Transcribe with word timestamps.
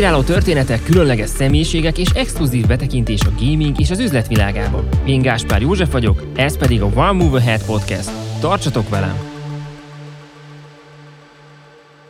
Inspiráló 0.00 0.26
történetek, 0.26 0.82
különleges 0.82 1.28
személyiségek 1.28 1.98
és 1.98 2.08
exkluzív 2.10 2.66
betekintés 2.66 3.20
a 3.20 3.32
gaming 3.38 3.80
és 3.80 3.90
az 3.90 3.98
üzletvilágába. 3.98 4.84
Én 5.04 5.22
Gáspár 5.22 5.60
József 5.60 5.92
vagyok, 5.92 6.22
ez 6.36 6.58
pedig 6.58 6.82
a 6.82 6.86
One 6.94 7.12
Move 7.12 7.38
Ahead 7.38 7.64
Podcast. 7.64 8.10
Tartsatok 8.40 8.88
velem! 8.88 9.14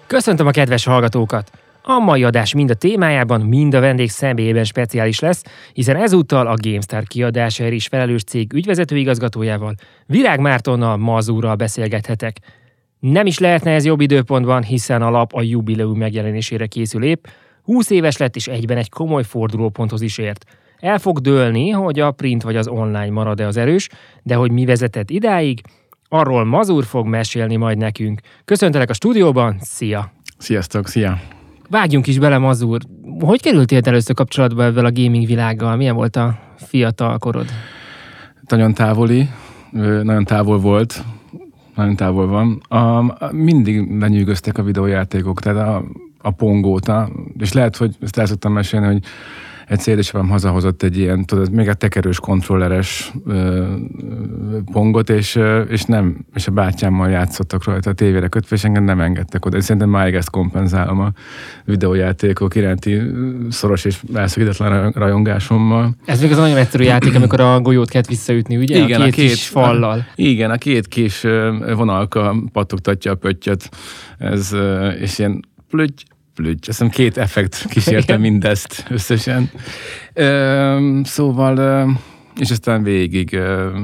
Köszöntöm 0.07 0.47
a 0.47 0.51
kedves 0.51 0.85
hallgatókat! 0.85 1.51
A 1.83 1.99
mai 1.99 2.25
adás 2.25 2.55
mind 2.55 2.71
a 2.71 2.75
témájában, 2.75 3.41
mind 3.41 3.75
a 3.75 3.81
vendég 3.81 4.11
személyében 4.11 4.65
speciális 4.65 5.21
lesz, 5.21 5.43
hiszen 5.73 5.97
ezúttal 5.97 6.47
a 6.47 6.55
GameStar 6.63 7.03
kiadásáért 7.03 7.75
is 7.75 7.87
felelős 7.87 8.23
cég 8.23 8.53
ügyvezető 8.53 8.97
igazgatójával, 8.97 9.75
Virág 10.07 10.41
Mártonnal 10.41 10.97
Mazúrral 10.97 11.55
beszélgethetek. 11.55 12.37
Nem 13.01 13.27
is 13.27 13.39
lehetne 13.39 13.71
ez 13.71 13.85
jobb 13.85 14.01
időpontban, 14.01 14.63
hiszen 14.63 15.03
a 15.03 15.11
lap 15.11 15.33
a 15.33 15.43
jubileum 15.43 15.99
megjelenésére 15.99 16.67
készül 16.67 17.05
épp, 17.05 17.25
20 17.65 17.91
éves 17.91 18.17
lett 18.17 18.37
és 18.37 18.47
egyben 18.47 18.77
egy 18.77 18.89
komoly 18.89 19.25
fordulóponthoz 19.25 20.01
is 20.01 20.19
ért. 20.19 20.45
El 20.79 20.99
fog 20.99 21.19
dőlni, 21.19 21.71
hogy 21.71 22.01
a 22.01 22.11
print 22.11 22.43
vagy 22.43 22.57
az 22.57 22.69
online 22.69 23.11
marad-e 23.11 23.47
az 23.47 23.57
erős, 23.57 23.89
de 24.23 24.35
hogy 24.35 24.51
mi 24.51 24.65
vezetett 24.65 25.11
idáig, 25.11 25.61
arról 26.09 26.45
Mazur 26.45 26.85
fog 26.85 27.07
mesélni 27.07 27.57
majd 27.57 27.79
nekünk. 27.79 28.21
Köszöntelek 28.45 28.91
a 28.91 28.93
stúdióban, 28.93 29.57
szia! 29.61 30.13
Sziasztok, 30.39 30.89
szia! 30.89 31.21
Vágjunk 31.69 32.07
is 32.07 32.19
bele, 32.19 32.39
Mazur. 32.39 32.81
Hogy 33.21 33.43
kerültél 33.43 33.81
először 33.85 34.15
kapcsolatba 34.15 34.65
ezzel 34.65 34.85
a 34.85 34.93
gaming 34.93 35.27
világgal? 35.27 35.77
Milyen 35.77 35.95
volt 35.95 36.17
a 36.17 36.39
fiatal 36.57 37.19
korod? 37.19 37.47
Nagyon 38.49 38.75
távoli, 38.75 39.29
nagyon 40.03 40.25
távol 40.25 40.59
volt, 40.59 41.05
nagyon 41.75 41.97
távol 41.97 42.27
van. 42.27 42.61
A, 42.69 43.33
mindig 43.33 43.99
lenyűgöztek 43.99 44.59
a 44.59 44.63
videójátékok, 44.63 45.41
tehát 45.41 45.69
a, 45.69 45.85
a 46.23 46.31
pongóta, 46.31 47.11
és 47.39 47.53
lehet, 47.53 47.77
hogy 47.77 47.97
ezt 48.01 48.19
el 48.19 48.27
szoktam 48.27 48.53
mesélni, 48.53 48.87
hogy 48.87 49.03
egy 49.71 49.89
édesapám 49.89 50.29
hazahozott 50.29 50.83
egy 50.83 50.99
ilyen, 50.99 51.25
tudod, 51.25 51.51
még 51.51 51.69
a 51.69 51.75
tekerős 51.75 52.21
kontrolleres 52.21 53.13
ö, 53.27 53.65
pongot, 54.73 55.11
és, 55.11 55.37
ö, 55.37 55.61
és 55.61 55.83
nem, 55.83 56.17
és 56.35 56.47
a 56.47 56.51
bátyámmal 56.51 57.09
játszottak 57.09 57.65
rajta 57.65 57.91
a 57.91 57.93
tévére 57.93 58.29
kötve, 58.29 58.57
és 58.57 58.65
engem 58.65 58.85
nem 58.85 59.01
engedtek 59.01 59.47
oda. 59.47 59.57
És 59.57 59.65
szerintem 59.65 59.91
máig 59.91 60.15
ezt 60.15 60.31
kompenzálom 60.31 61.01
a 61.01 61.13
videójátékok 61.65 62.55
iránti 62.55 63.01
szoros 63.51 63.85
és 63.85 64.03
elszakítatlan 64.15 64.91
rajongásommal. 64.91 65.97
Ez 66.05 66.21
még 66.21 66.31
az 66.31 66.39
nagyon 66.39 66.57
egyszerű 66.57 66.85
játék, 66.85 67.15
amikor 67.15 67.41
a 67.41 67.61
golyót 67.61 67.91
kellett 67.91 68.09
visszaütni, 68.09 68.57
ugye? 68.57 68.77
Igen, 68.77 69.01
a 69.01 69.05
két, 69.05 69.13
a 69.13 69.17
két 69.17 69.29
kis 69.29 69.49
fallal. 69.49 69.99
A, 69.99 70.05
igen, 70.15 70.51
a 70.51 70.57
két 70.57 70.89
kis 70.89 71.27
vonalka 71.77 72.37
pattogtatja 72.53 73.13
a 73.13 73.15
pöttyöt, 73.15 73.69
ez, 74.19 74.57
és 75.01 75.19
ilyen 75.19 75.45
plöty, 75.69 76.03
plügy. 76.41 76.59
Azt 76.59 76.67
hiszem 76.67 76.89
két 76.89 77.17
effekt 77.17 77.67
kísérte 77.69 78.17
mindezt 78.17 78.85
összesen. 78.89 79.51
Ö, 80.13 81.01
szóval, 81.05 81.57
ö, 81.57 81.91
és 82.37 82.51
aztán 82.51 82.83
végig 82.83 83.33
ö, 83.33 83.79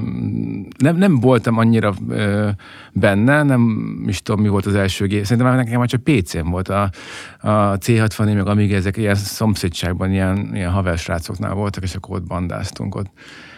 nem, 0.79 0.97
nem 0.97 1.21
voltam 1.21 1.59
annyira 1.59 1.95
ö, 2.09 2.49
benne, 2.93 3.43
nem 3.43 4.03
is 4.07 4.23
tudom, 4.23 4.41
mi 4.41 4.49
volt 4.49 4.67
az 4.67 4.75
első 4.75 5.07
gép. 5.07 5.25
Szerintem 5.25 5.57
nekem 5.57 5.79
már 5.79 5.89
csak 5.89 6.03
PC-m 6.03 6.51
volt. 6.51 6.69
A, 6.69 6.91
a 7.39 7.79
C60 7.79 8.19
meg 8.19 8.47
amíg 8.47 8.73
ezek 8.73 8.97
ilyen 8.97 9.15
szomszédságban, 9.15 10.13
ilyen, 10.13 10.51
ilyen 10.55 10.71
haversrácoknál 10.71 11.55
voltak, 11.55 11.83
és 11.83 11.95
akkor 11.95 12.17
ott 12.17 12.27
bandáztunk, 12.27 12.95
ott 12.95 13.11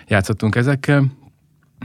játszottunk 0.07 0.55
ezekkel. 0.55 1.05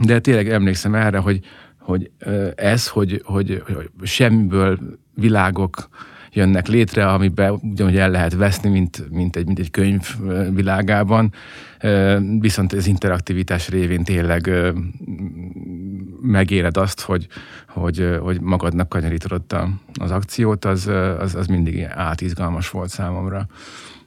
De 0.02 0.18
tényleg 0.18 0.48
emlékszem 0.48 0.94
erre, 0.94 1.18
hogy, 1.18 1.40
hogy 1.78 2.10
ez, 2.54 2.88
hogy, 2.88 3.22
hogy, 3.24 3.62
hogy 3.66 3.88
semmiből 4.02 4.78
világok, 5.14 5.88
jönnek 6.34 6.68
létre, 6.68 7.06
amiben 7.06 7.58
ugyanúgy 7.62 7.96
el 7.96 8.10
lehet 8.10 8.34
veszni, 8.34 8.70
mint, 8.70 9.10
mint, 9.10 9.36
egy, 9.36 9.46
mint 9.46 9.58
egy 9.58 9.70
könyv 9.70 10.16
világában, 10.54 11.32
viszont 12.38 12.72
az 12.72 12.86
interaktivitás 12.86 13.68
révén 13.68 14.04
tényleg 14.04 14.50
megéled 16.20 16.76
azt, 16.76 17.00
hogy, 17.00 17.26
hogy, 17.68 18.16
hogy 18.20 18.40
magadnak 18.40 18.88
kanyarítod 18.88 19.42
az 20.00 20.10
akciót, 20.10 20.64
az, 20.64 20.86
az, 21.18 21.34
az 21.34 21.46
mindig 21.46 21.82
átizgalmas 21.82 22.70
volt 22.70 22.88
számomra. 22.88 23.46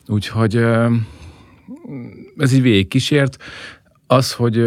Úgyhogy 0.07 0.55
ez 2.37 2.53
így 2.53 2.61
végig 2.61 2.87
kísért. 2.87 3.37
Az, 4.07 4.33
hogy 4.33 4.63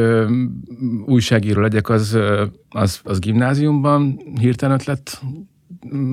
újságíró 1.06 1.60
legyek, 1.60 1.88
az, 1.88 2.18
az, 2.68 3.00
az 3.04 3.18
gimnáziumban 3.18 4.20
hirtelen 4.40 4.78
ötlet 4.80 5.22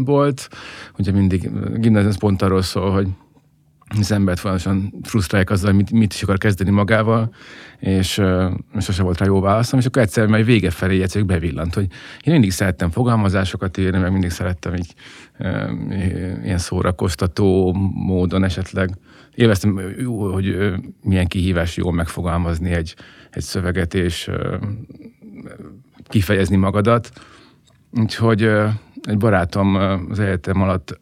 volt. 0.06 0.50
Ugye 0.98 1.12
mindig 1.12 1.50
gimnázium 1.76 2.14
pont 2.20 2.42
arról 2.42 2.62
szól, 2.62 2.92
hogy 2.92 3.08
az 3.90 4.12
embert 4.12 4.40
folyamatosan 4.40 4.94
frusztrálják 5.04 5.50
azzal, 5.50 5.72
mit, 5.72 5.92
mit 5.92 6.14
is 6.14 6.24
akar 6.24 6.38
kezdeni 6.38 6.70
magával, 6.70 7.34
és, 7.80 8.22
és 8.78 8.84
sose 8.84 9.04
volt 9.04 9.18
rá 9.18 9.26
jó 9.26 9.40
válaszom, 9.40 9.80
és 9.80 9.86
akkor 9.86 10.02
egyszer 10.02 10.28
majd 10.28 10.46
vége 10.46 10.70
felé 10.70 11.02
egyszer 11.02 11.26
bevillant, 11.26 11.74
hogy 11.74 11.88
én 12.24 12.34
mindig 12.34 12.52
szerettem 12.52 12.90
fogalmazásokat 12.90 13.78
írni, 13.78 13.98
meg 13.98 14.12
mindig 14.12 14.30
szerettem 14.30 14.76
így 14.76 14.94
e, 15.38 15.72
ilyen 16.44 16.58
szórakoztató 16.58 17.74
módon 17.94 18.44
esetleg. 18.44 18.98
Élveztem, 19.36 19.80
hogy 20.06 20.58
milyen 21.04 21.28
kihívás 21.28 21.78
jól 21.78 21.94
megfogalmazni 21.94 22.72
egy, 22.72 22.96
egy 23.32 23.44
szöveget, 23.44 23.94
és 23.94 24.28
e, 24.28 24.60
kifejezni 26.08 26.56
magadat. 26.56 27.12
Úgyhogy 27.92 28.50
egy 29.08 29.18
barátom 29.18 29.76
az 30.10 30.20
egyetem 30.20 30.62
alatt 30.62 30.98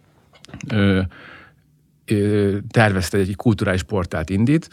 ö, 0.68 1.00
ö, 2.04 2.56
tervezte 2.70 3.18
egy 3.18 3.36
kulturális 3.36 3.82
portált 3.82 4.30
indít, 4.30 4.68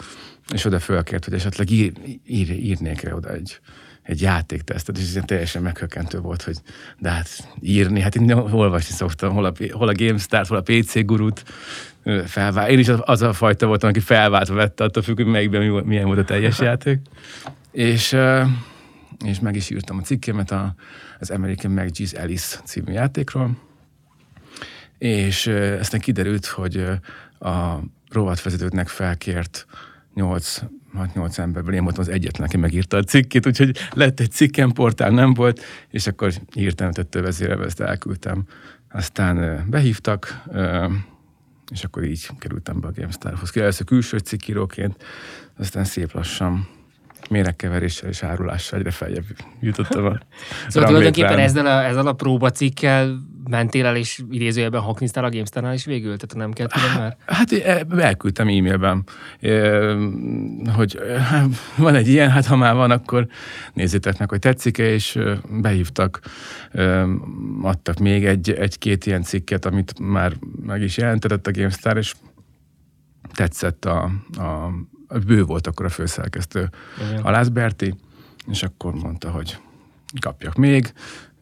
és 0.54 0.66
oda 0.66 0.80
fölkért, 0.80 1.26
hogy 1.26 1.34
esetleg 1.34 1.70
ír, 1.70 1.92
ír, 2.26 2.50
írnék 2.50 3.10
oda 3.14 3.34
egy, 3.34 3.60
egy 4.02 4.22
játéktesztet, 4.22 4.98
és 4.98 5.16
ez 5.16 5.24
teljesen 5.26 5.62
meghökkentő 5.62 6.20
volt, 6.20 6.42
hogy 6.42 6.58
de 7.00 7.10
hát 7.10 7.48
írni, 7.62 8.00
hát 8.00 8.16
én 8.16 8.32
olvasni 8.32 8.96
szoktam, 8.96 9.34
hol 9.34 9.46
a, 9.46 9.54
hol 9.72 9.88
a 9.88 9.94
GameStar, 9.94 10.48
hol 10.48 10.58
a 10.58 10.62
PC 10.62 11.06
gurút 11.06 11.44
felvált. 12.26 12.70
Én 12.70 12.80
is 12.80 12.88
az 12.90 13.22
a 13.22 13.34
fajta 13.34 13.66
voltam, 13.66 13.90
aki 13.90 14.00
felváltva 14.00 14.56
vette, 14.56 14.84
attól 14.84 15.04
függ, 15.04 15.16
hogy 15.16 15.26
melyikben 15.26 15.84
milyen 15.86 16.06
volt 16.06 16.20
a 16.20 16.24
teljes 16.24 16.60
játék. 16.60 17.00
És, 17.72 18.16
és 19.26 19.40
meg 19.40 19.56
is 19.56 19.70
írtam 19.70 19.98
a 19.98 20.02
cikkemet 20.02 20.52
a 20.52 20.76
az 21.20 21.30
American 21.30 21.72
McGee's 21.76 22.22
Alice 22.22 22.60
című 22.66 22.92
játékról, 22.92 23.58
és 24.98 25.48
aztán 25.80 26.00
kiderült, 26.00 26.46
hogy 26.46 26.86
a 27.40 27.80
rovatvezetőknek 28.10 28.88
felkért 28.88 29.66
nyolc 30.14 30.62
6-8 30.98 31.38
emberből 31.38 31.74
én 31.74 31.84
voltam 31.84 32.02
az 32.02 32.10
egyetlen, 32.10 32.48
aki 32.48 32.58
megírta 32.58 32.98
a 32.98 33.04
cikkét, 33.04 33.48
úgyhogy 33.48 33.78
lett 33.94 34.20
egy 34.20 34.32
cikkem, 34.32 34.72
portál 34.72 35.10
nem 35.10 35.34
volt, 35.34 35.62
és 35.90 36.08
akkor 36.08 36.34
írtam 36.54 36.92
több 36.92 37.24
vezérelve, 37.24 37.66
ezt 37.66 37.80
elküldtem. 37.80 38.44
Aztán 38.92 39.66
behívtak, 39.70 40.44
és 41.72 41.84
akkor 41.84 42.04
így 42.04 42.30
kerültem 42.40 42.80
be 42.80 42.88
a 42.88 42.92
GameStarhoz. 42.92 43.58
Először 43.58 43.86
külső 43.86 44.18
cikkíróként, 44.18 45.04
aztán 45.58 45.84
szép 45.84 46.12
lassan 46.12 46.68
méregkeveréssel 47.30 48.10
és 48.10 48.24
árulással 48.24 48.80
egyre 48.80 48.92
feljebb 48.92 49.26
jutottam 49.60 50.06
a 50.06 50.18
Szóval 50.68 50.90
tulajdonképpen 50.90 51.40
ezzel 51.40 51.66
a, 51.66 51.86
ezzel 51.86 52.08
a 52.08 52.14
próbacikkel 52.14 53.18
mentél 53.50 53.86
el, 53.86 53.96
és 53.96 54.22
idézőjelben 54.30 54.82
hakniztál 54.82 55.24
a 55.24 55.30
gamestar 55.30 55.74
is 55.74 55.86
végül? 55.86 56.18
Tehát 56.18 56.36
nem 56.36 56.52
kell 56.54 56.68
tudom 56.68 56.98
már? 56.98 57.18
Hát 57.26 57.52
elküldtem 57.90 58.48
e-mailben, 58.48 59.04
hogy 60.76 61.00
van 61.78 61.96
egy 61.96 62.08
ilyen, 62.08 62.30
hát 62.30 62.46
ha 62.46 62.56
már 62.56 62.76
van, 62.76 62.92
akkor 62.92 63.28
nézzétek 63.74 64.18
meg, 64.18 64.30
hogy 64.30 64.40
tetszik-e, 64.40 64.84
és 64.84 65.20
behívtak, 65.62 66.20
adtak 67.62 67.98
még 67.98 68.26
egy, 68.26 68.52
egy-két 68.52 69.06
ilyen 69.06 69.24
cikket, 69.24 69.66
amit 69.66 70.00
már 70.00 70.34
meg 70.66 70.82
is 70.82 70.98
jelentetett 70.98 71.48
a 71.48 71.52
GameStar, 71.52 71.98
és 71.98 72.14
tetszett 73.34 73.86
a, 73.86 74.12
a 74.38 74.70
bő 75.20 75.44
volt 75.44 75.68
akkor 75.68 75.86
a 75.86 75.90
főszerkesztő, 75.90 76.70
Alász 77.22 77.48
Berti, 77.48 77.96
és 78.48 78.64
akkor 78.64 78.94
mondta, 78.94 79.30
hogy 79.30 79.58
kapjak 80.20 80.56
még, 80.56 80.94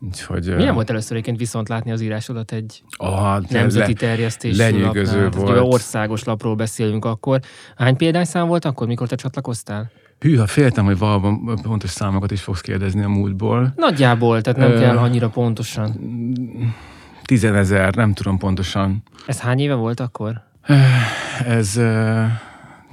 Úgyhogy, 0.08 0.56
Milyen 0.56 0.74
volt 0.74 0.90
először 0.90 1.12
egyébként 1.12 1.38
viszont 1.38 1.70
látni 1.70 1.92
az 1.92 2.02
írásodat 2.02 2.52
egy 2.52 2.84
ah, 2.98 3.44
nemzeti 3.50 3.92
le, 3.92 3.98
terjesztés 3.98 4.58
Lenyűgöző 4.58 5.24
lapnál? 5.24 5.44
volt. 5.44 5.56
Tehát, 5.56 5.74
országos 5.74 6.24
lapról 6.24 6.56
beszélünk 6.56 7.06
akkor. 7.06 7.40
Hány 7.75 7.96
példányszám 7.96 8.48
volt 8.48 8.66
akkor, 8.66 8.88
mikor 8.88 9.08
te 9.08 9.16
csatlakoztál? 9.16 9.92
Hűha, 10.20 10.48
féltem, 10.48 10.86
hogy 10.86 10.98
valóban 10.98 11.60
pontos 11.62 11.90
számokat 11.90 12.31
is 12.31 12.42
fogsz 12.42 12.62
kérdezni 12.62 13.04
a 13.04 13.10
múltból. 13.10 13.74
Nagyjából, 13.75 14.42
tehát 14.42 14.60
nem 14.60 14.72
Ö, 14.72 14.80
kell 14.80 14.98
annyira 14.98 15.30
pontosan. 15.30 15.96
Tizenezer, 17.24 17.96
nem 17.96 18.14
tudom 18.14 18.38
pontosan. 18.38 19.04
Ez 19.28 19.40
hány 19.40 19.60
éve 19.60 19.74
volt 19.74 20.00
akkor? 20.00 20.42
Ez 21.48 21.80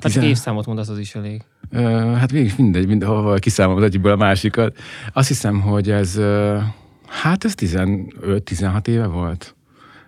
Hát 0.03 0.13
csak 0.13 0.25
évszámot 0.25 0.67
mondasz, 0.67 0.89
az 0.89 0.99
is 0.99 1.15
elég. 1.15 1.43
Uh, 1.73 2.17
hát 2.17 2.31
végig 2.31 2.53
mindegy, 2.57 2.87
mindenhol 2.87 3.39
kiszámolom 3.39 3.79
az 3.79 3.85
egyikből 3.85 4.13
a 4.13 4.17
másikat. 4.17 4.77
Azt 5.13 5.29
hiszem, 5.29 5.61
hogy 5.61 5.91
ez, 5.91 6.21
hát 7.07 7.45
ez 7.45 7.55
15-16 7.57 8.87
éve 8.87 9.07
volt. 9.07 9.55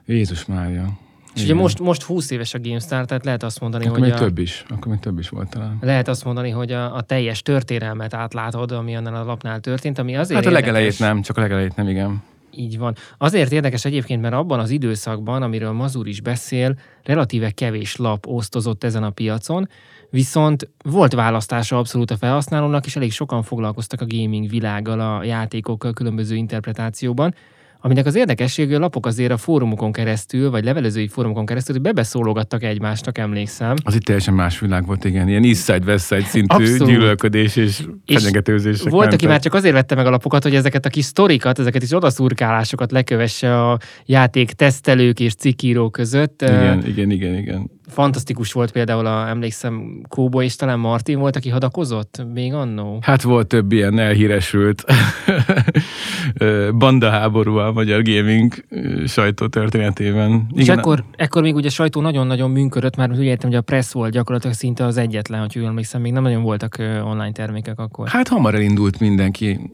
Jézus 0.06 0.44
Mária. 0.44 0.88
És 1.34 1.42
ugye 1.42 1.54
most, 1.54 1.78
most 1.80 2.02
20 2.02 2.30
éves 2.30 2.54
a 2.54 2.58
GameStar, 2.60 3.04
tehát 3.04 3.24
lehet 3.24 3.42
azt 3.42 3.60
mondani, 3.60 3.84
akkor 3.84 3.98
hogy 3.98 4.08
még 4.08 4.16
a, 4.16 4.20
több 4.22 4.38
is. 4.38 4.64
Akkor 4.68 4.86
még 4.86 4.98
több 5.00 5.18
is 5.18 5.28
volt 5.28 5.48
talán. 5.48 5.78
lehet 5.80 6.08
azt 6.08 6.24
mondani, 6.24 6.50
hogy 6.50 6.72
a, 6.72 6.94
a 6.96 7.00
teljes 7.00 7.42
történelmet 7.42 8.14
átlátod, 8.14 8.72
ami 8.72 8.96
annál 8.96 9.14
a 9.14 9.24
lapnál 9.24 9.60
történt, 9.60 9.98
ami 9.98 10.16
azért 10.16 10.38
Hát 10.38 10.46
a 10.46 10.48
érdekes. 10.48 10.70
legelejét 10.72 10.98
nem, 10.98 11.22
csak 11.22 11.36
a 11.36 11.40
legelejét 11.40 11.76
nem, 11.76 11.88
igen. 11.88 12.22
Így 12.54 12.78
van. 12.78 12.94
Azért 13.19 13.52
érdekes 13.52 13.84
egyébként, 13.84 14.22
mert 14.22 14.34
abban 14.34 14.58
az 14.58 14.70
időszakban, 14.70 15.43
amiről 15.43 15.72
Mazur 15.72 16.06
is 16.06 16.20
beszél, 16.20 16.78
relatíve 17.02 17.50
kevés 17.50 17.96
lap 17.96 18.26
osztozott 18.26 18.84
ezen 18.84 19.02
a 19.02 19.10
piacon, 19.10 19.69
viszont 20.10 20.69
volt 20.84 21.12
választása 21.12 21.78
abszolút 21.78 22.10
a 22.10 22.16
felhasználónak, 22.16 22.87
és 22.87 22.96
elég 22.96 23.12
sokan 23.12 23.43
foglalkoztak 23.43 24.00
a 24.00 24.06
gaming 24.06 24.49
világgal, 24.49 25.00
a 25.00 25.25
játékokkal 25.25 25.93
különböző 25.93 26.34
interpretációban, 26.34 27.34
aminek 27.82 28.06
az 28.06 28.14
érdekessége, 28.14 28.76
a 28.76 28.79
lapok 28.79 29.06
azért 29.06 29.31
a 29.32 29.37
fórumokon 29.37 29.93
keresztül, 29.93 30.50
vagy 30.50 30.64
levelezői 30.64 31.08
fórumokon 31.08 31.46
keresztül 31.46 31.75
hogy 31.75 31.84
bebeszólogattak 31.84 32.62
egymásnak, 32.62 33.19
emlékszem. 33.19 33.75
Az 33.82 33.94
itt 33.94 34.02
teljesen 34.02 34.34
más 34.34 34.58
világ 34.58 34.87
volt, 34.87 35.05
igen. 35.05 35.29
Ilyen 35.29 35.44
East 35.44 35.64
Side, 35.64 35.84
West 35.87 36.06
Side 36.06 36.25
szintű 36.25 36.55
Abszolút. 36.64 36.88
gyűlölködés 36.94 37.56
és, 37.56 37.82
És 38.05 38.17
fenyegetőzések 38.17 38.88
Volt, 38.90 38.94
aki 39.06 39.11
mentek. 39.11 39.29
már 39.29 39.40
csak 39.40 39.55
azért 39.55 39.75
vette 39.75 39.94
meg 39.94 40.06
a 40.06 40.11
lapokat, 40.11 40.43
hogy 40.43 40.55
ezeket 40.55 40.87
a 40.87 40.88
kis 40.88 41.05
sztorikat, 41.05 41.58
ezeket 41.58 41.82
is 41.82 41.93
odaszurkálásokat 41.93 42.93
lekövesse 42.93 43.61
a 43.69 43.79
játék 44.06 44.52
tesztelők 44.52 45.20
és 45.20 45.34
cikkírók 45.34 45.93
között. 45.93 46.43
Igen, 46.43 46.87
igen, 46.87 47.11
igen, 47.11 47.34
igen. 47.34 47.70
Fantasztikus 47.92 48.52
volt 48.52 48.72
például, 48.72 49.06
a, 49.06 49.28
emlékszem, 49.28 50.00
Kóbo 50.08 50.42
és 50.42 50.56
talán 50.56 50.78
Martin 50.78 51.18
volt, 51.18 51.36
aki 51.36 51.48
hadakozott 51.48 52.22
még 52.32 52.52
annó. 52.52 52.98
Hát 53.00 53.22
volt 53.22 53.46
több 53.46 53.72
ilyen 53.72 53.98
elhíresült 53.98 54.84
ö, 56.34 56.70
bandaháború 56.78 57.56
a 57.56 57.72
magyar 57.72 58.02
gaming 58.02 58.64
sajtó 59.06 59.46
történetében. 59.46 60.46
És 60.54 60.68
ekkor, 60.68 61.04
ekkor 61.16 61.42
még 61.42 61.54
ugye 61.54 61.66
a 61.66 61.70
sajtó 61.70 62.00
nagyon-nagyon 62.00 62.50
működött, 62.50 62.96
már 62.96 63.10
úgy 63.10 63.22
értem, 63.22 63.50
hogy 63.50 63.58
a 63.58 63.62
press 63.62 63.92
volt 63.92 64.12
gyakorlatilag 64.12 64.56
szinte 64.56 64.84
az 64.84 64.96
egyetlen, 64.96 65.40
hogy 65.40 65.54
jól 65.54 65.66
emlékszem, 65.66 66.00
még 66.00 66.12
nem 66.12 66.22
nagyon 66.22 66.42
voltak 66.42 66.76
online 67.04 67.32
termékek 67.32 67.78
akkor. 67.78 68.08
Hát 68.08 68.28
hamar 68.28 68.54
elindult 68.54 69.00
mindenki, 69.00 69.70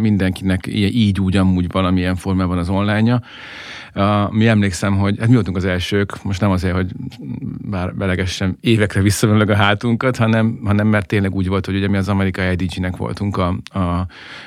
mindenkinek 0.00 0.66
így 0.66 1.20
úgy 1.20 1.36
amúgy 1.36 1.72
valamilyen 1.72 2.16
formában 2.16 2.58
az 2.58 2.68
online-ja. 2.68 3.22
Mi 4.30 4.48
emlékszem, 4.48 4.98
hogy 4.98 5.16
hát 5.18 5.28
mi 5.28 5.34
voltunk 5.34 5.56
az 5.56 5.64
elsők, 5.64 6.22
most 6.22 6.40
nem 6.40 6.50
azért, 6.50 6.74
hogy 6.74 6.90
bár 7.64 7.94
belegesen 7.94 8.58
évekre 8.60 9.00
visszamenőleg 9.00 9.50
a 9.50 9.54
hátunkat, 9.54 10.16
hanem, 10.16 10.60
hanem 10.64 10.86
mert 10.86 11.06
tényleg 11.06 11.34
úgy 11.34 11.48
volt, 11.48 11.66
hogy 11.66 11.74
ugye 11.74 11.88
mi 11.88 11.96
az 11.96 12.08
amerikai 12.08 12.50
IDG-nek 12.50 12.96
voltunk 12.96 13.36
a, 13.36 13.56
a, 13.72 13.78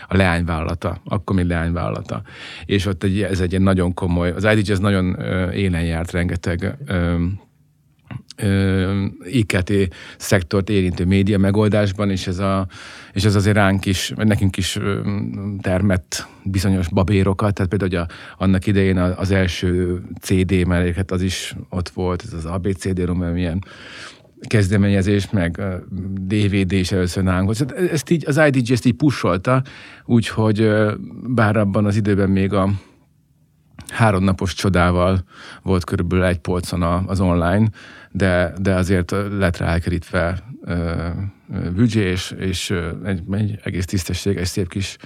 a 0.07 0.15
leányvállalata, 0.15 1.01
akkor 1.05 1.35
még 1.35 1.45
leányvállalata. 1.45 2.21
És 2.65 2.85
ott 2.85 3.03
egy, 3.03 3.21
ez 3.21 3.39
egy 3.39 3.51
ilyen 3.51 3.63
nagyon 3.63 3.93
komoly, 3.93 4.31
az 4.31 4.43
IDG 4.43 4.69
ez 4.69 4.79
nagyon 4.79 5.15
élen 5.53 5.83
járt 5.83 6.11
rengeteg 6.11 6.77
IKT 9.25 9.73
szektort 10.17 10.69
érintő 10.69 11.05
média 11.05 11.37
megoldásban, 11.37 12.09
és 12.09 12.27
ez, 12.27 12.39
a, 12.39 12.67
és 13.13 13.23
ez 13.23 13.35
azért 13.35 13.55
ránk 13.55 13.85
is, 13.85 14.13
nekünk 14.15 14.57
is 14.57 14.79
termett 15.61 16.27
bizonyos 16.43 16.89
babérokat, 16.89 17.53
tehát 17.53 17.69
például, 17.69 17.89
hogy 17.89 18.09
a, 18.09 18.43
annak 18.43 18.67
idején 18.67 18.97
az 18.97 19.31
első 19.31 20.01
CD 20.21 20.65
melléket 20.67 21.11
az 21.11 21.21
is 21.21 21.55
ott 21.69 21.89
volt, 21.89 22.23
ez 22.25 22.33
az 22.33 22.45
ABCD-rom, 22.45 23.37
ilyen 23.37 23.63
kezdeményezés, 24.47 25.29
meg 25.29 25.61
DVD 26.21 26.71
is 26.71 26.91
először 26.91 27.23
nálunk 27.23 27.45
volt. 27.45 27.57
Szóval 27.57 27.89
Ezt 27.89 28.09
így, 28.09 28.23
az 28.27 28.41
IDG 28.47 28.71
ezt 28.71 28.85
így 28.85 28.93
pusolta, 28.93 29.63
úgyhogy 30.05 30.71
bár 31.27 31.55
abban 31.55 31.85
az 31.85 31.95
időben 31.95 32.29
még 32.29 32.53
a 32.53 32.69
háromnapos 33.87 34.53
csodával 34.53 35.23
volt 35.61 35.83
körülbelül 35.83 36.25
egy 36.25 36.37
polcon 36.37 36.81
az 36.81 37.19
online, 37.19 37.67
de, 38.11 38.53
de 38.61 38.73
azért 38.73 39.11
lett 39.11 39.57
rá 39.57 39.67
elkerítve 39.67 40.39
ö, 40.63 41.07
ö, 41.53 41.71
büdzsé, 41.71 41.99
és, 41.99 42.31
és 42.37 42.73
egy, 43.05 43.21
egy 43.31 43.59
egész 43.63 43.85
tisztességes, 43.85 44.47
szép 44.47 44.69
kis 44.69 44.97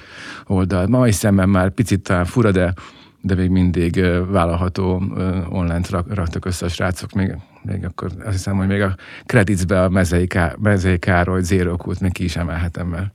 oldal. 0.46 0.88
Mai 0.88 1.12
szemben 1.12 1.50
már 1.50 1.70
picit 1.70 2.02
talán 2.02 2.26
fura, 2.26 2.52
de, 2.52 2.74
de 3.22 3.36
még 3.36 3.50
mindig 3.50 4.06
vállalható 4.30 5.04
ö, 5.16 5.38
online-t 5.50 5.90
rak, 5.90 6.14
raktak 6.14 6.46
össze 6.46 6.66
a 6.66 6.70
srácok. 6.70 7.12
Még, 7.12 7.36
még 7.62 7.86
akkor 7.86 8.12
azt 8.20 8.32
hiszem, 8.32 8.58
hogy 8.58 8.68
még 8.68 8.82
a 8.82 8.96
creditsbe 9.26 9.84
a 9.84 9.90
Mezei, 9.90 10.28
Ká, 10.28 10.56
Mezei 10.60 11.00
Károly 11.00 11.42
Zero 11.42 11.78
Kult 11.78 12.00
még 12.00 12.12
ki 12.12 12.24
is 12.24 12.36
emelhetem, 12.36 12.88
mert, 12.88 13.12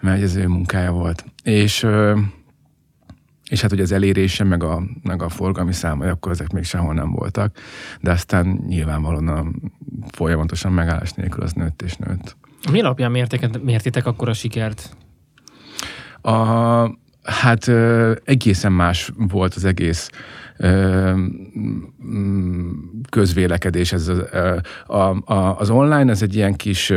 mert 0.00 0.22
ez 0.22 0.36
ő 0.36 0.46
munkája 0.48 0.90
volt. 0.90 1.24
És 1.42 1.86
és 3.50 3.60
hát, 3.60 3.70
hogy 3.70 3.80
az 3.80 3.92
elérése, 3.92 4.44
meg 4.44 4.62
a, 4.62 4.82
meg 5.02 5.22
a 5.22 5.28
forgalmi 5.28 5.72
számai, 5.72 6.08
akkor 6.08 6.32
ezek 6.32 6.52
még 6.52 6.64
sehol 6.64 6.94
nem 6.94 7.12
voltak, 7.12 7.56
de 8.00 8.10
aztán 8.10 8.46
nyilvánvalóan 8.66 9.28
a, 9.28 9.46
folyamatosan 10.10 10.72
megállás 10.72 11.12
nélkül 11.12 11.42
az 11.42 11.52
nőtt 11.52 11.82
és 11.82 11.96
nőtt. 11.96 12.36
Mi 12.70 12.80
alapján 12.80 13.10
mértek, 13.10 13.62
mértétek 13.62 14.06
akkor 14.06 14.28
a 14.28 14.32
sikert? 14.32 14.96
A, 16.20 16.34
hát 17.22 17.68
egészen 18.24 18.72
más 18.72 19.12
volt 19.16 19.54
az 19.54 19.64
egész 19.64 20.10
mm, 20.66 22.58
közvélekedés. 23.10 23.92
Ez 23.92 24.08
a, 24.86 24.96
a, 25.32 25.58
az 25.58 25.70
online, 25.70 26.10
ez 26.10 26.22
egy 26.22 26.34
ilyen 26.34 26.54
kis, 26.54 26.88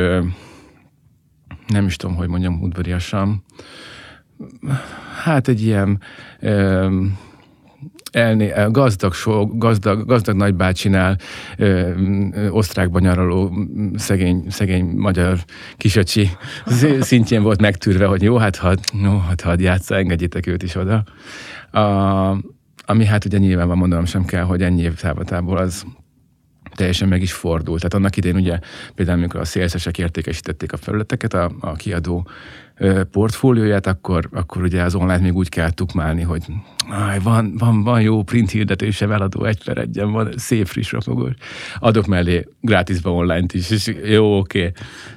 nem 1.68 1.86
is 1.86 1.96
tudom, 1.96 2.16
hogy 2.16 2.28
mondjam 2.28 2.62
udvariasan, 2.62 3.44
hát 5.24 5.48
egy 5.48 5.62
ilyen 5.62 6.02
ö, 6.40 6.88
elné, 8.12 8.50
el- 8.52 8.72
gazdag, 8.72 9.14
so, 9.14 9.48
gazdag, 9.48 10.06
gazdag 10.06 10.36
nagybácsinál 10.36 11.18
ö, 11.58 11.92
ö, 12.32 12.50
osztrákban 12.50 13.02
nyaraló 13.02 13.68
szegény, 13.96 14.46
szegény 14.50 14.86
magyar 14.86 15.40
kisacsi 15.78 16.30
sz- 16.66 17.04
szintjén 17.04 17.44
volt 17.44 17.62
megtűrve, 17.62 18.06
hogy 18.06 18.22
jó, 18.22 18.38
hát 18.38 18.56
hadd, 18.56 18.78
no, 19.02 19.18
hát 19.18 19.42
hadd 19.42 19.60
játsza, 19.62 19.96
engedjétek 19.96 20.48
őt 20.48 20.64
is 20.64 20.76
oda. 20.76 21.04
A, 21.72 22.38
ami 22.86 23.06
hát 23.06 23.26
ugye 23.26 23.38
nyilván 23.38 23.68
mondanom 23.68 24.06
sem 24.06 24.26
kell, 24.26 24.44
hogy 24.44 24.62
ennyi 24.62 24.82
év 24.82 24.94
távoltából 24.94 25.58
az 25.58 25.86
teljesen 26.76 27.08
meg 27.08 27.22
is 27.22 27.34
fordult. 27.34 27.78
Tehát 27.78 27.94
annak 27.94 28.18
idején 28.18 28.38
ugye 28.38 28.60
például, 28.96 29.18
amikor 29.18 29.40
a 29.40 29.46
szélszesek 29.46 29.98
értékesítették 29.98 30.74
a 30.74 30.78
felületeket, 30.78 31.34
a, 31.34 31.52
a 31.60 31.74
kiadó 31.74 32.28
portfólióját, 33.12 33.88
akkor, 33.88 34.30
akkor 34.32 34.62
ugye 34.62 34.84
az 34.84 34.96
online 34.96 35.20
még 35.20 35.36
úgy 35.36 35.50
kell 35.50 35.72
tukmálni, 35.72 36.22
hogy 36.22 36.44
Aj, 36.92 37.20
van, 37.20 37.54
van, 37.58 37.84
van 37.84 38.02
jó 38.02 38.24
print 38.24 38.52
hirdetése, 38.52 39.10
eladó 39.10 39.44
egy 39.44 39.64
per 39.64 39.78
egyen, 39.78 40.12
van 40.12 40.34
szép 40.36 40.66
friss 40.66 40.92
ropogós. 40.92 41.34
Adok 41.80 42.06
mellé 42.06 42.48
gratisba 42.62 43.14
online-t 43.14 43.54
is, 43.54 43.70
és 43.70 43.94
jó, 44.04 44.38
oké. 44.38 44.60
Okay. 44.60 44.72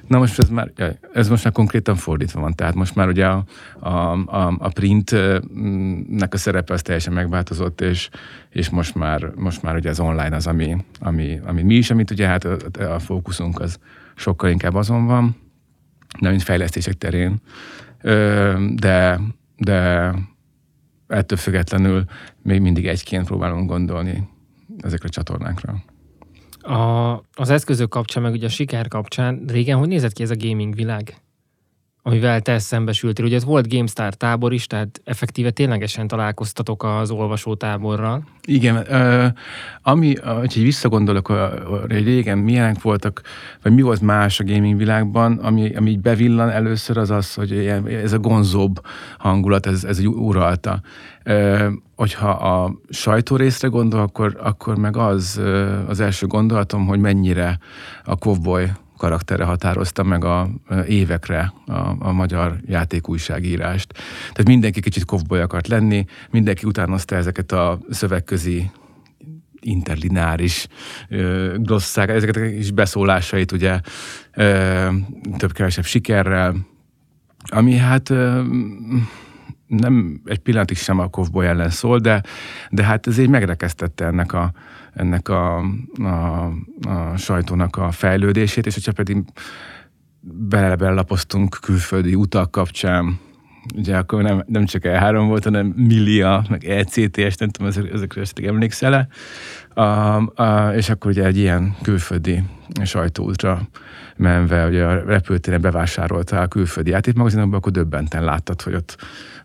Na 0.07 0.17
most 0.17 0.39
ez 0.39 0.49
már, 0.49 0.71
ez 1.13 1.29
most 1.29 1.43
már 1.43 1.53
konkrétan 1.53 1.95
fordítva 1.95 2.39
van, 2.39 2.55
tehát 2.55 2.75
most 2.75 2.95
már 2.95 3.07
ugye 3.07 3.25
a, 3.25 3.43
a, 3.79 3.89
a, 4.11 4.55
a 4.59 4.69
printnek 4.69 6.33
a 6.33 6.37
szerepe 6.37 6.73
az 6.73 6.81
teljesen 6.81 7.13
megváltozott, 7.13 7.81
és, 7.81 8.09
és 8.49 8.69
most 8.69 8.95
már, 8.95 9.31
most 9.35 9.61
már 9.61 9.75
ugye 9.75 9.89
az 9.89 9.99
online 9.99 10.35
az, 10.35 10.47
ami, 10.47 10.77
ami, 10.99 11.39
ami 11.45 11.61
mi 11.61 11.75
is, 11.75 11.91
amit 11.91 12.11
ugye 12.11 12.27
hát 12.27 12.45
a, 12.45 12.57
a 12.93 12.99
fókuszunk 12.99 13.59
az 13.59 13.79
sokkal 14.15 14.49
inkább 14.49 14.75
azon 14.75 15.05
van, 15.05 15.35
nem 16.19 16.31
mint 16.31 16.43
fejlesztések 16.43 16.93
terén, 16.93 17.41
de, 18.75 19.19
de 19.57 20.11
ettől 21.07 21.37
függetlenül 21.37 22.03
még 22.41 22.61
mindig 22.61 22.87
egyként 22.87 23.25
próbálunk 23.25 23.69
gondolni 23.69 24.29
ezekre 24.77 25.07
a 25.07 25.11
csatornákra. 25.11 25.83
A, 26.59 27.13
az 27.33 27.49
eszközök 27.49 27.89
kapcsán, 27.89 28.23
meg 28.23 28.31
ugye 28.31 28.45
a 28.45 28.49
siker 28.49 28.87
kapcsán, 28.87 29.43
régen 29.47 29.77
hogy 29.77 29.87
nézett 29.87 30.13
ki 30.13 30.23
ez 30.23 30.29
a 30.29 30.35
gaming 30.37 30.75
világ? 30.75 31.21
Amivel 32.05 32.41
te 32.41 32.59
szembesültél. 32.59 33.25
Ugye 33.25 33.35
ez 33.35 33.43
volt 33.43 33.69
GameStar 33.69 34.13
tábor 34.13 34.53
is, 34.53 34.67
tehát 34.67 35.01
effektíve 35.03 35.51
ténylegesen 35.51 36.07
találkoztatok 36.07 36.83
az 36.83 37.11
olvasótáborral. 37.11 38.23
Igen, 38.45 38.87
ami, 39.81 40.15
így 40.43 40.63
visszagondolok, 40.63 41.27
hogy 41.27 42.03
régen 42.03 42.37
milyenek 42.37 42.81
voltak, 42.81 43.21
vagy 43.61 43.73
mi 43.73 43.81
volt 43.81 44.01
más 44.01 44.39
a 44.39 44.43
gaming 44.43 44.77
világban, 44.77 45.37
ami, 45.37 45.75
ami 45.75 45.89
így 45.89 45.99
bevillan 45.99 46.49
először 46.49 46.97
az 46.97 47.09
az, 47.09 47.33
hogy 47.33 47.51
ez 48.03 48.13
a 48.13 48.19
gonzóbb 48.19 48.85
hangulat, 49.17 49.65
ez, 49.65 49.83
ez 49.83 49.99
uralta. 49.99 50.81
Hogyha 51.95 52.29
a 52.29 52.79
sajtó 52.89 53.35
részre 53.35 53.67
gondol, 53.67 53.99
akkor, 53.99 54.37
akkor 54.43 54.77
meg 54.77 54.97
az 54.97 55.41
az 55.87 55.99
első 55.99 56.27
gondolatom, 56.27 56.87
hogy 56.87 56.99
mennyire 56.99 57.59
a 58.03 58.13
cowboy 58.13 58.65
karaktere 59.03 59.43
határozta 59.43 60.03
meg 60.03 60.23
a 60.23 60.49
évekre 60.87 61.53
a, 61.65 61.95
a 61.99 62.11
magyar 62.11 62.55
játékújságírást. 62.65 63.93
Tehát 64.21 64.47
mindenki 64.47 64.79
kicsit 64.79 65.05
kovboly 65.05 65.41
akart 65.41 65.67
lenni, 65.67 66.05
mindenki 66.31 66.65
utánozta 66.65 67.15
ezeket 67.15 67.51
a 67.51 67.79
szövegközi 67.89 68.71
interlináris 69.59 70.67
ö, 71.09 71.53
glosszák, 71.57 72.09
ezeket 72.09 72.35
a 72.35 72.39
kis 72.39 72.71
beszólásait 72.71 73.51
ugye 73.51 73.79
több-kevesebb 75.37 75.85
sikerrel, 75.85 76.55
ami 77.45 77.75
hát 77.75 78.09
nem 79.77 80.21
egy 80.25 80.39
pillanatig 80.39 80.77
sem 80.77 80.99
a 80.99 81.07
Kovboy 81.07 81.45
ellen 81.45 81.69
szól, 81.69 81.99
de, 81.99 82.23
de 82.69 82.83
hát 82.83 83.07
ez 83.07 83.17
így 83.17 83.29
megrekesztette 83.29 84.05
ennek 84.05 84.33
a, 84.33 84.51
ennek 84.93 85.29
a, 85.29 85.57
a, 86.03 86.51
a 86.87 87.17
sajtónak 87.17 87.75
a 87.75 87.91
fejlődését, 87.91 88.65
és 88.65 88.73
hogyha 88.73 88.91
pedig 88.91 89.23
belelapoztunk 90.77 91.57
külföldi 91.61 92.15
utak 92.15 92.51
kapcsán, 92.51 93.19
ugye 93.75 93.97
akkor 93.97 94.21
nem, 94.21 94.43
nem 94.47 94.65
csak 94.65 94.81
E3 94.85 95.23
volt, 95.27 95.43
hanem 95.43 95.65
Millia, 95.65 96.45
meg 96.49 96.65
ECTS, 96.65 97.35
nem 97.35 97.49
tudom, 97.49 97.67
ezek, 97.67 97.91
ezekre 97.93 98.21
esetleg 98.21 98.47
emlékszel 98.47 99.07
a, 99.73 99.81
a, 99.81 100.73
és 100.75 100.89
akkor 100.89 101.11
ugye 101.11 101.25
egy 101.25 101.37
ilyen 101.37 101.75
külföldi 101.81 102.43
sajtóútra 102.83 103.61
menve, 104.15 104.67
ugye 104.67 104.85
a 104.85 105.03
repültéren 105.05 105.61
bevásárolta 105.61 106.41
a 106.41 106.47
külföldi 106.47 106.89
játékmagazinokba, 106.89 107.57
akkor 107.57 107.71
döbbenten 107.71 108.23
láttad, 108.23 108.61
hogy 108.61 108.73
ott, 108.73 108.97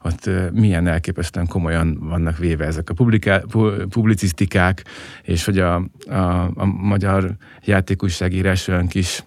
ott 0.03 0.31
milyen 0.53 0.87
elképesztően 0.87 1.47
komolyan 1.47 1.99
vannak 2.01 2.39
véve 2.39 2.65
ezek 2.65 2.91
a 2.91 2.95
publiká, 2.95 3.43
publicisztikák, 3.89 4.85
és 5.23 5.45
hogy 5.45 5.59
a, 5.59 5.75
a, 6.07 6.51
a 6.55 6.65
magyar 6.65 7.37
játékújságírás 7.65 8.69
olyan 8.69 8.87
kis 8.87 9.25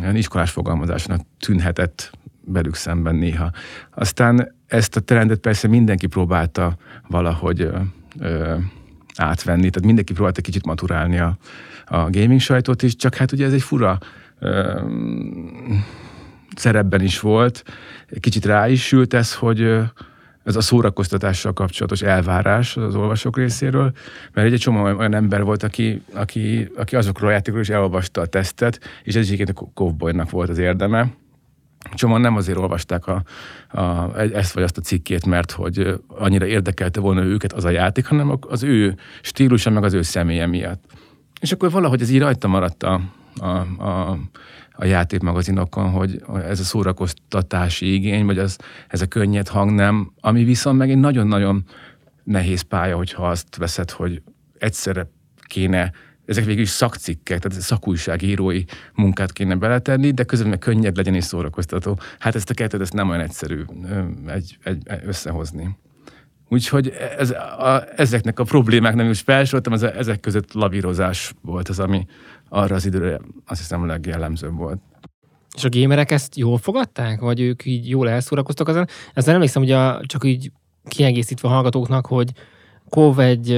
olyan 0.00 0.16
iskolás 0.16 0.50
fogalmazásnak 0.50 1.20
tűnhetett 1.38 2.10
velük 2.46 2.74
szemben 2.74 3.14
néha. 3.14 3.50
Aztán 3.94 4.54
ezt 4.66 4.96
a 4.96 5.00
trendet 5.00 5.38
persze 5.38 5.68
mindenki 5.68 6.06
próbálta 6.06 6.76
valahogy 7.08 7.60
ö, 7.60 7.78
ö, 8.20 8.54
átvenni, 9.16 9.70
tehát 9.70 9.84
mindenki 9.84 10.12
próbálta 10.12 10.40
kicsit 10.40 10.66
maturálni 10.66 11.18
a, 11.18 11.38
a 11.86 12.10
gaming 12.10 12.40
sajtót 12.40 12.82
is, 12.82 12.96
csak 12.96 13.14
hát 13.14 13.32
ugye 13.32 13.46
ez 13.46 13.52
egy 13.52 13.62
fura 13.62 13.98
ö, 14.38 14.80
szerepben 16.56 17.00
is 17.00 17.20
volt, 17.20 17.64
kicsit 18.20 18.44
rá 18.44 18.68
is 18.68 18.86
sült 18.86 19.14
ez, 19.14 19.34
hogy 19.34 19.78
ez 20.44 20.56
a 20.56 20.60
szórakoztatással 20.60 21.52
kapcsolatos 21.52 22.02
elvárás 22.02 22.76
az 22.76 22.94
olvasók 22.94 23.36
részéről, 23.36 23.92
mert 24.32 24.52
egy 24.52 24.58
csomó 24.58 24.82
olyan 24.82 25.14
ember 25.14 25.42
volt, 25.42 25.62
aki, 25.62 26.02
aki, 26.14 26.68
aki 26.76 26.96
azokról 26.96 27.28
a 27.28 27.32
játékokról 27.32 27.62
is 27.62 27.68
elolvasta 27.68 28.20
a 28.20 28.26
tesztet, 28.26 28.80
és 29.02 29.14
ez 29.14 29.24
egyébként 29.24 29.58
a 29.58 29.70
Kovboynak 29.74 30.30
volt 30.30 30.48
az 30.48 30.58
érdeme, 30.58 31.08
Csomóan 31.94 32.20
nem 32.20 32.36
azért 32.36 32.58
olvasták 32.58 33.06
a, 33.06 33.22
a, 33.80 34.18
ezt 34.20 34.52
vagy 34.52 34.62
azt 34.62 34.78
a 34.78 34.80
cikkét, 34.80 35.26
mert 35.26 35.50
hogy 35.50 36.00
annyira 36.08 36.46
érdekelte 36.46 37.00
volna 37.00 37.22
őket 37.22 37.52
az 37.52 37.64
a 37.64 37.70
játék, 37.70 38.06
hanem 38.06 38.38
az 38.40 38.62
ő 38.62 38.96
stílusa, 39.22 39.70
meg 39.70 39.84
az 39.84 39.92
ő 39.92 40.02
személye 40.02 40.46
miatt. 40.46 40.84
És 41.40 41.52
akkor 41.52 41.70
valahogy 41.70 42.00
ez 42.00 42.10
így 42.10 42.20
rajta 42.20 42.48
maradt 42.48 42.82
a, 42.82 43.00
a, 43.40 43.46
a, 43.82 44.18
a 44.72 44.84
játékmagazinokon, 44.84 45.90
hogy 45.90 46.22
ez 46.48 46.60
a 46.60 46.64
szórakoztatási 46.64 47.94
igény, 47.94 48.24
vagy 48.24 48.38
az, 48.38 48.58
ez 48.88 49.00
a 49.00 49.06
könnyed 49.06 49.48
hang 49.48 49.70
nem, 49.70 50.12
ami 50.20 50.44
viszont 50.44 50.78
meg 50.78 50.90
egy 50.90 50.98
nagyon-nagyon 50.98 51.64
nehéz 52.24 52.60
pálya, 52.60 52.96
hogyha 52.96 53.28
azt 53.28 53.56
veszed, 53.56 53.90
hogy 53.90 54.22
egyszerre 54.58 55.10
kéne 55.46 55.92
ezek 56.26 56.44
végül 56.44 56.62
is 56.62 56.68
szakcikkek, 56.68 57.38
tehát 57.38 57.60
szakújságírói 57.60 58.64
munkát 58.94 59.32
kéne 59.32 59.54
beletenni, 59.54 60.10
de 60.10 60.24
közben 60.24 60.48
meg 60.48 60.58
könnyed 60.58 60.96
legyen 60.96 61.14
és 61.14 61.24
szórakoztató. 61.24 61.98
Hát 62.18 62.34
ezt 62.34 62.50
a 62.50 62.54
kettőt 62.54 62.80
ezt 62.80 62.92
nem 62.92 63.08
olyan 63.08 63.20
egyszerű 63.20 63.64
egy, 64.26 64.58
egy, 64.64 64.82
összehozni. 65.04 65.76
Úgyhogy 66.48 66.92
ez, 67.18 67.30
a, 67.30 67.84
ezeknek 67.96 68.38
a 68.38 68.44
problémáknak 68.44 69.10
is 69.10 69.20
felsoroltam, 69.20 69.72
ez, 69.72 69.82
ezek 69.82 70.20
között 70.20 70.52
lavírozás 70.52 71.34
volt 71.42 71.68
az, 71.68 71.78
ami 71.78 72.06
arra 72.48 72.74
az 72.74 72.86
időre 72.86 73.20
azt 73.46 73.60
hiszem 73.60 73.82
a 73.82 73.86
legjellemzőbb 73.86 74.56
volt. 74.56 74.80
És 75.56 75.64
a 75.64 75.68
gémerek 75.68 76.10
ezt 76.10 76.36
jól 76.36 76.58
fogadták? 76.58 77.20
Vagy 77.20 77.40
ők 77.40 77.64
így 77.64 77.88
jól 77.88 78.08
elszórakoztak 78.08 78.68
azon? 78.68 78.86
Ezzel 79.14 79.34
emlékszem, 79.34 79.62
hogy 79.62 79.70
a, 79.70 80.00
csak 80.06 80.24
így 80.24 80.52
kiegészítve 80.88 81.48
a 81.48 81.50
hallgatóknak, 81.50 82.06
hogy 82.06 82.32
Kov 82.88 83.18
egy 83.18 83.50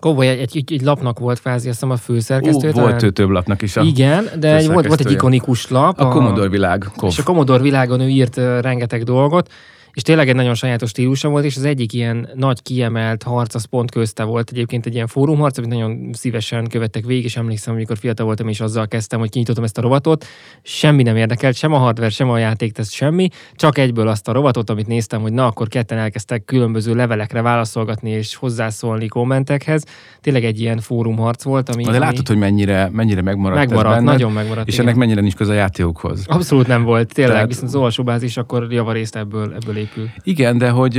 Cowboy 0.00 0.26
egy, 0.26 0.56
egy, 0.56 0.72
egy 0.72 0.82
lapnak 0.82 1.18
volt 1.18 1.40
kvázi, 1.40 1.68
azt 1.68 1.82
a 1.82 1.96
főszerkesztő. 1.96 2.70
volt 2.72 3.12
több 3.12 3.28
lapnak 3.28 3.62
is. 3.62 3.76
A 3.76 3.82
Igen, 3.82 4.28
de 4.38 4.56
egy, 4.56 4.66
volt, 4.66 4.86
volt 4.86 5.00
egy 5.00 5.10
ikonikus 5.10 5.70
lap. 5.70 6.00
A, 6.00 6.06
a 6.06 6.08
Commodore 6.08 6.48
világ. 6.48 6.86
Kov. 6.96 7.10
És 7.10 7.18
a 7.18 7.22
Commodore 7.22 7.62
világon 7.62 8.00
ő 8.00 8.08
írt 8.08 8.36
rengeteg 8.36 9.02
dolgot, 9.02 9.50
és 9.96 10.02
tényleg 10.02 10.28
egy 10.28 10.34
nagyon 10.34 10.54
sajátos 10.54 10.90
stílusa 10.90 11.28
volt, 11.28 11.44
és 11.44 11.56
az 11.56 11.64
egyik 11.64 11.92
ilyen 11.92 12.28
nagy 12.34 12.62
kiemelt 12.62 13.22
harc 13.22 13.54
az 13.54 13.64
pont 13.64 13.90
közte 13.90 14.22
volt. 14.24 14.50
Egyébként 14.50 14.86
egy 14.86 14.94
ilyen 14.94 15.06
fórumharc, 15.06 15.58
amit 15.58 15.70
nagyon 15.70 16.10
szívesen 16.12 16.68
követtek 16.68 17.04
végig, 17.04 17.24
és 17.24 17.36
emlékszem, 17.36 17.74
amikor 17.74 17.98
fiatal 17.98 18.26
voltam, 18.26 18.48
és 18.48 18.60
azzal 18.60 18.88
kezdtem, 18.88 19.18
hogy 19.18 19.30
kinyitottam 19.30 19.64
ezt 19.64 19.78
a 19.78 19.80
rovatot. 19.80 20.26
Semmi 20.62 21.02
nem 21.02 21.16
érdekelt, 21.16 21.56
sem 21.56 21.72
a 21.72 21.76
hardware, 21.78 22.10
sem 22.10 22.30
a 22.30 22.38
játéktesz, 22.38 22.92
semmi, 22.92 23.28
csak 23.54 23.78
egyből 23.78 24.08
azt 24.08 24.28
a 24.28 24.32
rovatot, 24.32 24.70
amit 24.70 24.86
néztem, 24.86 25.20
hogy 25.20 25.32
na, 25.32 25.46
akkor 25.46 25.68
ketten 25.68 25.98
elkezdtek 25.98 26.44
különböző 26.44 26.94
levelekre 26.94 27.42
válaszolgatni 27.42 28.10
és 28.10 28.34
hozzászólni 28.34 29.06
kommentekhez. 29.06 29.84
Tényleg 30.20 30.44
egy 30.44 30.60
ilyen 30.60 30.80
fórumharc 30.80 31.42
volt, 31.42 31.68
ami... 31.68 31.82
De 31.82 31.88
ami... 31.88 31.98
látod, 31.98 32.28
hogy 32.28 32.38
mennyire, 32.38 32.88
mennyire 32.92 33.22
megmaradt 33.22 33.58
Megmaradt, 33.58 33.94
benned, 33.94 34.12
nagyon 34.12 34.32
megmaradt. 34.32 34.68
És 34.68 34.74
igen. 34.74 34.86
ennek 34.86 34.98
mennyire 34.98 35.20
nincs 35.20 35.34
köze 35.34 35.52
a 35.52 35.54
játékokhoz. 35.54 36.24
Abszolút 36.26 36.66
nem 36.66 36.82
volt, 36.82 37.14
tényleg, 37.14 37.32
Tehát... 37.32 37.48
viszont 37.48 37.66
az 37.66 37.74
olvasóbázis 37.74 38.36
akkor 38.36 38.72
javarészt 38.72 39.16
ebből, 39.16 39.54
ebből 39.54 39.76
épül. 39.90 40.10
Igen, 40.22 40.58
de 40.58 40.70
hogy, 40.70 40.92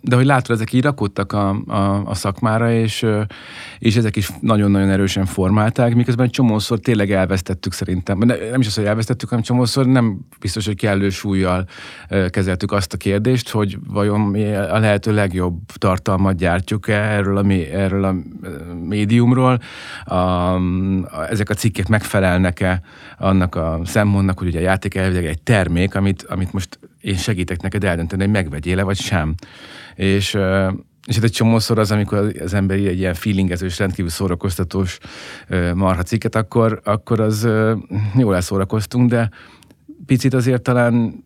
de 0.00 0.16
hogy 0.16 0.24
látod, 0.24 0.56
ezek 0.56 0.72
így 0.72 0.82
rakódtak 0.82 1.32
a, 1.32 1.48
a, 1.66 2.02
a 2.04 2.14
szakmára, 2.14 2.72
és, 2.72 3.06
és 3.78 3.96
ezek 3.96 4.16
is 4.16 4.30
nagyon-nagyon 4.40 4.90
erősen 4.90 5.24
formálták, 5.26 5.94
miközben 5.94 6.26
egy 6.26 6.32
csomószor 6.32 6.78
tényleg 6.78 7.12
elvesztettük 7.12 7.72
szerintem. 7.72 8.18
Nem 8.18 8.60
is 8.60 8.66
az, 8.66 8.74
hogy 8.74 8.84
elvesztettük, 8.84 9.28
hanem 9.28 9.44
csomószor 9.44 9.86
nem 9.86 10.18
biztos, 10.40 10.66
hogy 10.66 10.76
kellő 10.76 11.08
súlyjal 11.10 11.64
kezeltük 12.30 12.72
azt 12.72 12.92
a 12.92 12.96
kérdést, 12.96 13.48
hogy 13.48 13.78
vajon 13.86 14.20
mi 14.20 14.54
a 14.54 14.78
lehető 14.78 15.14
legjobb 15.14 15.58
tartalmat 15.78 16.36
gyártjuk 16.36 16.88
-e 16.88 16.92
erről 16.92 17.36
a, 17.36 17.44
erről 17.72 18.04
a 18.04 18.14
médiumról, 18.84 19.60
a, 20.04 20.14
a, 20.14 20.60
ezek 21.28 21.50
a 21.50 21.54
cikkek 21.54 21.88
megfelelnek-e 21.88 22.82
annak 23.18 23.54
a 23.54 23.80
szempontnak, 23.84 24.38
hogy 24.38 24.48
ugye 24.48 24.58
a 24.58 24.62
játék 24.62 24.94
elvileg 24.94 25.26
egy 25.26 25.42
termék, 25.42 25.94
amit, 25.94 26.22
amit 26.22 26.52
most 26.52 26.78
én 27.00 27.16
segítek 27.16 27.62
neked 27.62 27.84
eldönteni, 27.84 28.22
hogy 28.22 28.32
megvegyél-e 28.32 28.82
vagy 28.82 28.98
sem. 28.98 29.34
És, 29.94 30.34
és 31.06 31.14
hát 31.14 31.24
egy 31.24 31.32
csomószor 31.32 31.78
az, 31.78 31.90
amikor 31.90 32.32
az 32.40 32.54
ember 32.54 32.76
egy 32.76 32.98
ilyen 32.98 33.14
feelingezős, 33.14 33.78
rendkívül 33.78 34.10
szórakoztatós 34.10 34.98
marha 35.74 36.02
cikket, 36.02 36.34
akkor, 36.34 36.80
akkor 36.84 37.20
az 37.20 37.48
jól 38.16 38.34
elszórakoztunk, 38.34 39.10
de 39.10 39.30
picit 40.06 40.34
azért 40.34 40.62
talán 40.62 41.24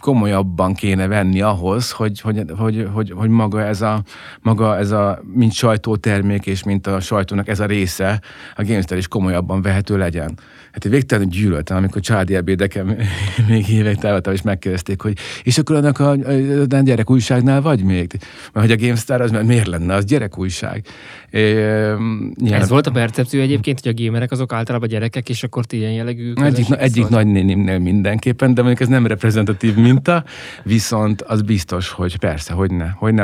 komolyabban 0.00 0.74
kéne 0.74 1.06
venni 1.06 1.40
ahhoz, 1.40 1.90
hogy, 1.90 2.20
hogy, 2.20 2.42
hogy, 2.56 2.88
hogy, 2.92 3.12
hogy 3.16 3.28
maga, 3.28 3.64
ez 3.64 3.80
a, 3.80 4.02
maga 4.40 4.76
ez 4.76 4.90
a, 4.90 5.22
mint 5.34 5.52
sajtótermék 5.52 6.46
és 6.46 6.62
mint 6.62 6.86
a 6.86 7.00
sajtónak 7.00 7.48
ez 7.48 7.60
a 7.60 7.66
része, 7.66 8.20
a 8.56 8.62
GameStar 8.62 8.98
is 8.98 9.08
komolyabban 9.08 9.62
vehető 9.62 9.96
legyen. 9.96 10.38
Hát 10.72 10.84
én 10.84 10.90
végtelenül 10.90 11.30
gyűlöltem, 11.30 11.76
amikor 11.76 12.02
családi 12.02 12.34
ebédeken 12.34 12.96
még 13.48 13.68
évek 13.68 13.96
távolabb 13.96 14.32
is 14.32 14.42
megkérdezték, 14.42 15.00
hogy 15.00 15.18
és 15.42 15.58
akkor 15.58 15.76
annak 15.76 15.98
a, 15.98 16.10
a, 16.10 16.76
a 16.76 16.80
gyerek 16.80 17.10
újságnál 17.10 17.60
vagy 17.60 17.82
még? 17.82 18.12
Mert 18.52 18.66
hogy 18.66 18.70
a 18.70 18.84
GameStar 18.84 19.20
az 19.20 19.30
miért 19.30 19.66
lenne, 19.66 19.94
az 19.94 20.04
gyerek 20.04 20.38
újság. 20.38 20.86
É, 21.30 21.52
nyilván... 21.52 22.60
Ez 22.60 22.68
volt 22.68 22.86
a 22.86 22.90
percepció 22.90 23.40
egyébként, 23.40 23.80
hogy 23.80 23.94
a 23.96 24.04
gamerek 24.04 24.30
azok 24.30 24.52
általában 24.52 24.88
gyerekek, 24.88 25.28
és 25.28 25.42
akkor 25.42 25.64
ti 25.64 25.76
ilyen 25.76 25.92
jellegű 25.92 26.32
Egyik, 26.34 26.66
egyik 26.78 27.08
nagynénimnél 27.08 27.78
mindenképpen, 27.78 28.54
de 28.54 28.62
mondjuk 28.62 28.82
ez 28.82 28.88
nem 28.88 29.06
reprezentatív 29.06 29.74
minta, 29.92 30.24
viszont 30.62 31.22
az 31.22 31.42
biztos, 31.42 31.90
hogy 31.90 32.18
persze, 32.18 32.52
hogy 32.52 32.70
ne. 32.70 32.88
Hogy 32.88 33.14
ne 33.14 33.22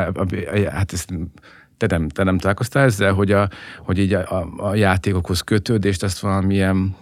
hát 0.70 0.92
ezt 0.92 1.12
te 1.76 1.86
nem, 1.86 2.08
te 2.08 2.22
nem 2.22 2.38
találkoztál 2.38 2.84
ezzel, 2.84 3.12
hogy, 3.12 3.32
a, 3.32 3.48
hogy 3.78 3.98
így 3.98 4.12
a, 4.12 4.40
a, 4.40 4.68
a 4.68 4.74
játékokhoz 4.74 5.40
kötődést 5.40 6.02
azt 6.02 6.18
valamilyen 6.18 6.96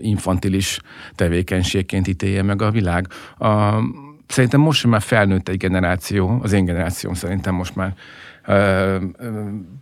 infantilis 0.00 0.80
tevékenységként 1.14 2.06
ítélje 2.06 2.42
meg 2.42 2.62
a 2.62 2.70
világ. 2.70 3.08
A, 3.38 3.78
szerintem 4.26 4.60
most 4.60 4.86
már 4.86 5.00
felnőtt 5.00 5.48
egy 5.48 5.56
generáció, 5.56 6.40
az 6.42 6.52
én 6.52 6.64
generációm 6.64 7.14
szerintem 7.14 7.54
most 7.54 7.74
már 7.76 7.94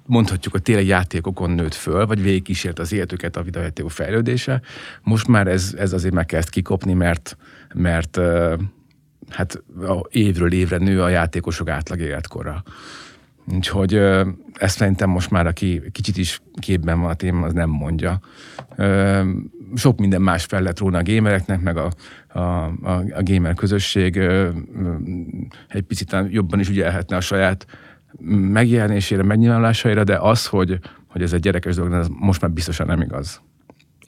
mondhatjuk, 0.07 0.53
hogy 0.53 0.63
tényleg 0.63 0.87
játékokon 0.87 1.51
nőtt 1.51 1.75
föl, 1.75 2.07
vagy 2.07 2.23
végigkísért 2.23 2.79
az 2.79 2.93
életüket 2.93 3.37
a 3.37 3.43
videójátékok 3.43 3.91
fejlődése. 3.91 4.61
Most 5.03 5.29
már 5.29 5.47
ez, 5.47 5.75
ez 5.79 5.93
azért 5.93 6.15
meg 6.15 6.27
kezd 6.27 6.51
kikopni, 6.51 6.93
mert, 6.93 7.37
mert 7.75 8.21
hát 9.29 9.63
évről 10.09 10.53
évre 10.53 10.77
nő 10.77 11.03
a 11.03 11.09
játékosok 11.09 11.69
átlag 11.69 12.01
életkora. 12.01 12.63
Úgyhogy 13.55 13.95
ezt 14.55 14.77
szerintem 14.77 15.11
most 15.11 15.31
már, 15.31 15.47
aki 15.47 15.83
kicsit 15.93 16.17
is 16.17 16.43
képben 16.55 17.01
van 17.01 17.11
a 17.11 17.15
téma, 17.15 17.47
az 17.47 17.53
nem 17.53 17.71
mondja. 17.71 18.21
Sok 19.75 19.99
minden 19.99 20.23
más 20.23 20.45
fel 20.45 20.63
lett 20.63 20.79
róna 20.79 20.99
a 20.99 21.03
gamereknek, 21.03 21.61
meg 21.61 21.77
a, 21.77 21.91
a, 22.29 22.39
a, 22.39 23.05
a 23.15 23.23
gamer 23.23 23.55
közösség 23.55 24.17
egy 25.69 25.83
picit 25.83 26.17
jobban 26.29 26.61
is 26.61 26.69
ügyelhetne 26.69 27.17
a 27.17 27.21
saját 27.21 27.67
megjelenésére, 28.53 29.23
megnyilvánulásaira, 29.23 30.05
de 30.05 30.17
az, 30.17 30.47
hogy, 30.47 30.79
hogy 31.07 31.23
ez 31.23 31.33
egy 31.33 31.41
gyerekes 31.41 31.75
dolog, 31.75 31.93
ez 31.93 32.07
most 32.09 32.41
már 32.41 32.51
biztosan 32.51 32.87
nem 32.87 33.01
igaz. 33.01 33.41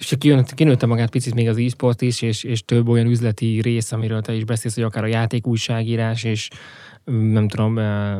És 0.03 0.17
kinőtte 0.55 0.87
magát 0.87 1.11
picit 1.11 1.35
még 1.35 1.49
az 1.49 1.57
e-sport 1.57 2.03
is, 2.03 2.23
és, 2.23 2.45
és 2.45 2.65
több 2.65 2.89
olyan 2.89 3.07
üzleti 3.07 3.61
rész, 3.61 3.93
amiről 3.93 4.21
te 4.21 4.35
is 4.35 4.45
beszélsz, 4.45 4.75
hogy 4.75 4.85
akár 4.85 5.05
a 5.05 5.07
játékújságírás, 5.07 6.25
és 6.25 6.49
nem 7.05 7.49
tudom, 7.49 7.79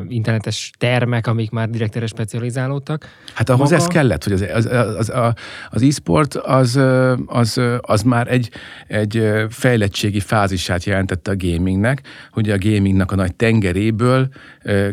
internetes 0.09 0.71
termek, 0.77 1.27
amik 1.27 1.51
már 1.51 1.69
direkt 1.69 1.95
erre 1.95 2.05
specializálódtak. 2.05 3.07
Hát 3.33 3.49
ahhoz 3.49 3.69
Maga... 3.69 3.83
ez 3.83 3.87
kellett, 3.87 4.23
hogy 4.23 4.33
az, 4.33 4.41
az, 4.53 4.65
az, 4.65 5.09
az, 5.09 5.33
az 5.69 5.81
e-sport 5.81 6.35
az, 6.35 6.79
az, 7.25 7.61
az 7.81 8.01
már 8.01 8.27
egy, 8.27 8.49
egy 8.87 9.45
fejlettségi 9.49 10.19
fázisát 10.19 10.83
jelentette 10.83 11.31
a 11.31 11.35
gamingnek, 11.35 12.01
hogy 12.31 12.49
a 12.49 12.57
gamingnak 12.57 13.11
a 13.11 13.15
nagy 13.15 13.35
tengeréből 13.35 14.27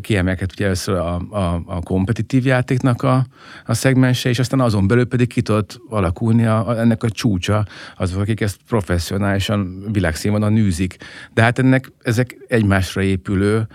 kiemelkedett 0.00 0.52
ugye 0.52 0.64
először 0.64 0.94
a, 0.94 1.14
a, 1.30 1.62
a 1.66 1.80
kompetitív 1.80 2.46
játéknak 2.46 3.02
a, 3.02 3.26
a 3.66 3.74
szegmense, 3.74 4.28
és 4.28 4.38
aztán 4.38 4.60
azon 4.60 4.86
belül 4.86 5.04
pedig 5.06 5.28
ki 5.28 5.42
tudott 5.42 5.80
alakulni 5.88 6.46
a, 6.46 6.68
a, 6.68 6.78
ennek 6.78 7.02
a 7.02 7.10
csúcsa, 7.10 7.66
azok, 7.96 8.20
akik 8.20 8.40
ezt 8.40 8.58
professzionálisan 8.68 9.84
világszínvonalon 9.92 10.52
nűzik. 10.52 10.96
De 11.34 11.42
hát 11.42 11.58
ennek 11.58 11.92
ezek 12.02 12.36
egymásra 12.48 13.02
épülő 13.02 13.66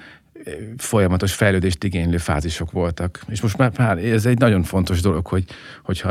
folyamatos 0.78 1.34
fejlődést 1.34 1.84
igénylő 1.84 2.18
fázisok 2.18 2.72
voltak. 2.72 3.20
És 3.28 3.42
most 3.42 3.58
már, 3.58 3.72
már 3.78 3.98
ez 3.98 4.26
egy 4.26 4.38
nagyon 4.38 4.64
fontos 4.64 5.02
dolog, 5.02 5.28
hogy, 5.28 5.46
hogyha 5.84 6.10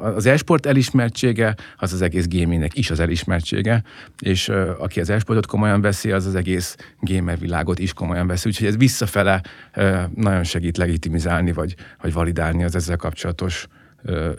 az 0.00 0.26
esport 0.26 0.66
elismertsége, 0.66 1.54
az 1.76 1.92
az 1.92 2.02
egész 2.02 2.28
gamingnek 2.28 2.78
is 2.78 2.90
az 2.90 3.00
elismertsége, 3.00 3.82
és 4.18 4.48
aki 4.78 5.00
az 5.00 5.10
esportot 5.10 5.46
komolyan 5.46 5.80
veszi, 5.80 6.12
az 6.12 6.26
az 6.26 6.34
egész 6.34 6.76
gamer 7.00 7.38
világot 7.38 7.78
is 7.78 7.92
komolyan 7.92 8.26
veszi. 8.26 8.48
Úgyhogy 8.48 8.66
ez 8.66 8.76
visszafele 8.76 9.42
nagyon 10.14 10.44
segít 10.44 10.76
legitimizálni, 10.76 11.52
vagy, 11.52 11.74
vagy 12.02 12.12
validálni 12.12 12.64
az 12.64 12.74
ezzel 12.74 12.96
kapcsolatos 12.96 13.66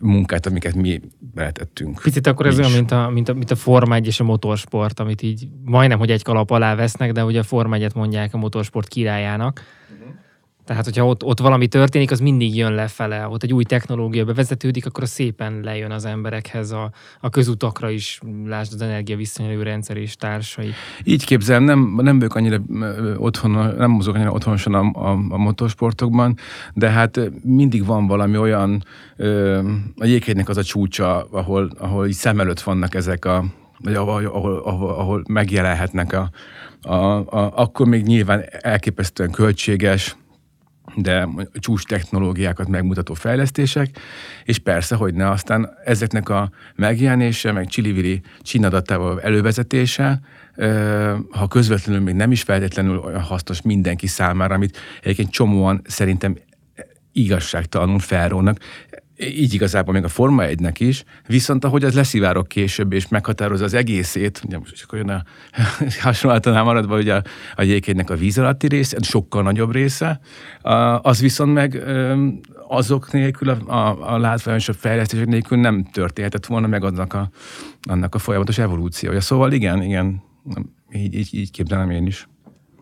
munkát, 0.02 0.46
amiket 0.46 0.76
mi 0.76 1.02
beletettünk. 1.34 2.00
Picit 2.02 2.28
akkor 2.28 2.46
ez 2.46 2.60
olyan, 2.60 2.72
mint 2.72 2.92
a, 2.92 3.10
mint, 3.10 3.30
a, 3.30 3.34
mint 3.34 3.52
a 3.52 3.56
Forma 3.56 3.96
1 3.96 4.08
és 4.08 4.20
a 4.20 4.24
motorsport, 4.24 5.00
amit 5.00 5.22
így 5.22 5.48
majdnem, 5.66 5.98
hogy 5.98 6.12
egy 6.12 6.24
kalap 6.24 6.50
alá 6.50 6.76
vesznek, 6.76 7.12
de 7.12 7.24
ugye 7.24 7.40
a 7.40 7.44
Forma 7.44 7.76
1 7.76 7.96
mondják 7.96 8.34
a 8.34 8.38
motorsport 8.38 8.88
királyának. 8.88 9.62
Uh-huh. 9.94 10.16
Tehát, 10.68 10.86
hogyha 10.86 11.06
ott, 11.06 11.24
ott 11.24 11.40
valami 11.40 11.68
történik, 11.68 12.12
az 12.12 12.20
mindig 12.20 12.56
jön 12.56 12.74
lefele. 12.74 13.28
Ott 13.28 13.44
egy 13.44 13.54
új 13.54 13.64
technológia 13.64 14.26
bevezetődik, 14.26 14.86
akkor 14.86 15.08
szépen 15.08 15.60
lejön 15.64 15.92
az 15.92 16.06
emberekhez, 16.06 16.72
a, 16.72 16.92
a 17.20 17.30
közutakra 17.30 17.90
is, 17.90 18.20
lásd 18.46 18.74
az 18.74 18.82
energia 18.82 19.16
visszanyelő 19.16 19.64
rendszer 19.64 19.98
és 19.98 20.16
társai. 20.16 20.72
Így 21.04 21.26
képzelem, 21.26 21.64
nem, 21.64 22.00
nem 22.02 22.20
vagyok 22.20 22.36
annyira 22.36 22.60
otthon, 23.18 23.76
nem 23.78 23.92
mozog 23.92 24.16
annyira 24.16 24.32
otthonosan 24.32 24.74
a, 24.74 24.92
a, 24.94 25.10
a 25.30 25.38
motorsportokban, 25.38 26.38
de 26.74 26.90
hát 26.90 27.20
mindig 27.44 27.86
van 27.86 28.08
valami 28.08 28.38
olyan, 28.38 28.84
a 29.98 30.06
jéghegynek 30.06 30.50
az 30.50 30.58
a 30.58 30.64
csúcsa, 30.64 31.28
ahol, 31.32 31.72
ahol 31.78 32.08
így 32.08 32.14
szem 32.14 32.40
előtt 32.40 32.62
vannak 32.62 32.96
ezek 32.96 33.26
a 33.26 33.46
vagy 33.80 33.94
ahol, 33.94 34.26
ahol, 34.26 34.62
ahol, 34.66 34.90
ahol 34.90 35.24
megjelenhetnek 35.28 36.14
a, 36.14 36.30
a, 36.82 36.96
a, 36.96 37.52
akkor 37.56 37.88
még 37.88 38.04
nyilván 38.04 38.44
elképesztően 38.62 39.32
költséges, 39.32 40.16
de 41.02 41.28
csúcs 41.54 41.84
technológiákat 41.84 42.68
megmutató 42.68 43.14
fejlesztések, 43.14 44.00
és 44.44 44.58
persze, 44.58 44.96
hogy 44.96 45.14
ne 45.14 45.30
aztán 45.30 45.70
ezeknek 45.86 46.30
a 46.30 46.50
megjelenése, 46.76 47.52
meg 47.52 47.68
csilivili 47.68 48.22
csinadatával 48.42 49.22
elővezetése, 49.22 50.22
ha 51.32 51.48
közvetlenül 51.48 52.02
még 52.02 52.16
nem 52.16 52.32
is 52.32 52.42
feltétlenül 52.42 52.98
olyan 52.98 53.22
hasznos 53.22 53.62
mindenki 53.62 54.08
számára, 54.08 54.56
amit 54.56 54.78
egyébként 55.02 55.32
csomóan 55.32 55.82
szerintem 55.86 56.38
igazságtalanul 57.12 58.00
felrónak 58.00 58.60
így 59.20 59.54
igazából 59.54 59.94
még 59.94 60.04
a 60.04 60.08
Forma 60.08 60.44
1 60.44 60.82
is, 60.82 61.04
viszont 61.28 61.66
ahogy 61.66 61.84
az 61.84 61.94
leszivárok 61.94 62.48
később, 62.48 62.94
és 62.94 63.08
meghatározza 63.08 63.64
az 63.64 63.74
egészét, 63.74 64.42
ugye 64.46 64.58
most 64.58 64.76
csak 64.76 64.94
olyan 64.94 65.10
a 65.10 65.24
hasonlatánál 66.02 66.64
maradva, 66.64 66.96
hogy 66.96 67.10
a, 67.10 67.22
a 67.56 67.62
jéghegynek 67.62 68.10
a 68.10 68.16
víz 68.16 68.38
alatti 68.38 68.68
része, 68.68 68.98
sokkal 69.02 69.44
nagyobb 69.44 69.72
része, 69.72 70.20
az 71.02 71.22
viszont 71.22 71.54
meg 71.54 71.84
azok 72.68 73.12
nélkül, 73.12 73.50
a, 73.50 73.74
a, 73.74 74.14
a 74.14 74.18
látványosabb 74.18 74.76
fejlesztések 74.76 75.26
nélkül 75.26 75.58
nem 75.58 75.84
történhetett 75.92 76.46
volna 76.46 76.68
meg 76.68 76.84
annak 76.84 77.14
a, 77.14 77.30
annak 77.82 78.16
a 78.16 78.20
folyamatos 78.20 78.58
evolúciója. 78.58 79.22
Szóval 79.22 79.52
igen, 79.52 79.82
igen, 79.82 80.24
így, 80.92 81.14
így, 81.14 81.30
így 81.32 81.52
képzelem 81.52 81.90
én 81.90 82.06
is. 82.06 82.28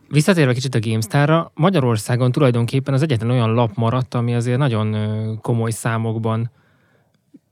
Visszatérve 0.09 0.53
kicsit 0.53 0.75
a 0.75 0.79
GameStar-ra, 0.79 1.51
Magyarországon 1.53 2.31
tulajdonképpen 2.31 2.93
az 2.93 3.01
egyetlen 3.01 3.29
olyan 3.29 3.53
lap 3.53 3.71
maradt, 3.75 4.13
ami 4.13 4.35
azért 4.35 4.57
nagyon 4.57 5.39
komoly 5.41 5.71
számokban 5.71 6.51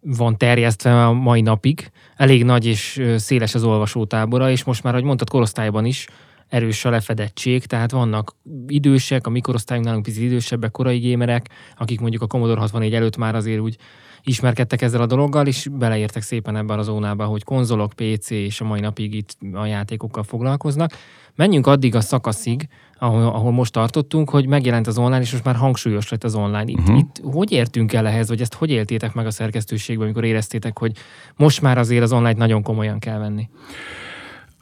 van 0.02 0.38
terjesztve 0.38 1.06
a 1.06 1.14
mai 1.14 1.42
napig. 1.42 1.92
Elég 2.16 2.44
nagy 2.44 2.66
és 2.66 3.02
széles 3.16 3.56
az 3.56 3.64
olvasótábora, 3.64 4.50
és 4.50 4.64
most 4.64 4.84
már, 4.84 4.94
ahogy 4.94 5.06
mondtad, 5.06 5.30
korosztályban 5.30 5.86
is 5.86 6.08
erős 6.48 6.86
a 6.86 6.90
lefedettség, 6.90 7.66
tehát 7.66 7.92
vannak 7.92 8.36
idősek, 8.68 9.28
a 9.28 9.30
mikorosztályunk 9.30 9.88
nálunk 9.88 10.06
picit 10.06 10.24
idősebbek, 10.24 10.72
korai 10.72 10.98
gémerek, 10.98 11.50
akik 11.78 12.00
mondjuk 12.00 12.22
a 12.22 12.28
Commodore 12.28 12.60
64 12.60 12.94
előtt 12.94 13.18
már 13.18 13.36
azért 13.36 13.60
úgy 13.60 13.78
ismerkedtek 14.24 14.82
ezzel 14.82 15.02
a 15.02 15.06
dologgal, 15.06 15.48
és 15.48 15.68
beleértek 15.72 16.22
szépen 16.22 16.56
ebben 16.56 16.80
a 16.80 16.82
zónába, 16.82 17.26
hogy 17.26 17.44
konzolok, 17.44 17.94
PC 17.94 18.30
és 18.30 18.62
a 18.62 18.66
mai 18.66 18.80
napig 18.80 19.14
itt 19.14 19.38
a 19.54 19.66
játékokkal 19.66 20.24
foglalkoznak. 20.24 20.92
Menjünk 21.36 21.68
addig 21.68 21.96
a 21.96 22.02
szakaszig, 22.02 22.68
ahol, 23.00 23.24
ahol 23.24 23.52
most 23.52 23.72
tartottunk, 23.72 24.30
hogy 24.30 24.48
megjelent 24.48 24.88
az 24.88 24.98
online, 24.98 25.22
és 25.22 25.32
most 25.32 25.44
már 25.44 25.56
hangsúlyos 25.56 26.10
lett 26.10 26.24
az 26.24 26.36
online. 26.36 26.66
Itt, 26.66 26.80
uh-huh. 26.80 26.98
itt 26.98 27.22
hogy 27.24 27.52
értünk 27.52 27.94
el 27.94 28.08
ehhez, 28.08 28.28
vagy 28.28 28.42
ezt 28.42 28.54
hogy 28.54 28.70
éltétek 28.70 29.14
meg 29.14 29.26
a 29.26 29.32
szerkesztőségben, 29.32 30.04
amikor 30.04 30.24
éreztétek, 30.24 30.78
hogy 30.78 30.92
most 31.36 31.62
már 31.62 31.78
azért 31.78 32.04
az 32.04 32.12
online 32.12 32.38
nagyon 32.38 32.62
komolyan 32.62 33.00
kell 33.00 33.20
venni? 33.20 33.50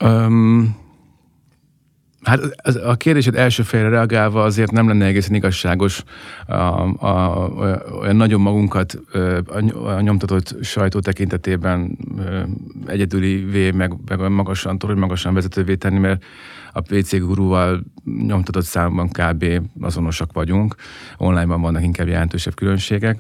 Um, 0.04 0.76
Hát 2.24 2.40
a 2.84 2.96
kérdésed 2.96 3.36
első 3.36 3.64
félre 3.64 3.90
reagálva 3.90 4.44
azért 4.44 4.72
nem 4.72 4.88
lenne 4.88 5.06
egészen 5.06 5.36
igazságos 5.36 6.04
a, 6.48 6.54
a, 7.06 7.50
olyan 8.00 8.16
nagyon 8.16 8.42
magunkat 8.42 9.00
a, 9.74 10.00
nyomtatott 10.00 10.56
sajtó 10.62 11.00
tekintetében 11.00 11.98
egyedüli 12.86 13.72
meg, 13.72 13.94
meg 14.08 14.30
magasan, 14.30 14.78
torony 14.78 14.98
magasan 14.98 15.34
vezetővé 15.34 15.76
tenni, 15.76 16.00
mert 16.00 16.24
a 16.74 16.82
PC 16.82 17.20
gurúval 17.20 17.84
nyomtatott 18.28 18.64
számban 18.64 19.10
kb. 19.10 19.46
azonosak 19.82 20.34
vagyunk, 20.34 20.76
onlineban 21.18 21.62
vannak 21.62 21.84
inkább 21.84 22.08
jelentősebb 22.08 22.56
különbségek. 22.56 23.20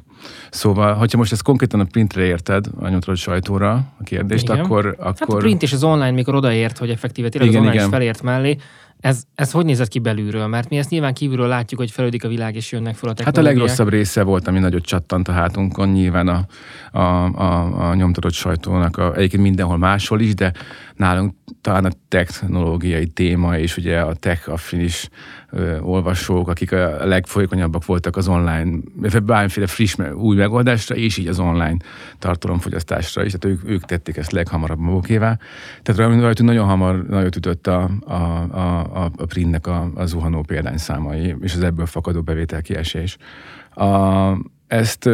Szóval, 0.49 0.93
hogyha 0.93 1.17
most 1.17 1.31
ezt 1.31 1.43
konkrétan 1.43 1.79
a 1.79 1.83
printre 1.83 2.23
érted, 2.23 2.65
a 2.79 2.87
nyomtatott 2.89 3.17
sajtóra 3.17 3.71
a 3.73 4.03
kérdést, 4.03 4.43
igen. 4.43 4.59
akkor, 4.59 4.85
akkor... 4.85 5.05
Hát 5.19 5.21
a 5.21 5.35
print 5.35 5.61
és 5.61 5.73
az 5.73 5.83
online, 5.83 6.11
mikor 6.11 6.35
odaért, 6.35 6.77
hogy 6.77 6.89
effektíve 6.89 7.29
tényleg 7.29 7.49
igen, 7.49 7.61
az 7.61 7.67
online 7.67 7.83
igen. 7.83 7.89
is 7.89 7.97
felért 7.97 8.21
mellé, 8.21 8.57
ez, 9.01 9.23
ez 9.35 9.51
hogy 9.51 9.65
nézett 9.65 9.87
ki 9.87 9.99
belülről? 9.99 10.47
Mert 10.47 10.69
mi 10.69 10.77
ezt 10.77 10.89
nyilván 10.89 11.13
kívülről 11.13 11.47
látjuk, 11.47 11.79
hogy 11.79 11.91
felődik 11.91 12.23
a 12.23 12.27
világ, 12.27 12.55
és 12.55 12.71
jönnek 12.71 12.95
fel 12.95 13.09
a 13.09 13.23
Hát 13.23 13.37
a 13.37 13.41
legrosszabb 13.41 13.89
része 13.89 14.23
volt, 14.23 14.47
ami 14.47 14.59
nagyot 14.59 14.85
csattant 14.85 15.27
a 15.27 15.31
hátunkon, 15.31 15.89
nyilván 15.89 16.27
a, 16.27 16.45
a, 16.91 17.01
a, 17.41 17.89
a 17.89 17.95
nyomtatott 17.95 18.33
sajtónak, 18.33 18.97
a, 18.97 19.15
egyébként 19.15 19.41
mindenhol 19.41 19.77
máshol 19.77 20.19
is, 20.19 20.33
de 20.33 20.53
nálunk 20.95 21.33
talán 21.61 21.85
a 21.85 21.91
technológiai 22.07 23.07
téma, 23.07 23.57
és 23.57 23.77
ugye 23.77 23.99
a 23.99 24.13
tech 24.13 24.49
affinis 25.51 25.79
olvasók, 25.81 26.47
akik 26.47 26.71
a 26.71 27.05
legfolyékonyabbak 27.05 27.85
voltak 27.85 28.17
az 28.17 28.27
online, 28.27 28.77
bármiféle 29.23 29.67
friss, 29.67 29.95
új 30.13 30.35
megoldásra, 30.35 30.95
és 30.95 31.17
így 31.17 31.27
az 31.27 31.39
online 31.39 31.77
tartalomfogyasztásra 32.19 33.25
is, 33.25 33.31
tehát 33.31 33.57
ők, 33.57 33.69
ők 33.69 33.85
tették 33.85 34.17
ezt 34.17 34.31
leghamarabb 34.31 34.79
magukévá. 34.79 35.37
Tehát 35.81 36.21
rajtunk 36.21 36.49
nagyon 36.49 36.67
hamar 36.67 37.05
nagyot 37.05 37.35
ütött 37.35 37.67
a, 37.67 37.89
a, 38.05 38.13
a, 38.13 39.11
a 39.17 39.25
printnek 39.25 39.67
a, 39.67 39.91
a 39.95 40.05
zuhanó 40.05 40.41
példányszámai, 40.41 41.35
és 41.41 41.53
az 41.53 41.63
ebből 41.63 41.85
fakadó 41.85 42.21
bevételkiesés. 42.21 43.17
A, 43.73 43.85
ezt 44.71 45.09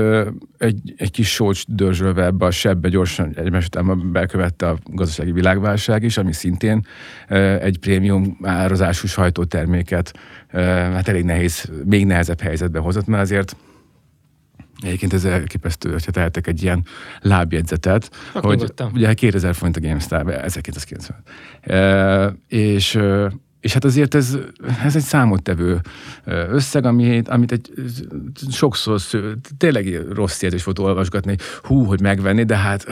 egy, 0.58 0.94
egy 0.98 1.12
kis 1.12 1.34
sócs 1.34 1.64
dörzsölve 1.68 2.24
ebbe 2.26 2.46
a 2.46 2.52
sebbe 2.52 2.90
gyorsan 2.90 3.34
egymás 3.36 3.66
után 3.66 4.12
bekövette 4.12 4.68
a 4.70 4.78
gazdasági 4.86 5.32
világválság 5.32 6.04
is, 6.04 6.18
ami 6.18 6.34
szintén 6.34 6.86
egy 7.60 7.78
prémium 7.80 8.38
árazású 8.42 9.08
sajtóterméket 9.08 10.14
hát 10.52 11.08
elég 11.08 11.24
nehéz, 11.24 11.72
még 11.86 12.06
nehezebb 12.06 12.42
helyzetbe 12.42 12.80
hozott, 12.80 13.08
mert 13.08 13.24
azért 13.24 13.56
Egyébként 14.82 15.14
ez 15.14 15.26
elképesztő, 15.26 15.92
hogyha 15.92 16.12
tehetek 16.12 16.48
egy 16.48 16.64
ilyen 16.64 16.86
lábjegyzetet, 17.20 18.10
Csak 18.34 18.46
hogy 18.46 18.58
nyugodtan. 18.58 18.92
ugye 18.94 19.14
2000 19.14 19.56
forint 19.56 19.78
a 19.78 19.80
GameStar, 19.80 20.30
1990. 20.30 21.24
E, 21.62 22.36
és 22.48 23.00
és 23.68 23.74
hát 23.74 23.84
azért 23.84 24.16
ez, 24.16 24.38
ez 24.84 24.96
egy 24.96 25.02
számottevő 25.02 25.82
összeg, 26.26 26.86
amit, 26.86 27.28
amit 27.28 27.52
egy 27.52 27.74
sokszor 28.50 29.02
sző, 29.02 29.38
tényleg 29.58 30.14
rossz 30.14 30.42
érzés 30.42 30.64
volt 30.64 30.80
olvasgatni, 30.80 31.36
hú, 31.64 31.84
hogy 31.84 32.02
megvenni, 32.02 32.44
de 32.44 32.58
hát 32.58 32.86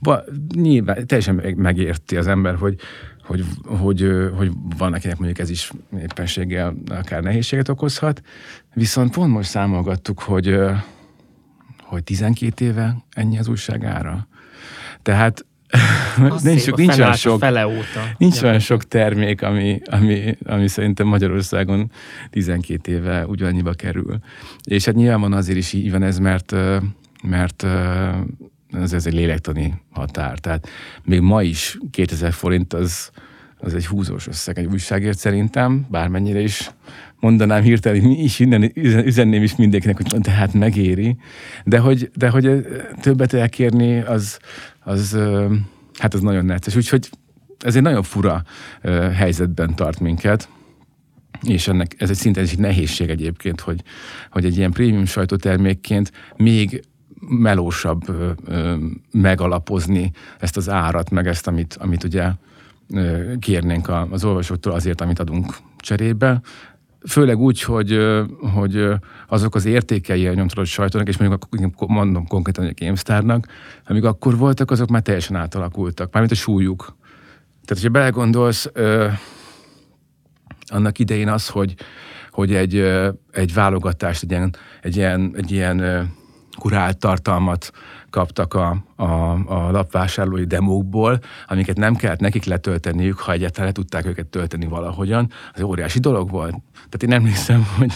ba, 0.00 0.24
nyilván 0.54 1.06
teljesen 1.06 1.54
megérti 1.56 2.16
az 2.16 2.26
ember, 2.26 2.54
hogy, 2.54 2.76
hogy, 3.22 3.44
hogy, 3.64 4.06
hogy 4.36 4.52
van 4.78 4.92
akinek 4.92 5.16
mondjuk 5.16 5.38
ez 5.38 5.50
is 5.50 5.72
éppenséggel 5.98 6.74
akár 6.88 7.22
nehézséget 7.22 7.68
okozhat, 7.68 8.22
viszont 8.74 9.12
pont 9.12 9.32
most 9.32 9.48
számolgattuk, 9.48 10.20
hogy, 10.20 10.58
hogy 11.82 12.04
12 12.04 12.64
éve 12.64 12.96
ennyi 13.10 13.38
az 13.38 13.48
újság 13.48 13.84
ára. 13.84 14.28
Tehát 15.02 15.46
Az 16.30 16.42
nincs, 16.42 16.60
szép, 16.60 16.74
nincs, 16.76 16.98
olyan 16.98 17.12
sok, 17.12 17.38
fele 17.38 17.66
óta. 17.66 18.14
nincs 18.18 18.42
olyan 18.42 18.58
sok 18.58 18.88
termék, 18.88 19.42
ami, 19.42 19.80
ami, 19.84 20.36
ami 20.44 20.68
szerintem 20.68 21.06
Magyarországon 21.06 21.90
12 22.30 22.92
éve 22.92 23.26
ugyannyiba 23.26 23.72
kerül. 23.72 24.18
És 24.64 24.84
hát 24.84 24.94
nyilván 24.94 25.20
van 25.20 25.32
azért 25.32 25.58
is 25.58 25.72
így 25.72 25.90
van 25.90 26.02
ez, 26.02 26.18
mert, 26.18 26.54
mert 27.22 27.66
ez, 28.72 28.92
ez 28.92 29.06
egy 29.06 29.14
lélektani 29.14 29.74
határ. 29.90 30.38
Tehát 30.38 30.68
még 31.04 31.20
ma 31.20 31.42
is 31.42 31.78
2000 31.90 32.32
forint 32.32 32.72
az, 32.72 33.10
az 33.58 33.74
egy 33.74 33.86
húzós 33.86 34.26
összeg 34.26 34.58
egy 34.58 34.66
újságért 34.66 35.18
szerintem, 35.18 35.86
bármennyire 35.90 36.40
is 36.40 36.70
mondanám 37.20 37.62
hirtelen, 37.62 38.00
mi 38.00 38.22
is 38.22 38.38
innen 38.38 38.70
üzen- 38.74 39.06
üzenném 39.06 39.42
is 39.42 39.56
mindenkinek, 39.56 39.96
hogy 39.96 40.20
tehát 40.20 40.52
megéri. 40.52 41.16
De 41.64 41.78
hogy, 41.78 42.10
de 42.14 42.28
hogy 42.28 42.66
többet 43.00 43.32
elkérni, 43.32 43.98
az, 44.00 44.38
az, 44.86 45.18
hát 45.98 46.14
az 46.14 46.20
nagyon 46.20 46.44
necces. 46.44 46.76
Úgyhogy 46.76 47.10
ez 47.58 47.76
egy 47.76 47.82
nagyon 47.82 48.02
fura 48.02 48.42
helyzetben 49.14 49.74
tart 49.74 50.00
minket. 50.00 50.48
És 51.42 51.68
ennek 51.68 51.94
ez 51.98 52.10
egy 52.10 52.16
szinte 52.16 52.40
egy 52.40 52.58
nehézség 52.58 53.08
egyébként, 53.10 53.60
hogy, 53.60 53.82
hogy 54.30 54.44
egy 54.44 54.56
ilyen 54.56 54.70
prémium 54.70 55.04
sajtótermékként 55.04 56.12
még 56.36 56.84
melósabb 57.28 58.08
ö, 58.08 58.30
ö, 58.44 58.76
megalapozni 59.12 60.10
ezt 60.38 60.56
az 60.56 60.68
árat, 60.68 61.10
meg 61.10 61.26
ezt, 61.26 61.46
amit, 61.46 61.76
amit 61.80 62.04
ugye 62.04 62.30
ö, 62.90 63.32
kérnénk 63.38 63.88
az 64.10 64.24
olvasóktól 64.24 64.72
azért, 64.72 65.00
amit 65.00 65.18
adunk 65.18 65.56
cserébe. 65.78 66.40
Főleg 67.08 67.38
úgy, 67.38 67.62
hogy, 67.62 67.98
hogy 68.52 68.88
azok 69.28 69.54
az 69.54 69.64
értékei 69.64 70.26
a 70.26 70.34
nyomtatott 70.34 70.66
sajtónak, 70.66 71.08
és 71.08 71.16
mondjuk 71.16 71.88
mondom 71.88 72.26
konkrétan 72.26 72.64
hogy 72.64 72.74
a 72.78 72.84
GameStar-nak, 72.84 73.46
amik 73.86 74.04
akkor 74.04 74.36
voltak, 74.36 74.70
azok 74.70 74.88
már 74.88 75.02
teljesen 75.02 75.36
átalakultak, 75.36 76.12
mármint 76.12 76.32
a 76.32 76.36
súlyuk. 76.36 76.96
Tehát, 77.64 77.82
hogyha 77.82 77.88
belegondolsz, 77.88 78.70
annak 80.66 80.98
idején 80.98 81.28
az, 81.28 81.48
hogy, 81.48 81.74
hogy 82.30 82.54
egy, 82.54 82.76
egy 83.32 83.54
válogatást, 83.54 84.22
egy 84.22 84.30
ilyen, 84.30 84.54
egy 84.82 84.96
ilyen, 84.96 85.32
egy 85.36 85.52
ilyen 85.52 86.10
kurált 86.58 86.98
tartalmat 86.98 87.70
kaptak 88.10 88.54
a, 88.54 88.85
a, 88.96 89.30
a 89.54 89.70
lapvásárlói 89.70 90.44
demókból, 90.44 91.20
amiket 91.46 91.76
nem 91.76 91.96
kellett 91.96 92.20
nekik 92.20 92.44
letölteniük, 92.44 93.18
ha 93.18 93.32
egyáltalán 93.32 93.66
le 93.66 93.72
tudták 93.72 94.06
őket 94.06 94.26
tölteni 94.26 94.66
valahogyan, 94.66 95.30
az 95.54 95.60
óriási 95.62 95.98
dolog 95.98 96.30
volt. 96.30 96.54
Tehát 96.74 97.02
én 97.02 97.12
emlékszem, 97.12 97.66
hogy 97.76 97.92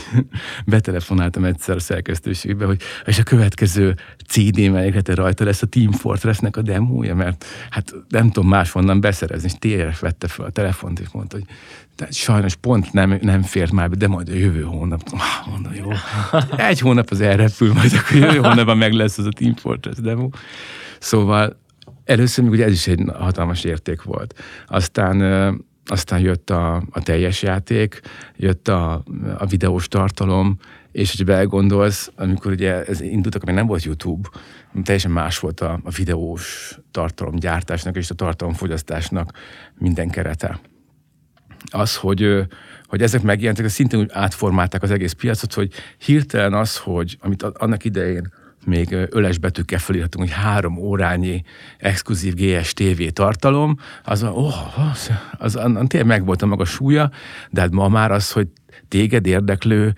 betelefonáltam 0.67 1.45
egyszer 1.45 1.77
a 1.77 1.81
szerkesztőségbe, 1.81 2.65
hogy 2.65 2.81
és 3.05 3.19
a 3.19 3.23
következő 3.23 3.97
CD 4.27 4.71
melyikre 4.71 5.15
rajta 5.15 5.45
lesz 5.45 5.63
a 5.63 5.67
Team 5.67 5.93
Fortressnek 5.93 6.57
a 6.57 6.63
demója, 6.63 7.15
mert 7.15 7.45
hát 7.71 7.95
nem 8.09 8.31
tudom 8.31 8.49
máshonnan 8.49 9.01
beszerezni, 9.01 9.51
és 9.53 9.59
TRF 9.59 10.01
vette 10.01 10.29
fel 10.29 10.47
a 10.47 10.51
telefont, 10.51 11.01
és 11.01 11.07
mondta, 11.13 11.37
hogy 11.37 11.47
de 12.01 12.07
sajnos 12.11 12.55
pont 12.55 12.93
nem, 12.93 13.19
nem 13.21 13.43
fért 13.43 13.73
már 13.73 13.91
be, 13.91 13.97
de 13.97 14.09
majd 14.09 14.29
a 14.29 14.35
jövő 14.35 14.63
hónap. 14.63 15.03
Ah, 15.13 15.51
mondom, 15.51 15.75
jó. 15.75 15.91
Egy 16.69 16.81
hónap 16.81 17.11
az 17.11 17.21
elrepül, 17.21 17.73
majd 17.73 17.93
akkor 17.93 18.17
jövő 18.17 18.39
hónapban 18.39 18.79
meg 18.79 18.93
lesz 18.93 19.19
az 19.19 19.27
a 19.27 19.31
Team 19.31 19.55
Fortress 19.55 19.97
demo. 19.97 20.29
Szóval 21.01 21.57
először 22.05 22.45
még 22.45 22.53
ugye 22.53 22.65
ez 22.65 22.73
is 22.73 22.87
egy 22.87 23.03
hatalmas 23.15 23.65
érték 23.65 24.03
volt. 24.03 24.39
Aztán 24.67 25.21
aztán 25.85 26.21
jött 26.21 26.51
a, 26.51 26.83
a 26.91 27.03
teljes 27.03 27.43
játék, 27.43 28.01
jött 28.37 28.69
a, 28.69 29.05
a 29.39 29.47
videós 29.47 29.89
tartalom, 29.89 30.59
és 30.93 31.11
hogyha 31.11 31.33
belegondolsz, 31.33 32.11
amikor 32.17 32.53
ugye 32.53 32.85
ez 32.85 33.01
indultak, 33.01 33.45
még 33.45 33.55
nem 33.55 33.67
volt 33.67 33.85
YouTube, 33.85 34.29
teljesen 34.83 35.11
más 35.11 35.39
volt 35.39 35.61
a, 35.61 35.81
a 35.85 35.91
videós 35.91 36.79
tartalom 36.91 37.37
gyártásnak 37.37 37.97
és 37.97 38.11
a 38.11 38.15
tartalomfogyasztásnak 38.15 39.33
minden 39.79 40.11
kerete 40.11 40.61
az, 41.71 41.97
hogy, 41.97 42.47
hogy 42.85 43.03
ezek 43.03 43.23
megjelentek, 43.23 43.65
az 43.65 43.73
szintén 43.73 44.01
úgy 44.01 44.11
átformálták 44.13 44.83
az 44.83 44.91
egész 44.91 45.13
piacot, 45.13 45.55
hogy 45.55 45.73
hirtelen 45.99 46.55
az, 46.55 46.77
hogy 46.77 47.17
amit 47.21 47.43
annak 47.43 47.85
idején 47.85 48.33
még 48.65 48.93
öles 49.11 49.39
betűkkel 49.39 49.79
felírhatunk, 49.79 50.29
hogy 50.29 50.37
három 50.43 50.77
órányi 50.77 51.43
exkluzív 51.79 52.35
GSTV 52.35 53.03
tartalom, 53.13 53.77
az, 54.05 54.23
oh, 54.23 54.91
az, 54.91 55.11
az, 55.39 55.57
az 55.57 55.63
tényleg 55.87 56.09
megvolt 56.09 56.43
a 56.43 56.47
maga 56.47 56.65
súlya, 56.65 57.11
de 57.51 57.61
hát 57.61 57.71
ma 57.71 57.89
már 57.89 58.13
az, 58.13 58.33
hogy 58.33 58.49
téged 58.89 59.27
érdeklő, 59.27 59.95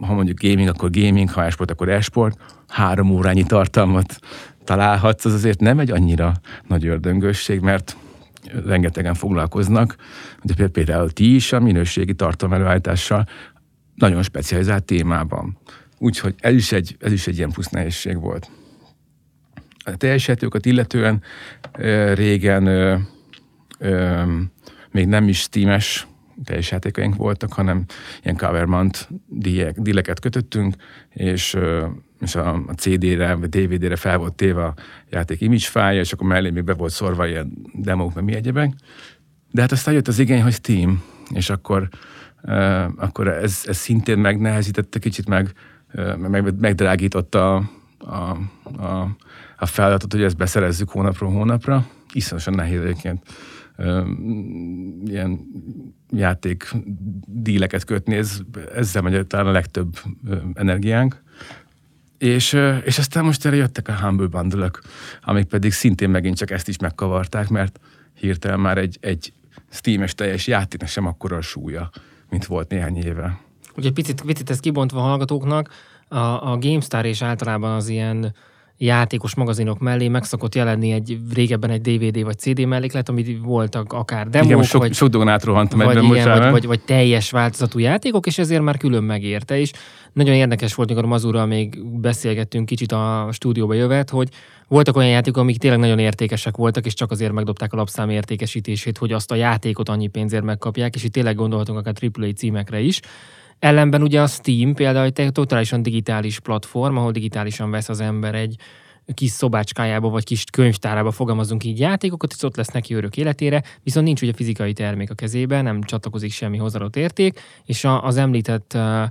ha 0.00 0.14
mondjuk 0.14 0.40
gaming, 0.40 0.68
akkor 0.68 0.90
gaming, 0.90 1.30
ha 1.30 1.44
esport, 1.44 1.70
akkor 1.70 1.88
esport, 1.88 2.38
három 2.68 3.10
órányi 3.10 3.44
tartalmat 3.44 4.18
találhatsz, 4.64 5.24
az 5.24 5.32
azért 5.32 5.60
nem 5.60 5.78
egy 5.78 5.90
annyira 5.90 6.32
nagy 6.68 6.86
ördöngösség, 6.86 7.60
mert 7.60 7.96
rengetegen 8.66 9.14
foglalkoznak, 9.14 9.96
ugye 10.42 10.68
például 10.68 11.10
ti 11.10 11.34
is 11.34 11.52
a 11.52 11.60
minőségi 11.60 12.14
tartalmelőállítással 12.14 13.26
nagyon 13.94 14.22
specializált 14.22 14.84
témában. 14.84 15.58
Úgyhogy 15.98 16.34
ez 16.38 16.54
is 16.54 16.72
egy, 16.72 16.96
ez 17.00 17.12
is 17.12 17.26
egy 17.26 17.36
ilyen 17.36 17.50
plusz 17.50 17.68
nehézség 17.68 18.20
volt. 18.20 18.50
A 19.84 19.96
teljesítőket 19.96 20.66
illetően 20.66 21.22
régen 22.14 22.66
ö, 22.66 22.96
ö, 23.78 24.22
még 24.90 25.06
nem 25.06 25.28
is 25.28 25.38
Steam-es 25.38 26.06
teljes 26.44 26.70
játékaink 26.70 27.16
voltak, 27.16 27.52
hanem 27.52 27.84
ilyen 28.22 28.36
covermont 28.36 29.08
díjek- 29.26 29.80
díleket 29.80 30.20
kötöttünk, 30.20 30.74
és, 31.10 31.56
és 32.20 32.34
a, 32.34 32.54
a 32.54 32.72
CD-re, 32.72 33.34
vagy 33.34 33.48
DVD-re 33.48 33.96
fel 33.96 34.18
volt 34.18 34.34
téve 34.34 34.64
a 34.64 34.74
játék 35.10 35.40
image 35.40 35.64
fájja, 35.64 36.00
és 36.00 36.12
akkor 36.12 36.26
mellé 36.26 36.50
még 36.50 36.64
be 36.64 36.74
volt 36.74 36.92
szorva 36.92 37.26
ilyen 37.26 37.52
demók, 37.72 38.14
meg 38.14 38.24
mi 38.24 38.34
egyebek. 38.34 38.72
De 39.50 39.60
hát 39.60 39.72
aztán 39.72 39.94
jött 39.94 40.08
az 40.08 40.18
igény, 40.18 40.42
hogy 40.42 40.52
Steam, 40.52 41.02
és 41.34 41.50
akkor, 41.50 41.88
akkor 42.96 43.28
ez, 43.28 43.62
ez 43.66 43.76
szintén 43.76 44.18
megnehezítette 44.18 44.98
kicsit, 44.98 45.28
meg, 45.28 45.52
meg 46.16 46.60
megdrágította 46.60 47.54
a, 47.54 47.62
a, 47.98 48.36
a, 48.82 49.16
a 49.56 49.66
feladatot, 49.66 50.12
hogy 50.12 50.22
ezt 50.22 50.36
beszerezzük 50.36 50.90
hónapról 50.90 51.30
hónapra. 51.30 51.86
Iszonyosan 52.12 52.54
nehéz 52.54 52.80
egyébként 52.80 53.22
ilyen 55.04 55.40
játék 56.10 56.74
díleket 57.26 57.84
kötni, 57.84 58.14
ez, 58.14 58.38
ezzel 58.74 59.02
megy 59.02 59.26
talán 59.26 59.46
a 59.46 59.50
legtöbb 59.50 59.98
energiánk. 60.54 61.22
És, 62.18 62.58
és 62.84 62.98
aztán 62.98 63.24
most 63.24 63.46
erre 63.46 63.56
jöttek 63.56 63.88
a 63.88 63.92
Humble 63.92 64.26
bundle 64.26 64.70
amik 65.22 65.44
pedig 65.44 65.72
szintén 65.72 66.10
megint 66.10 66.36
csak 66.36 66.50
ezt 66.50 66.68
is 66.68 66.78
megkavarták, 66.78 67.48
mert 67.48 67.80
hirtelen 68.14 68.60
már 68.60 68.78
egy, 68.78 68.98
egy 69.00 69.32
Steam-es 69.68 70.14
teljes 70.14 70.46
játéknak 70.46 70.88
sem 70.88 71.06
akkora 71.06 71.36
a 71.36 71.40
súlya, 71.40 71.90
mint 72.30 72.44
volt 72.44 72.70
néhány 72.70 72.96
éve. 72.96 73.38
Ugye 73.76 73.90
picit, 73.90 74.22
picit 74.22 74.50
ezt 74.50 74.60
kibontva 74.60 74.98
a 74.98 75.02
hallgatóknak, 75.02 75.70
a, 76.08 76.16
a 76.50 76.58
GameStar 76.60 77.04
és 77.04 77.22
általában 77.22 77.72
az 77.72 77.88
ilyen 77.88 78.34
játékos 78.78 79.34
magazinok 79.34 79.78
mellé 79.78 80.08
meg 80.08 80.24
szokott 80.24 80.54
jelenni 80.54 80.90
egy 80.92 81.18
régebben 81.34 81.70
egy 81.70 81.80
DVD 81.80 82.24
vagy 82.24 82.38
CD 82.38 82.66
melléklet, 82.66 83.08
amit 83.08 83.38
voltak 83.42 83.92
akár 83.92 84.28
demók, 84.28 84.50
Igen, 84.50 84.62
sok, 84.62 84.80
vagy, 84.80 84.94
sok 84.94 85.08
dolgon 85.08 85.32
átrohantam 85.32 85.78
vagy, 85.78 85.96
igen, 85.96 86.08
bocsánat. 86.08 86.42
vagy, 86.42 86.50
vagy, 86.50 86.66
vagy 86.66 86.80
teljes 86.80 87.30
változatú 87.30 87.78
játékok, 87.78 88.26
és 88.26 88.38
ezért 88.38 88.62
már 88.62 88.76
külön 88.76 89.02
megérte 89.02 89.58
is. 89.58 89.70
Nagyon 90.12 90.34
érdekes 90.34 90.74
volt, 90.74 90.88
mikor 90.88 91.04
Mazurral 91.04 91.46
még 91.46 91.84
beszélgettünk 92.00 92.66
kicsit 92.66 92.92
a 92.92 93.28
stúdióba 93.32 93.74
jövet, 93.74 94.10
hogy 94.10 94.28
voltak 94.68 94.96
olyan 94.96 95.10
játékok, 95.10 95.40
amik 95.40 95.58
tényleg 95.58 95.80
nagyon 95.80 95.98
értékesek 95.98 96.56
voltak, 96.56 96.86
és 96.86 96.94
csak 96.94 97.10
azért 97.10 97.32
megdobták 97.32 97.72
a 97.72 97.76
lapszám 97.76 98.10
értékesítését, 98.10 98.98
hogy 98.98 99.12
azt 99.12 99.30
a 99.30 99.34
játékot 99.34 99.88
annyi 99.88 100.06
pénzért 100.06 100.44
megkapják, 100.44 100.94
és 100.94 101.04
itt 101.04 101.12
tényleg 101.12 101.34
gondolhatunk 101.34 101.78
akár 101.78 101.94
AAA 102.00 102.32
címekre 102.32 102.80
is. 102.80 103.00
Ellenben 103.58 104.02
ugye 104.02 104.22
a 104.22 104.26
Steam 104.26 104.74
például 104.74 105.10
egy 105.14 105.32
totálisan 105.32 105.82
digitális 105.82 106.40
platform, 106.40 106.96
ahol 106.96 107.12
digitálisan 107.12 107.70
vesz 107.70 107.88
az 107.88 108.00
ember 108.00 108.34
egy 108.34 108.56
kis 109.14 109.30
szobácskájába 109.30 110.08
vagy 110.08 110.24
kis 110.24 110.44
könyvtárába 110.52 111.10
fogalmazunk 111.10 111.64
így 111.64 111.78
játékokat, 111.78 112.32
és 112.36 112.42
ott 112.42 112.56
lesz 112.56 112.68
neki 112.68 112.94
örök 112.94 113.16
életére, 113.16 113.62
viszont 113.82 114.06
nincs 114.06 114.22
ugye 114.22 114.32
fizikai 114.32 114.72
termék 114.72 115.10
a 115.10 115.14
kezében, 115.14 115.64
nem 115.64 115.82
csatlakozik 115.82 116.32
semmi 116.32 116.56
hozzáadott 116.56 116.96
érték, 116.96 117.40
és 117.64 117.84
a, 117.84 118.04
az 118.04 118.16
említett 118.16 118.72
uh, 118.74 119.02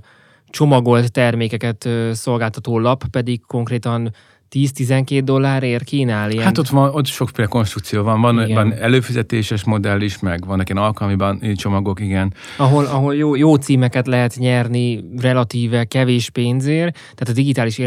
csomagolt 0.48 1.12
termékeket 1.12 1.84
uh, 1.84 2.10
szolgáltató 2.10 2.78
lap 2.78 3.04
pedig 3.10 3.40
konkrétan 3.46 4.14
10-12 4.54 5.20
dollárért 5.24 5.84
kínál 5.84 6.30
ilyen. 6.30 6.44
Hát 6.44 6.58
ott, 6.58 6.68
van, 6.68 6.90
ott 6.94 7.06
sokféle 7.06 7.48
konstrukció 7.48 8.02
van. 8.02 8.20
Van, 8.20 8.40
Igen. 8.42 8.54
van 8.54 8.72
előfizetéses 8.72 9.64
modell 9.64 10.00
is, 10.00 10.18
meg 10.18 10.46
vannak 10.46 10.68
ilyen 10.68 10.82
alkalmiban 10.82 11.42
csomagok, 11.56 12.00
igen. 12.00 12.34
ahol, 12.56 12.84
ahol 12.84 13.14
jó, 13.14 13.34
jó 13.34 13.54
címeket 13.54 14.06
lehet 14.06 14.34
nyerni 14.38 15.04
relatíve 15.18 15.84
kevés 15.84 16.30
pénzért, 16.30 16.92
tehát 16.94 17.28
a 17.28 17.32
digitális 17.32 17.78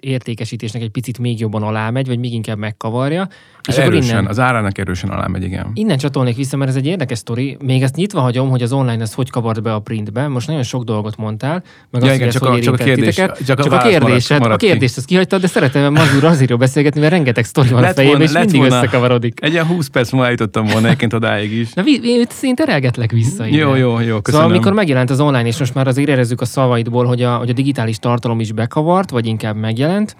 értékesítésnek 0.00 0.82
egy 0.82 0.90
picit 0.90 1.18
még 1.18 1.40
jobban 1.40 1.62
alámegy, 1.62 2.06
vagy 2.06 2.18
még 2.18 2.32
inkább 2.32 2.58
megkavarja. 2.58 3.28
És 3.68 3.78
akkor 3.78 3.92
erősen, 3.92 4.10
innen, 4.18 4.26
az 4.26 4.38
árának 4.38 4.78
erősen 4.78 5.10
alá 5.10 5.26
megy, 5.26 5.42
igen. 5.42 5.70
innen 5.74 5.98
csatolnék 5.98 6.36
vissza, 6.36 6.56
mert 6.56 6.70
ez 6.70 6.76
egy 6.76 6.86
érdekes 6.86 7.18
sztori. 7.18 7.56
Még 7.64 7.82
ezt 7.82 7.96
nyitva 7.96 8.20
hagyom, 8.20 8.50
hogy 8.50 8.62
az 8.62 8.72
online 8.72 9.02
ez 9.02 9.14
hogy 9.14 9.30
kavart 9.30 9.62
be 9.62 9.74
a 9.74 9.78
printbe. 9.80 10.28
Most 10.28 10.46
nagyon 10.46 10.62
sok 10.62 10.84
dolgot 10.84 11.16
mondtál, 11.16 11.62
meg 11.90 12.02
Ja, 12.02 12.08
azt, 12.08 12.16
igen, 12.16 12.30
hogy 12.30 12.40
csak 12.40 12.48
a- 12.48 12.60
csak 12.60 12.74
a 12.74 12.84
kérdés- 12.84 13.14
titeket. 13.14 13.44
csak 13.46 13.58
a 13.58 13.62
csak 13.62 13.72
a 13.72 13.76
maradt- 13.76 13.90
kérdésed, 13.98 14.36
a 14.36 14.40
maradt 14.40 14.60
ki. 14.60 14.66
kérdést 14.66 14.96
ezt 14.96 15.06
kihagytad, 15.06 15.40
de 15.40 15.46
szeretem 15.46 15.82
Mazur 15.90 16.24
azért 16.24 16.58
beszélgetni, 16.58 17.00
mert 17.00 17.12
rengeteg 17.12 17.44
sztori 17.44 17.68
van 17.68 17.84
a 17.84 17.92
fejében, 17.92 18.20
és 18.20 18.32
mindig 18.32 18.56
volna, 18.56 18.76
összekavarodik. 18.76 19.38
Egy 19.42 19.52
ilyen 19.52 19.66
20 19.66 19.86
perc 19.86 20.10
múlva 20.10 20.26
állítottam 20.26 20.66
volna 20.66 20.86
egyébként 20.86 21.12
odáig 21.12 21.52
is. 21.52 21.72
Na, 21.72 21.82
én 21.84 22.24
szinte 22.28 22.64
terelgetlek 22.64 23.10
vissza. 23.10 23.46
Ide. 23.46 23.56
Jó, 23.56 23.74
jó, 23.74 23.88
jó, 23.88 23.96
köszönöm. 23.96 24.22
Szóval 24.22 24.50
amikor 24.50 24.72
megjelent 24.72 25.10
az 25.10 25.20
online, 25.20 25.46
és 25.46 25.58
most 25.58 25.74
már 25.74 25.86
azért 25.86 26.08
érezzük 26.08 26.40
a 26.40 26.44
szavaidból, 26.44 27.04
hogy 27.04 27.22
a, 27.22 27.36
hogy 27.36 27.48
a 27.48 27.52
digitális 27.52 27.98
tartalom 27.98 28.40
is 28.40 28.52
bekavart, 28.52 29.10
vagy 29.10 29.26
inkább 29.26 29.56
megjelent, 29.56 30.16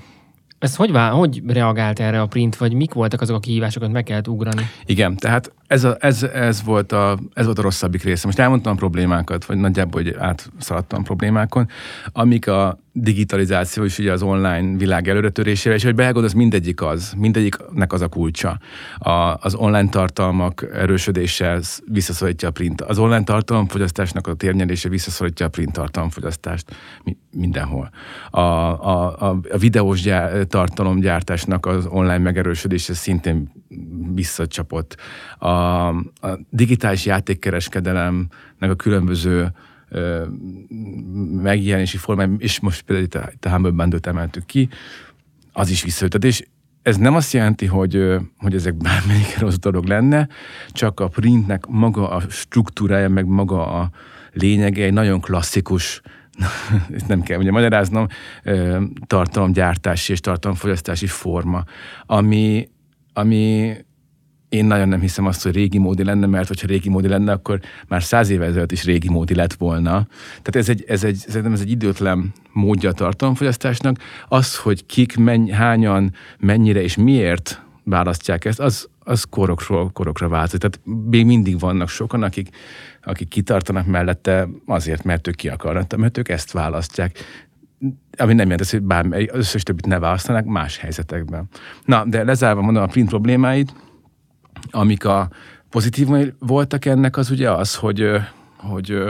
ez 0.59 0.77
hogy, 0.77 0.93
vál, 0.93 1.11
hogy 1.11 1.43
reagált 1.47 2.01
erre 2.01 2.21
a 2.21 2.27
print, 2.27 2.57
vagy 2.57 2.73
mik 2.73 2.93
voltak 2.93 3.21
azok 3.21 3.37
a 3.37 3.41
kihívásokat, 3.41 3.93
meg 3.93 4.03
kellett 4.03 4.29
ugrani? 4.29 4.63
Igen, 4.87 5.17
tehát 5.17 5.53
ez, 5.67 5.85
a, 5.85 5.97
ez, 6.01 6.23
ez, 6.23 6.63
volt 6.63 6.93
a, 6.93 7.19
ez 7.35 7.45
volt 7.45 7.59
a 7.59 7.63
rosszabbik 7.63 8.03
része. 8.03 8.27
Most 8.27 8.39
elmondtam 8.39 8.73
a 8.73 8.77
problémákat, 8.77 9.45
vagy 9.45 9.57
nagyjából, 9.57 10.03
hogy 10.03 10.15
átszaladtam 10.19 11.03
problémákon, 11.03 11.69
amik 12.13 12.49
a 12.49 12.79
digitalizáció 12.93 13.85
és 13.85 13.99
ugye 13.99 14.13
az 14.13 14.23
online 14.23 14.77
világ 14.77 15.09
előretörésére, 15.09 15.75
és 15.75 15.85
hogy 15.85 15.95
belegondolsz, 15.95 16.33
mindegyik 16.33 16.83
az, 16.83 17.13
mindegyiknek 17.17 17.93
az 17.93 18.01
a 18.01 18.09
kulcsa. 18.09 18.59
A, 18.99 19.11
az 19.41 19.55
online 19.55 19.89
tartalmak 19.89 20.67
erősödése 20.73 21.61
visszaszorítja 21.87 22.49
a 22.49 22.51
print. 22.51 22.81
Az 22.81 22.99
online 22.99 23.25
tartalomfogyasztásnak 23.25 24.27
a 24.27 24.35
térnyelése 24.35 24.89
visszaszorítja 24.89 25.47
a 25.47 25.49
print 25.49 25.73
tartalomfogyasztást 25.73 26.77
mindenhol. 27.31 27.91
A, 28.31 28.41
a, 28.41 29.21
a, 29.21 29.39
a 29.51 29.59
videós 29.59 30.01
gyár, 30.03 30.45
tartalomgyártásnak 30.45 31.67
az 31.67 31.87
online 31.87 32.19
megerősödése 32.19 32.95
szintén 32.95 33.53
visszacsapott. 34.15 34.97
A, 35.39 35.49
a 35.49 35.95
digitális 36.51 37.07
játékkereskedelemnek 37.07 38.71
a 38.71 38.75
különböző 38.75 39.53
megjelenési 41.43 41.97
formái, 41.97 42.29
és 42.39 42.61
most 42.61 42.83
például 42.83 43.31
itt 43.33 43.45
a 43.45 43.51
Humble 43.51 43.71
Bundle-t 43.71 44.07
emeltük 44.07 44.47
ki, 44.47 44.69
az 45.53 45.71
is 45.71 45.83
visszaütött. 45.83 46.25
És 46.25 46.45
ez 46.83 46.97
nem 46.97 47.15
azt 47.15 47.33
jelenti, 47.33 47.67
hogy, 47.67 48.17
hogy 48.39 48.55
ezek 48.55 48.75
bármelyik 48.75 49.39
rossz 49.41 49.59
dolog 49.59 49.85
lenne, 49.85 50.29
csak 50.71 51.01
a 51.01 51.09
printnek 51.09 51.67
maga 51.67 52.11
a 52.11 52.21
struktúrája, 52.21 53.09
meg 53.09 53.27
maga 53.27 53.81
a 53.81 53.91
lényege 54.33 54.85
egy 54.85 54.93
nagyon 54.93 55.21
klasszikus 55.21 56.03
ezt 56.97 57.09
nem 57.09 57.23
kell 57.23 57.39
ugye 57.39 57.51
magyaráznom, 57.51 58.07
tartalomgyártási 59.07 60.13
és 60.13 60.21
tartalomfogyasztási 60.21 61.07
forma, 61.07 61.65
ami, 62.07 62.69
ami 63.19 63.75
én 64.49 64.65
nagyon 64.65 64.89
nem 64.89 65.01
hiszem 65.01 65.27
azt, 65.27 65.43
hogy 65.43 65.55
régi 65.55 65.79
módi 65.79 66.05
lenne, 66.05 66.27
mert 66.27 66.49
hogyha 66.49 66.67
régi 66.67 66.89
módi 66.89 67.09
lenne, 67.09 67.33
akkor 67.33 67.61
már 67.89 68.03
száz 68.03 68.31
évvel 68.31 68.49
ezelőtt 68.49 68.73
is 68.73 68.85
régi 68.85 69.09
módi 69.09 69.35
lett 69.35 69.53
volna. 69.53 70.07
Tehát 70.43 70.57
ez 70.57 70.69
egy, 70.69 70.85
ez 70.87 71.05
egy, 71.05 71.17
szerintem 71.17 71.53
ez 71.53 71.61
egy 71.61 71.71
időtlen 71.71 72.33
módja 72.53 72.91
a 72.91 72.93
tartalomfogyasztásnak. 72.93 73.97
Az, 74.29 74.57
hogy 74.57 74.87
kik, 74.87 75.17
menny, 75.17 75.51
hányan, 75.51 76.13
mennyire 76.39 76.83
és 76.83 76.97
miért 76.97 77.63
választják 77.85 78.45
ezt, 78.45 78.61
az, 78.61 78.89
az 78.99 79.25
korokról 79.31 79.91
korokra 79.93 80.29
változik. 80.29 80.61
Tehát 80.61 80.81
még 81.11 81.27
mindig 81.27 81.59
vannak 81.59 81.89
sokan, 81.89 82.23
akik, 82.23 82.49
akik 83.03 83.29
kitartanak 83.29 83.87
mellette 83.87 84.49
azért, 84.67 85.05
mert 85.05 85.27
ők 85.27 85.35
ki 85.35 85.49
akarnak, 85.49 85.97
mert 85.97 86.19
ők 86.19 86.29
ezt 86.29 86.53
választják 86.53 87.19
ami 88.19 88.35
nem 88.35 88.49
jelenti, 88.49 88.77
hogy 88.77 88.87
bármely, 88.87 89.29
összes 89.33 89.63
többit 89.63 89.87
ne 89.87 89.99
választanak 89.99 90.45
más 90.45 90.79
helyzetekben. 90.79 91.49
Na, 91.85 92.05
de 92.05 92.25
lezárva 92.25 92.61
mondom 92.61 92.83
a 92.83 92.87
print 92.87 93.09
problémáit, 93.09 93.75
amik 94.71 95.05
a 95.05 95.29
pozitív 95.71 96.09
voltak 96.39 96.85
ennek, 96.85 97.17
az 97.17 97.31
ugye 97.31 97.51
az, 97.51 97.75
hogy, 97.75 98.11
hogy 98.57 99.03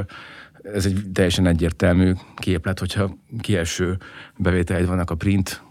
ez 0.62 0.86
egy 0.86 1.04
teljesen 1.12 1.46
egyértelmű 1.46 2.12
képlet, 2.36 2.78
hogyha 2.78 3.16
kieső 3.40 3.98
bevételeid 4.36 4.86
vannak 4.86 5.10
a 5.10 5.14
print 5.14 5.64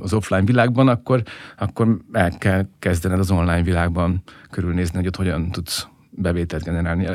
az 0.00 0.12
offline 0.12 0.44
világban, 0.44 0.88
akkor, 0.88 1.22
akkor 1.58 1.98
el 2.12 2.38
kell 2.38 2.66
kezdened 2.78 3.18
az 3.18 3.30
online 3.30 3.62
világban 3.62 4.22
körülnézni, 4.50 4.96
hogy 4.96 5.06
ott 5.06 5.16
hogyan 5.16 5.50
tudsz 5.50 5.88
bevételt 6.10 6.64
generálni. 6.64 7.08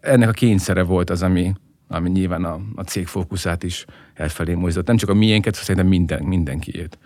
Ennek 0.00 0.28
a 0.28 0.32
kényszere 0.32 0.82
volt 0.82 1.10
az, 1.10 1.22
ami, 1.22 1.54
ami 1.88 2.08
nyilván 2.08 2.44
a, 2.44 2.60
a 2.74 2.82
cég 2.82 3.06
fókuszát 3.06 3.62
is 3.62 3.84
elfelé 4.14 4.54
mozdított. 4.54 4.86
Nem 4.86 4.96
csak 4.96 5.08
a 5.08 5.14
miénket, 5.14 5.54
szerintem 5.54 5.86
minden, 5.86 6.22
mindenkiét. 6.22 6.98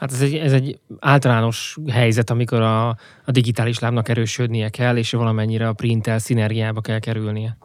Hát 0.00 0.12
ez 0.12 0.20
egy, 0.20 0.34
ez 0.34 0.52
egy 0.52 0.78
általános 0.98 1.76
helyzet, 1.90 2.30
amikor 2.30 2.60
a, 2.60 2.88
a 3.24 3.30
digitális 3.30 3.78
lábnak 3.78 4.08
erősödnie 4.08 4.68
kell, 4.68 4.96
és 4.96 5.10
valamennyire 5.12 5.68
a 5.68 5.72
printtel 5.72 6.18
szinergiába 6.18 6.80
kell 6.80 6.98
kerülnie. 6.98 7.56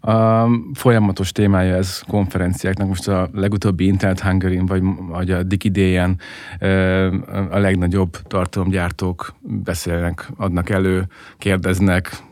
A 0.00 0.46
folyamatos 0.74 1.32
témája 1.32 1.74
ez 1.74 2.02
konferenciáknak. 2.08 2.88
Most 2.88 3.08
a 3.08 3.28
legutóbbi 3.32 3.86
Internet 3.86 4.20
hungary 4.20 4.58
vagy, 4.58 4.82
vagy 5.08 5.30
a 5.30 5.42
Digiday-en 5.42 6.18
a 7.50 7.58
legnagyobb 7.58 8.16
tartalomgyártók 8.16 9.34
beszélnek, 9.42 10.30
adnak 10.36 10.70
elő, 10.70 11.06
kérdeznek, 11.38 12.22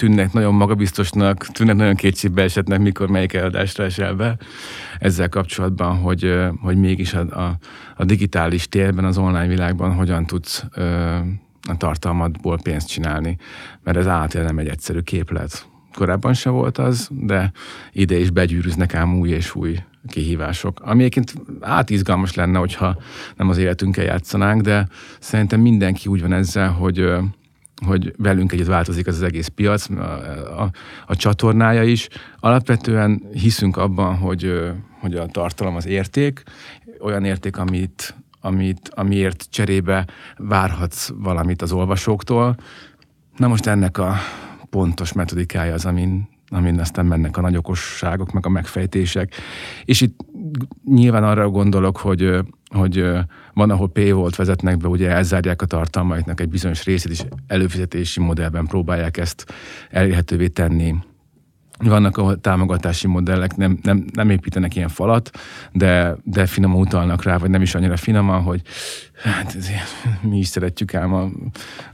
tűnnek 0.00 0.32
nagyon 0.32 0.54
magabiztosnak, 0.54 1.46
tűnnek 1.46 1.76
nagyon 1.76 1.94
kétségbe 1.94 2.42
esetnek, 2.42 2.80
mikor 2.80 3.08
melyik 3.08 3.32
eladásra 3.32 3.84
esel 3.84 4.14
be. 4.14 4.36
Ezzel 4.98 5.28
kapcsolatban, 5.28 5.96
hogy, 5.96 6.34
hogy 6.60 6.76
mégis 6.76 7.14
a, 7.14 7.20
a, 7.20 7.58
a 7.96 8.04
digitális 8.04 8.68
térben, 8.68 9.04
az 9.04 9.18
online 9.18 9.46
világban 9.46 9.94
hogyan 9.94 10.26
tudsz 10.26 10.64
a 11.68 11.76
tartalmadból 11.76 12.58
pénzt 12.62 12.88
csinálni, 12.88 13.36
mert 13.84 13.96
ez 13.96 14.06
általában 14.06 14.54
nem 14.54 14.64
egy 14.64 14.70
egyszerű 14.72 15.00
képlet. 15.00 15.66
Korábban 15.92 16.34
se 16.34 16.50
volt 16.50 16.78
az, 16.78 17.08
de 17.10 17.52
ide 17.92 18.18
is 18.18 18.30
begyűrűznek 18.30 18.94
ám 18.94 19.18
új 19.18 19.28
és 19.28 19.54
új 19.54 19.76
kihívások. 20.08 20.80
Ami 20.80 20.98
egyébként 20.98 21.34
átizgalmas 21.60 22.34
lenne, 22.34 22.58
hogyha 22.58 22.96
nem 23.36 23.48
az 23.48 23.58
életünkkel 23.58 24.04
játszanánk, 24.04 24.62
de 24.62 24.88
szerintem 25.18 25.60
mindenki 25.60 26.08
úgy 26.08 26.20
van 26.20 26.32
ezzel, 26.32 26.70
hogy 26.70 27.12
hogy 27.86 28.14
velünk 28.16 28.52
együtt 28.52 28.66
változik 28.66 29.06
az, 29.06 29.14
az 29.14 29.22
egész 29.22 29.48
piac, 29.48 29.90
a, 29.90 30.62
a, 30.62 30.70
a 31.06 31.16
csatornája 31.16 31.82
is. 31.82 32.08
Alapvetően 32.38 33.22
hiszünk 33.32 33.76
abban, 33.76 34.16
hogy, 34.16 34.70
hogy 35.00 35.14
a 35.14 35.26
tartalom 35.26 35.76
az 35.76 35.86
érték, 35.86 36.42
olyan 37.00 37.24
érték, 37.24 37.56
amit, 37.56 38.14
amit, 38.40 38.90
amiért 38.94 39.46
cserébe 39.50 40.06
várhatsz 40.36 41.10
valamit 41.14 41.62
az 41.62 41.72
olvasóktól. 41.72 42.56
Na 43.36 43.48
most 43.48 43.66
ennek 43.66 43.98
a 43.98 44.14
pontos 44.70 45.12
metodikája 45.12 45.74
az, 45.74 45.84
amin, 45.84 46.28
amin 46.48 46.80
aztán 46.80 47.06
mennek 47.06 47.36
a 47.36 47.40
nagyokosságok, 47.40 48.32
meg 48.32 48.46
a 48.46 48.48
megfejtések. 48.48 49.34
És 49.84 50.00
itt 50.00 50.20
nyilván 50.84 51.24
arra 51.24 51.48
gondolok, 51.48 51.96
hogy, 51.96 52.38
hogy 52.70 53.04
van, 53.54 53.70
ahol 53.70 53.90
P-volt 53.90 54.36
vezetnek 54.36 54.76
be, 54.76 54.88
ugye 54.88 55.10
elzárják 55.10 55.62
a 55.62 55.66
tartalmaiknak 55.66 56.40
egy 56.40 56.48
bizonyos 56.48 56.84
részét, 56.84 57.10
és 57.10 57.24
előfizetési 57.46 58.20
modellben 58.20 58.66
próbálják 58.66 59.16
ezt 59.16 59.52
elérhetővé 59.90 60.48
tenni 60.48 60.94
vannak 61.88 62.16
a 62.16 62.34
támogatási 62.34 63.06
modellek, 63.06 63.56
nem, 63.56 63.78
nem, 63.82 64.04
nem 64.12 64.30
építenek 64.30 64.76
ilyen 64.76 64.88
falat, 64.88 65.30
de, 65.72 66.16
de 66.24 66.46
finoman 66.46 66.80
utalnak 66.80 67.22
rá, 67.22 67.36
vagy 67.36 67.50
nem 67.50 67.62
is 67.62 67.74
annyira 67.74 67.96
finoman, 67.96 68.42
hogy 68.42 68.62
hát 69.22 69.54
ezért, 69.56 69.88
mi 70.22 70.38
is 70.38 70.46
szeretjük 70.46 70.94
ám 70.94 71.14
a, 71.14 71.30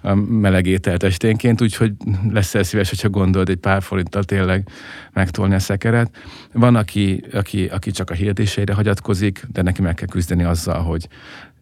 a 0.00 0.14
meleg 0.14 0.66
ételt 0.66 1.02
esténként, 1.02 1.60
úgyhogy 1.60 1.92
lesz 2.30 2.64
szíves, 2.64 2.88
hogyha 2.88 3.08
gondolod 3.08 3.48
egy 3.48 3.56
pár 3.56 3.82
forinttal 3.82 4.24
tényleg 4.24 4.68
megtolni 5.12 5.54
a 5.54 5.58
szekeret. 5.58 6.16
Van, 6.52 6.76
aki, 6.76 7.24
aki, 7.32 7.66
aki 7.66 7.90
csak 7.90 8.10
a 8.10 8.14
hirdetéseire 8.14 8.74
hagyatkozik, 8.74 9.46
de 9.52 9.62
neki 9.62 9.82
meg 9.82 9.94
kell 9.94 10.08
küzdeni 10.08 10.44
azzal, 10.44 10.82
hogy 10.82 11.08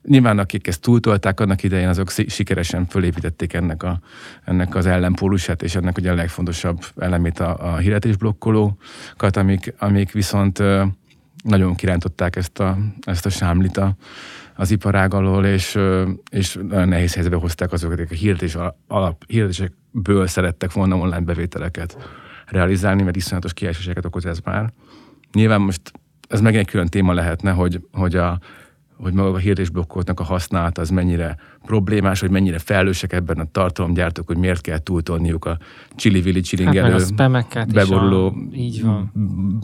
Nyilván 0.07 0.38
akik 0.38 0.67
ezt 0.67 0.81
túltolták 0.81 1.40
annak 1.40 1.62
idején, 1.62 1.88
azok 1.88 2.11
sikeresen 2.11 2.87
fölépítették 2.87 3.53
ennek, 3.53 3.83
a, 3.83 4.01
ennek 4.45 4.75
az 4.75 4.87
ellenpólusát, 4.87 5.62
és 5.62 5.75
ennek 5.75 5.99
ugye 5.99 6.11
a 6.11 6.14
legfontosabb 6.14 6.85
elemét 6.97 7.38
a, 7.40 7.73
a 7.73 7.77
hirdetésblokkolókat, 7.77 9.37
amik, 9.37 9.75
amik 9.79 10.12
viszont 10.12 10.62
nagyon 11.45 11.75
kirántották 11.75 12.37
ezt 12.37 12.59
a, 12.59 12.79
ezt 13.01 13.27
a 13.27 13.31
sámlita 13.31 13.97
az 14.57 14.71
iparág 14.71 15.14
alól, 15.14 15.45
és, 15.45 15.79
és 16.31 16.59
nagyon 16.69 16.88
nehéz 16.88 17.14
helyzetbe 17.14 17.38
hozták 17.38 17.73
azokat, 17.73 17.99
akik 17.99 18.11
a 18.11 18.14
hirdetés 18.14 18.57
alap, 18.88 19.25
hirdetésekből 19.27 20.27
szerettek 20.27 20.73
volna 20.73 20.97
online 20.97 21.21
bevételeket 21.21 21.97
realizálni, 22.47 23.03
mert 23.03 23.17
iszonyatos 23.17 23.53
kieséseket 23.53 24.05
okoz 24.05 24.27
ez 24.27 24.38
már. 24.45 24.73
Nyilván 25.33 25.61
most 25.61 25.93
ez 26.29 26.40
meg 26.40 26.57
egy 26.57 26.67
külön 26.67 26.87
téma 26.87 27.12
lehetne, 27.12 27.51
hogy, 27.51 27.81
hogy 27.93 28.17
a 28.17 28.38
hogy 29.05 29.12
maga 29.12 29.31
a 29.31 29.37
hirdésblokkoknak 29.38 30.21
a 30.21 30.23
használata 30.23 30.81
az 30.81 30.90
mennyire 30.90 31.37
problémás, 31.62 32.21
hogy 32.21 32.31
mennyire 32.31 32.59
felelősek 32.59 33.12
ebben 33.12 33.38
a 33.38 33.45
tartalomgyártók, 33.53 34.27
hogy 34.27 34.37
miért 34.37 34.61
kell 34.61 34.79
túltolniuk 34.79 35.45
a 35.45 35.59
csili-vili 35.95 36.40
csilingelő 36.40 36.90
hát 37.51 37.73
beboruló 37.73 38.27
a... 38.27 38.55
így 38.55 38.83
van. 38.83 39.12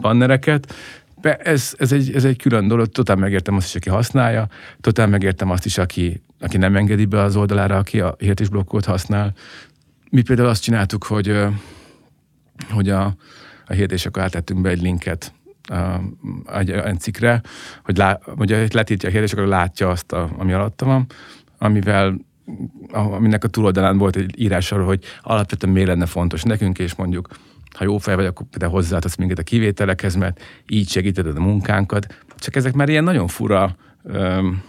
bannereket. 0.01 0.73
Be, 1.21 1.35
ez, 1.35 1.73
ez, 1.77 1.91
egy, 1.91 2.11
ez 2.13 2.23
egy 2.23 2.37
külön 2.37 2.67
dolog, 2.67 2.87
totál 2.87 3.15
megértem 3.15 3.55
azt 3.55 3.67
is, 3.67 3.75
aki 3.75 3.89
használja, 3.89 4.47
totál 4.81 5.07
megértem 5.07 5.49
azt 5.49 5.65
is, 5.65 5.77
aki, 5.77 6.21
aki 6.39 6.57
nem 6.57 6.75
engedi 6.75 7.05
be 7.05 7.21
az 7.21 7.35
oldalára, 7.35 7.77
aki 7.77 7.99
a 7.99 8.15
hirdésblokkot 8.17 8.85
használ. 8.85 9.33
Mi 10.09 10.21
például 10.21 10.47
azt 10.47 10.63
csináltuk, 10.63 11.03
hogy, 11.03 11.39
hogy 12.69 12.89
a, 12.89 13.03
a 13.65 13.73
hirdetésekor 13.73 14.23
átettünk 14.23 14.61
be 14.61 14.69
egy 14.69 14.81
linket 14.81 15.33
egy 16.53 16.71
olyan 16.71 16.97
cikkre, 16.97 17.41
hogy 17.83 17.97
lá, 17.97 18.19
ugye 18.37 18.67
letiltja 18.71 19.09
a 19.09 19.11
kérdést, 19.11 19.33
akkor 19.33 19.47
látja 19.47 19.89
azt, 19.89 20.11
a, 20.11 20.29
ami 20.37 20.53
alatta 20.53 20.85
van, 20.85 21.05
amivel 21.57 22.17
aminek 22.91 23.43
a 23.43 23.47
túloldalán 23.47 23.97
volt 23.97 24.15
egy 24.15 24.41
írás 24.41 24.71
arról, 24.71 24.85
hogy 24.85 25.03
alapvetően 25.21 25.73
miért 25.73 25.87
lenne 25.87 26.05
fontos 26.05 26.43
nekünk, 26.43 26.79
és 26.79 26.95
mondjuk 26.95 27.27
ha 27.75 27.83
jó 27.83 27.97
fej 27.97 28.15
vagy, 28.15 28.25
akkor 28.25 28.45
például 28.49 28.71
hozzáadsz 28.71 29.15
minket 29.15 29.39
a 29.39 29.43
kivételekhez, 29.43 30.15
mert 30.15 30.41
így 30.67 30.89
segíted 30.89 31.27
a 31.27 31.39
munkánkat. 31.39 32.15
Csak 32.37 32.55
ezek 32.55 32.73
már 32.73 32.89
ilyen 32.89 33.03
nagyon 33.03 33.27
fura 33.27 33.75
öm, 34.03 34.63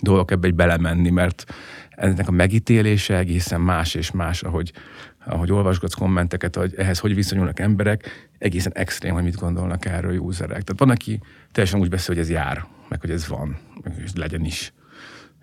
dolgok 0.00 0.30
ebbe 0.30 0.46
egy 0.46 0.54
belemenni, 0.54 1.10
mert 1.10 1.44
ennek 1.90 2.28
a 2.28 2.32
megítélése 2.32 3.16
egészen 3.16 3.60
más 3.60 3.94
és 3.94 4.10
más, 4.10 4.42
ahogy, 4.42 4.72
ahogy 5.26 5.52
olvasgatsz 5.52 5.94
kommenteket, 5.94 6.56
hogy 6.56 6.74
ehhez 6.76 6.98
hogy 6.98 7.14
viszonyulnak 7.14 7.60
emberek, 7.60 8.28
egészen 8.38 8.72
extrém, 8.74 9.14
hogy 9.14 9.22
mit 9.22 9.36
gondolnak 9.36 9.84
erről 9.84 10.18
userek. 10.18 10.62
Tehát 10.62 10.78
van, 10.78 10.90
aki 10.90 11.20
teljesen 11.52 11.80
úgy 11.80 11.88
beszél, 11.88 12.14
hogy 12.14 12.24
ez 12.24 12.30
jár, 12.30 12.66
meg 12.88 13.00
hogy 13.00 13.10
ez 13.10 13.28
van, 13.28 13.56
és 14.04 14.10
legyen 14.14 14.44
is 14.44 14.72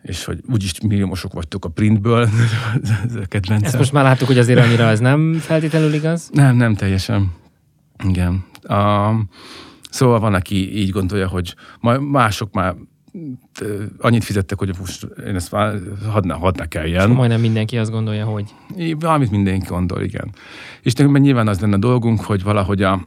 és 0.02 0.26
hogy 0.26 0.40
úgyis 0.50 0.82
milliómosok 0.82 1.34
vagytok 1.34 1.66
a 1.66 1.70
printből, 1.70 2.22
ez 3.06 3.16
a 3.16 3.26
kedvencem. 3.26 3.68
Ezt 3.68 3.78
most 3.78 3.92
már 3.92 4.04
láttuk, 4.04 4.28
hogy 4.28 4.38
azért 4.38 4.60
annyira 4.60 4.84
ez 4.84 5.00
nem 5.00 5.34
feltétlenül 5.34 5.94
igaz? 5.94 6.30
Nem, 6.34 6.56
nem 6.56 6.76
teljesen. 6.76 7.34
Igen. 8.04 8.46
A, 8.62 9.12
szóval 9.90 10.20
van, 10.20 10.34
aki 10.34 10.78
így 10.78 10.90
gondolja, 10.90 11.28
hogy 11.28 11.56
mások 12.00 12.54
már 12.54 12.76
annyit 13.98 14.24
fizettek, 14.24 14.58
hogy 14.58 14.76
most 14.80 15.08
én 15.28 15.36
ezt 15.36 15.50
hadd 15.50 16.26
ne, 16.26 16.34
hadd 16.34 16.58
ne 16.58 16.66
kelljen. 16.66 17.10
És 17.10 17.16
majdnem 17.16 17.42
mindenki 17.42 17.78
azt 17.78 17.92
gondolja, 17.92 18.26
hogy... 18.26 18.54
Valamit 19.00 19.32
mindenki 19.32 19.68
gondol, 19.68 20.02
igen. 20.02 20.34
És 20.82 20.94
nekünk 20.94 21.20
nyilván 21.20 21.48
az 21.48 21.60
lenne 21.60 21.76
a 21.76 21.80
dolgunk, 21.80 22.22
hogy 22.22 22.44
valahogy 22.44 22.82
a, 22.82 23.06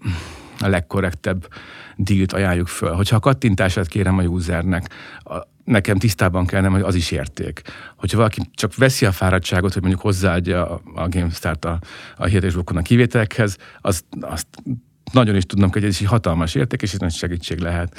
a 0.58 0.68
legkorrektebb 0.68 1.48
dílt 1.96 2.32
ajánljuk 2.32 2.66
föl. 2.66 2.92
Hogyha 2.92 3.16
a 3.16 3.20
kattintását 3.20 3.88
kérem 3.88 4.18
a 4.18 4.22
usernek, 4.22 4.90
a, 5.18 5.36
nekem 5.64 5.98
tisztában 5.98 6.46
kellene, 6.46 6.68
hogy 6.68 6.82
az 6.82 6.94
is 6.94 7.10
érték. 7.10 7.62
Hogyha 7.96 8.16
valaki 8.16 8.40
csak 8.54 8.76
veszi 8.76 9.06
a 9.06 9.12
fáradtságot, 9.12 9.72
hogy 9.72 9.82
mondjuk 9.82 10.02
hozzáadja 10.02 10.70
a, 10.70 10.80
a 10.94 11.08
GameStart 11.08 11.64
a, 11.64 11.78
a 12.16 12.24
hirdetésblokkon 12.24 12.76
a 12.76 12.82
kivételekhez, 12.82 13.56
azt, 13.80 14.04
azt 14.20 14.46
nagyon 15.12 15.36
is 15.36 15.46
tudnom, 15.46 15.70
hogy 15.72 15.84
ez 15.84 15.96
egy 16.00 16.06
hatalmas 16.06 16.54
érték, 16.54 16.82
és 16.82 16.92
ez 16.92 16.98
nagy 16.98 17.12
segítség 17.12 17.58
lehet. 17.58 17.98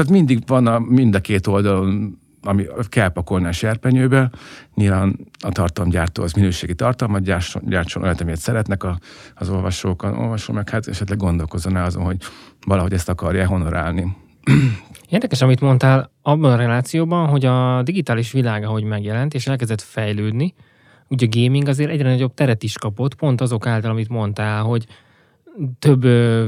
Tehát 0.00 0.14
mindig 0.14 0.42
van 0.46 0.66
a, 0.66 0.78
mind 0.78 1.14
a 1.14 1.20
két 1.20 1.46
oldalon 1.46 2.18
ami 2.42 2.66
kell 2.88 3.08
pakolni 3.08 3.46
a 3.46 3.52
serpenyőbe. 3.52 4.30
Nyilván 4.74 5.18
a 5.38 5.48
tartalomgyártó 5.48 6.22
az 6.22 6.32
minőségi 6.32 6.74
tartalmat 6.74 7.22
gyártson, 7.22 7.62
gyártson 7.66 8.02
olyat, 8.02 8.20
amit 8.20 8.36
szeretnek 8.36 8.84
a, 8.84 8.98
az 9.34 9.48
olvasók, 9.48 10.02
olvasó 10.02 10.52
meg 10.52 10.68
hát 10.68 10.88
esetleg 10.88 11.18
gondolkozzon 11.18 11.76
el 11.76 11.84
azon, 11.84 12.04
hogy 12.04 12.16
valahogy 12.66 12.92
ezt 12.92 13.08
akarja 13.08 13.46
honorálni. 13.46 14.16
Érdekes, 15.08 15.42
amit 15.42 15.60
mondtál 15.60 16.10
abban 16.22 16.52
a 16.52 16.56
relációban, 16.56 17.28
hogy 17.28 17.44
a 17.44 17.82
digitális 17.82 18.32
világ, 18.32 18.64
ahogy 18.64 18.84
megjelent, 18.84 19.34
és 19.34 19.46
elkezdett 19.46 19.82
fejlődni, 19.82 20.54
ugye 21.08 21.26
a 21.26 21.40
gaming 21.40 21.68
azért 21.68 21.90
egyre 21.90 22.08
nagyobb 22.08 22.34
teret 22.34 22.62
is 22.62 22.78
kapott, 22.78 23.14
pont 23.14 23.40
azok 23.40 23.66
által, 23.66 23.90
amit 23.90 24.08
mondtál, 24.08 24.62
hogy 24.62 24.86
több 25.78 26.02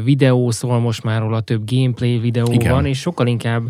videó 0.04 0.50
szól 0.50 0.78
most 0.78 1.02
már 1.02 1.20
róla, 1.20 1.40
több 1.40 1.70
gameplay 1.70 2.18
videó 2.18 2.52
Igen. 2.52 2.72
van, 2.72 2.86
és 2.86 2.98
sokkal 2.98 3.26
inkább 3.26 3.62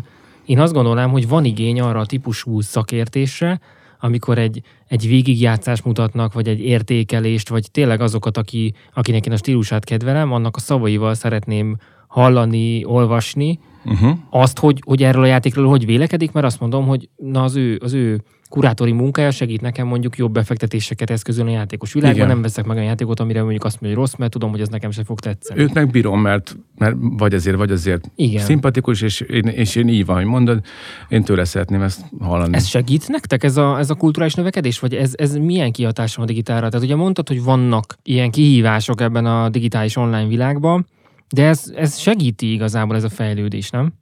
én 0.45 0.59
azt 0.59 0.73
gondolnám, 0.73 1.09
hogy 1.09 1.27
van 1.27 1.45
igény 1.45 1.81
arra 1.81 1.99
a 1.99 2.05
típusú 2.05 2.61
szakértésre, 2.61 3.59
amikor 3.99 4.37
egy, 4.37 4.61
egy 4.87 5.07
végigjátszást 5.07 5.85
mutatnak, 5.85 6.33
vagy 6.33 6.47
egy 6.47 6.59
értékelést, 6.59 7.49
vagy 7.49 7.71
tényleg 7.71 8.01
azokat, 8.01 8.37
aki, 8.37 8.73
akinek 8.93 9.25
én 9.25 9.33
a 9.33 9.37
stílusát 9.37 9.83
kedvelem, 9.83 10.31
annak 10.31 10.55
a 10.55 10.59
szavaival 10.59 11.13
szeretném 11.13 11.77
hallani, 12.07 12.85
olvasni, 12.85 13.59
uh-huh. 13.85 14.17
azt, 14.29 14.59
hogy, 14.59 14.81
hogy 14.85 15.03
erről 15.03 15.23
a 15.23 15.27
játékról 15.27 15.67
hogy 15.67 15.85
vélekedik, 15.85 16.31
mert 16.31 16.45
azt 16.45 16.59
mondom, 16.59 16.87
hogy 16.87 17.09
na 17.15 17.43
az 17.43 17.55
ő, 17.55 17.79
az 17.83 17.93
ő 17.93 18.21
kurátori 18.53 18.91
munkája 18.91 19.31
segít 19.31 19.61
nekem 19.61 19.87
mondjuk 19.87 20.17
jobb 20.17 20.33
befektetéseket 20.33 21.09
eszközölni 21.09 21.51
a 21.51 21.57
játékos 21.57 21.93
világban, 21.93 22.17
Igen. 22.17 22.27
nem 22.27 22.41
veszek 22.41 22.65
meg 22.65 22.77
a 22.77 22.81
játékot, 22.81 23.19
amire 23.19 23.41
mondjuk 23.41 23.63
azt 23.63 23.81
mondja, 23.81 23.99
hogy 23.99 24.07
rossz, 24.07 24.19
mert 24.19 24.31
tudom, 24.31 24.49
hogy 24.49 24.61
ez 24.61 24.67
nekem 24.67 24.91
sem 24.91 25.03
fog 25.03 25.19
tetszeni. 25.19 25.61
Őt 25.61 25.73
meg 25.73 25.89
bírom, 25.89 26.21
mert, 26.21 26.57
mert 26.77 26.95
vagy 26.99 27.33
azért, 27.33 27.57
vagy 27.57 27.71
azért 27.71 28.11
Igen. 28.15 28.43
szimpatikus, 28.43 29.01
és 29.01 29.21
én, 29.21 29.43
és 29.43 29.75
én 29.75 29.87
így 29.87 30.05
van, 30.05 30.15
hogy 30.15 30.25
mondod, 30.25 30.61
én 31.09 31.23
tőle 31.23 31.45
szeretném 31.45 31.81
ezt 31.81 32.01
hallani. 32.19 32.55
Ez 32.55 32.65
segít 32.65 33.07
nektek, 33.07 33.43
ez 33.43 33.57
a, 33.57 33.79
ez 33.79 33.89
a 33.89 33.95
kulturális 33.95 34.33
növekedés, 34.33 34.79
vagy 34.79 34.93
ez, 34.93 35.13
ez 35.15 35.35
milyen 35.35 35.71
kihatása 35.71 36.13
van 36.17 36.25
a 36.25 36.29
digitálra? 36.29 36.69
Tehát 36.69 36.85
ugye 36.85 36.95
mondtad, 36.95 37.27
hogy 37.27 37.43
vannak 37.43 37.97
ilyen 38.03 38.31
kihívások 38.31 39.01
ebben 39.01 39.25
a 39.25 39.49
digitális 39.49 39.95
online 39.95 40.27
világban, 40.27 40.85
de 41.29 41.47
ez, 41.47 41.71
ez 41.75 41.97
segíti 41.97 42.51
igazából 42.51 42.95
ez 42.95 43.03
a 43.03 43.09
fejlődés, 43.09 43.69
nem? 43.69 43.93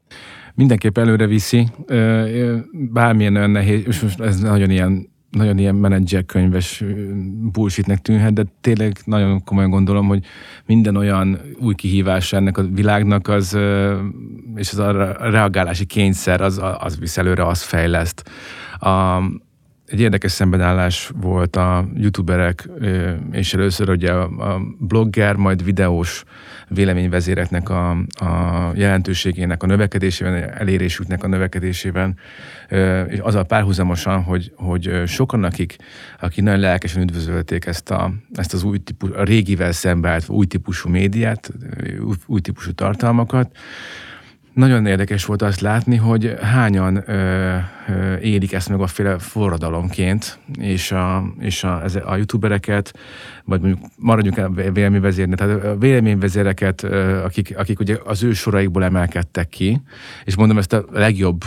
Mindenképp 0.54 0.98
előre 0.98 1.28
viszi, 1.28 1.68
bármilyen 2.72 3.36
olyan 3.36 3.50
nehéz, 3.50 3.84
és 3.88 4.00
most 4.00 4.20
ez 4.20 4.40
nagyon 4.40 4.70
ilyen 4.70 5.10
nagyon 5.32 5.58
ilyen 5.58 5.76
menedzser 5.76 6.26
könyves 6.26 6.84
bullshitnek 7.52 8.00
tűnhet, 8.00 8.34
de 8.34 8.44
tényleg 8.62 8.98
nagyon 9.06 9.44
komolyan 9.44 9.70
gondolom, 9.70 10.08
hogy 10.08 10.26
minden 10.66 10.96
olyan 10.96 11.40
új 11.60 11.76
kihívás 11.76 12.34
ennek 12.34 12.58
a 12.58 12.64
világnak 12.64 13.28
az, 13.28 13.58
és 14.56 14.72
az 14.72 14.78
a 14.78 14.92
reagálási 15.30 15.86
kényszer, 15.86 16.42
az, 16.42 16.62
az 16.80 17.00
visz 17.00 17.18
előre, 17.18 17.46
az 17.46 17.62
fejleszt. 17.62 18.30
A, 18.80 19.18
egy 19.92 20.00
érdekes 20.00 20.32
szembenállás 20.32 21.12
volt 21.22 21.56
a 21.56 21.88
youtuberek, 21.96 22.70
és 23.32 23.54
először 23.54 23.90
ugye 23.90 24.12
a 24.12 24.62
blogger, 24.78 25.36
majd 25.36 25.64
videós 25.64 26.24
véleményvezéreknek 26.68 27.70
a, 27.70 27.90
a 28.14 28.72
jelentőségének 28.76 29.64
a 29.64 29.66
növekedésében, 29.66 30.52
elérésüknek 30.58 31.24
a 31.24 31.28
növekedésében, 31.28 32.18
és 33.08 33.20
az 33.22 33.36
a 33.36 33.44
párhuzamosan, 33.44 34.24
hogy, 34.24 34.52
hogy 34.56 35.02
sokan, 35.06 35.44
akik, 35.44 35.76
akik 36.20 36.44
nagyon 36.44 36.60
lelkesen 36.60 37.02
üdvözölték 37.02 37.66
ezt, 37.66 37.92
a, 37.92 38.14
ezt 38.34 38.54
az 38.54 38.64
új 38.64 38.78
típus, 38.78 39.10
a 39.10 39.24
régivel 39.24 39.72
szembeállt 39.72 40.30
új 40.30 40.46
típusú 40.46 40.90
médiát, 40.90 41.52
új, 42.00 42.16
új 42.26 42.40
típusú 42.40 42.72
tartalmakat, 42.72 43.58
nagyon 44.54 44.86
érdekes 44.86 45.26
volt 45.26 45.42
azt 45.42 45.60
látni, 45.60 45.96
hogy 45.96 46.36
hányan 46.42 47.04
ö, 47.06 47.58
ö, 47.88 48.16
élik 48.16 48.54
ezt 48.54 48.70
meg 48.70 48.82
a 48.82 48.88
féle 48.88 49.20
forradalomként, 49.20 50.40
és 50.60 50.92
a, 50.92 51.34
és 51.40 51.64
a, 51.64 51.84
ez, 51.84 51.96
a 52.06 52.16
youtubereket, 52.16 52.94
vagy 53.44 53.62
mondjuk 53.62 53.92
maradjunk 53.96 54.38
el 54.38 54.50
véleményvezérnek, 54.50 55.38
tehát 55.38 55.64
a 55.64 55.78
véleményvezéreket, 55.78 56.84
akik, 57.24 57.58
akik 57.58 57.80
ugye 57.80 57.98
az 58.04 58.24
ő 58.24 58.34
soraikból 58.34 58.84
emelkedtek 58.84 59.50
ki, 59.50 59.82
és 60.24 60.36
mondom 60.36 60.58
ezt 60.58 60.74
a 60.74 60.86
legjobb 60.92 61.44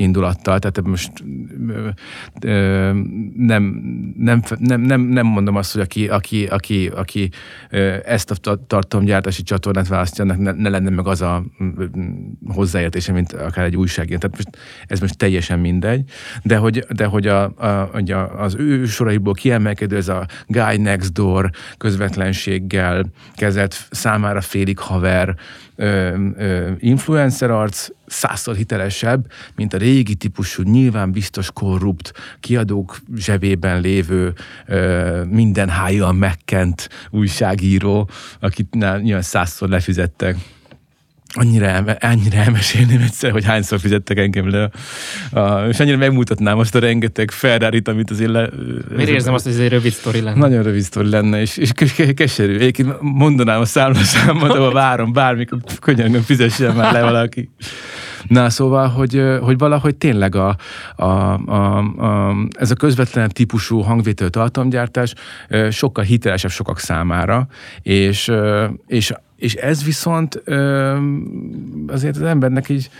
indulattal, 0.00 0.58
tehát 0.58 0.82
most 0.82 1.12
ö, 2.40 2.90
nem, 3.36 3.62
nem, 4.16 4.42
nem, 4.58 4.80
nem, 4.80 5.00
nem 5.00 5.26
mondom 5.26 5.56
azt, 5.56 5.72
hogy 5.72 5.80
aki, 5.80 6.08
aki, 6.08 6.46
aki, 6.46 6.90
aki 6.94 7.30
ezt 8.04 8.30
a 8.30 8.54
tartalomgyártási 8.66 9.42
csatornát 9.42 9.88
választja, 9.88 10.24
annak 10.24 10.38
ne, 10.38 10.52
ne 10.52 10.68
lenne 10.68 10.90
meg 10.90 11.06
az 11.06 11.22
a 11.22 11.44
hozzáértése, 12.46 13.12
mint 13.12 13.32
akár 13.32 13.64
egy 13.64 13.76
újságíró. 13.76 14.18
Tehát 14.18 14.36
most, 14.36 14.58
ez 14.86 15.00
most 15.00 15.16
teljesen 15.16 15.58
mindegy, 15.58 16.02
de 16.42 16.56
hogy, 16.56 16.84
de 16.90 17.04
hogy 17.04 17.26
a, 17.26 17.52
a, 17.56 17.90
a, 17.92 18.42
az 18.42 18.54
ő 18.58 18.84
soraiból 18.84 19.34
kiemelkedő 19.34 19.96
ez 19.96 20.08
a 20.08 20.26
Guy 20.46 20.76
Next 20.76 21.12
Door 21.12 21.50
közvetlenséggel 21.78 23.04
kezelt 23.34 23.86
számára 23.90 24.40
félig 24.40 24.78
haver, 24.78 25.36
influencer 26.78 27.50
arc 27.50 27.88
százszor 28.10 28.56
hitelesebb, 28.56 29.26
mint 29.54 29.74
a 29.74 29.78
régi 29.78 30.14
típusú, 30.14 30.62
nyilván 30.62 31.12
biztos 31.12 31.50
korrupt, 31.52 32.12
kiadók 32.40 32.98
zsebében 33.16 33.80
lévő, 33.80 34.32
minden 35.28 35.68
hájjal 35.68 36.12
megkent 36.12 36.88
újságíró, 37.10 38.10
akit 38.40 38.74
nyilván 39.02 39.22
százszor 39.22 39.68
lefizettek 39.68 40.36
annyira, 41.32 41.66
elme, 41.66 41.92
annyira 41.92 42.36
elmesélném 42.36 43.00
egyszer, 43.00 43.30
hogy 43.30 43.44
hányszor 43.44 43.80
fizettek 43.80 44.18
engem 44.18 44.50
le. 44.50 44.70
És 45.68 45.80
annyira 45.80 45.96
megmutatnám 45.96 46.58
azt 46.58 46.74
a 46.74 46.78
rengeteg 46.78 47.30
ferrari 47.30 47.82
amit 47.84 48.10
azért 48.10 48.30
le... 48.30 48.48
Miért 48.96 49.10
érzem 49.10 49.34
azt, 49.34 49.44
hogy 49.44 49.52
ez 49.52 49.58
egy 49.58 49.68
rövid 49.68 49.92
sztori 49.92 50.20
lenne? 50.20 50.38
Nagyon 50.38 50.62
rövid 50.62 50.82
sztori 50.82 51.08
lenne, 51.08 51.40
és, 51.40 51.56
és 51.56 51.72
keserű. 52.14 52.54
Egyébként 52.54 53.00
mondanám 53.00 53.60
a 53.60 53.64
számlaszámot, 53.64 54.50
ahol 54.50 54.72
várom, 54.72 55.12
bármikor 55.12 55.58
könnyen 55.80 56.22
fizessen 56.22 56.74
már 56.74 56.92
le 56.92 57.02
valaki. 57.02 57.50
Na, 58.28 58.50
szóval, 58.50 58.88
hogy, 58.88 59.22
hogy 59.40 59.58
valahogy 59.58 59.96
tényleg 59.96 60.34
a, 60.34 60.56
a, 60.96 61.04
a, 61.04 61.78
a, 61.78 62.36
ez 62.50 62.70
a 62.70 62.74
közvetlen 62.74 63.28
típusú 63.28 63.80
hangvétel 63.80 64.28
tartalomgyártás 64.28 65.14
sokkal 65.70 66.04
hitelesebb 66.04 66.50
sokak 66.50 66.78
számára, 66.78 67.46
és, 67.82 68.32
és 68.86 69.12
és 69.40 69.54
ez 69.54 69.84
viszont 69.84 70.42
azért 71.86 72.16
az 72.16 72.22
embernek 72.22 72.68
így 72.68 72.90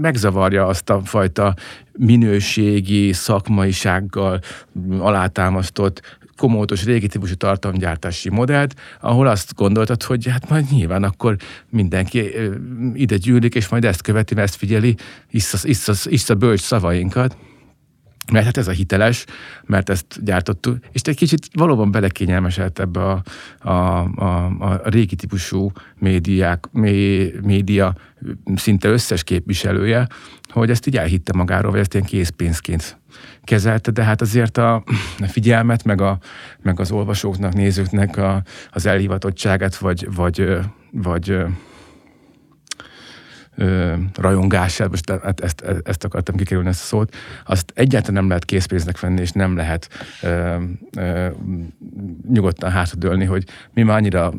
megzavarja 0.00 0.66
azt 0.66 0.90
a 0.90 1.00
fajta 1.04 1.54
minőségi, 1.92 3.12
szakmaisággal 3.12 4.40
alátámasztott 4.98 6.18
komótos, 6.36 6.84
régi 6.84 7.06
típusú 7.06 7.34
tartalomgyártási 7.34 8.30
modellt, 8.30 8.74
ahol 9.00 9.26
azt 9.26 9.54
gondoltad, 9.54 10.02
hogy 10.02 10.26
hát 10.26 10.48
majd 10.48 10.70
nyilván 10.70 11.02
akkor 11.02 11.36
mindenki 11.70 12.30
ide 12.94 13.16
gyűlik, 13.16 13.54
és 13.54 13.68
majd 13.68 13.84
ezt 13.84 14.02
követi, 14.02 14.36
ezt 14.36 14.54
figyeli, 14.54 14.96
isz 15.30 16.30
a 16.30 16.34
bölcs 16.34 16.60
szavainkat 16.60 17.36
mert 18.32 18.44
hát 18.44 18.56
ez 18.56 18.68
a 18.68 18.70
hiteles, 18.70 19.24
mert 19.64 19.90
ezt 19.90 20.24
gyártottuk, 20.24 20.78
és 20.92 21.00
egy 21.00 21.16
kicsit 21.16 21.48
valóban 21.52 21.90
belekényelmesedett 21.90 22.78
ebbe 22.78 23.00
a, 23.00 23.22
a, 23.58 23.72
a, 24.02 24.46
a 24.58 24.80
régi 24.84 25.14
típusú 25.14 25.72
médiák, 25.98 26.68
mé, 26.72 27.32
média 27.42 27.94
szinte 28.56 28.88
összes 28.88 29.24
képviselője, 29.24 30.06
hogy 30.48 30.70
ezt 30.70 30.86
így 30.86 30.96
elhitte 30.96 31.32
magáról, 31.32 31.70
vagy 31.70 31.80
ezt 31.80 31.94
ilyen 31.94 32.06
készpénzként 32.06 32.98
kezelte, 33.42 33.90
de 33.90 34.04
hát 34.04 34.20
azért 34.20 34.58
a, 34.58 34.84
figyelmet, 35.26 35.84
meg, 35.84 36.00
a, 36.00 36.18
meg 36.62 36.80
az 36.80 36.90
olvasóknak, 36.90 37.54
nézőknek 37.54 38.16
a, 38.16 38.42
az 38.70 38.86
elhivatottságát, 38.86 39.76
vagy, 39.76 40.14
vagy, 40.14 40.58
vagy 40.90 41.36
ö, 43.56 43.94
rajongását, 44.14 44.90
most 44.90 45.10
ezt, 45.10 45.40
ezt, 45.40 45.64
ezt 45.84 46.04
akartam 46.04 46.36
kikerülni 46.36 46.68
ezt 46.68 46.82
a 46.82 46.86
szót, 46.86 47.14
azt 47.46 47.72
egyáltalán 47.74 48.14
nem 48.14 48.28
lehet 48.28 48.44
készpénznek 48.44 49.00
venni, 49.00 49.20
és 49.20 49.30
nem 49.30 49.56
lehet 49.56 49.88
ö, 50.22 50.56
ö, 50.96 51.28
nyugodtan 52.28 52.70
hátradőlni, 52.70 53.24
hogy 53.24 53.44
mi 53.72 53.82
már 53.82 53.96
annyira 53.96 54.32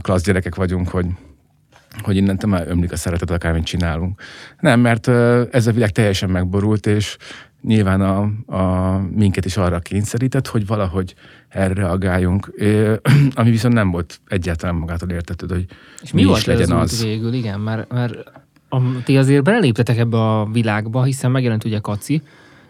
klassz 0.00 0.24
gyerekek 0.24 0.54
vagyunk, 0.54 0.88
hogy 0.88 1.06
hogy 2.02 2.16
innentől 2.16 2.50
már 2.50 2.68
ömlik 2.68 2.92
a 2.92 2.96
szeretet, 2.96 3.30
akármit 3.30 3.64
csinálunk. 3.64 4.20
Nem, 4.60 4.80
mert 4.80 5.08
ez 5.54 5.66
a 5.66 5.72
világ 5.72 5.90
teljesen 5.90 6.30
megborult, 6.30 6.86
és 6.86 7.16
nyilván 7.62 8.00
a, 8.00 8.30
a, 8.56 8.98
minket 8.98 9.44
is 9.44 9.56
arra 9.56 9.78
kényszerített, 9.78 10.46
hogy 10.46 10.66
valahogy 10.66 11.14
erre 11.48 11.74
reagáljunk, 11.74 12.52
ami 13.34 13.50
viszont 13.50 13.74
nem 13.74 13.90
volt 13.90 14.20
egyáltalán 14.26 14.74
magától 14.74 15.10
értető, 15.10 15.46
hogy 15.48 15.66
és 16.02 16.12
mi, 16.12 16.24
mi 16.24 16.30
is 16.30 16.44
legyen 16.44 16.70
az. 16.70 17.02
végül, 17.02 17.32
igen, 17.32 17.60
mert, 17.60 17.92
mert 17.92 18.14
a, 18.68 19.02
ti 19.04 19.16
azért 19.16 19.42
beléptetek 19.42 19.98
ebbe 19.98 20.16
a 20.16 20.48
világba, 20.52 21.02
hiszen 21.02 21.30
megjelent 21.30 21.64
ugye 21.64 21.78
Kaci, 21.78 22.22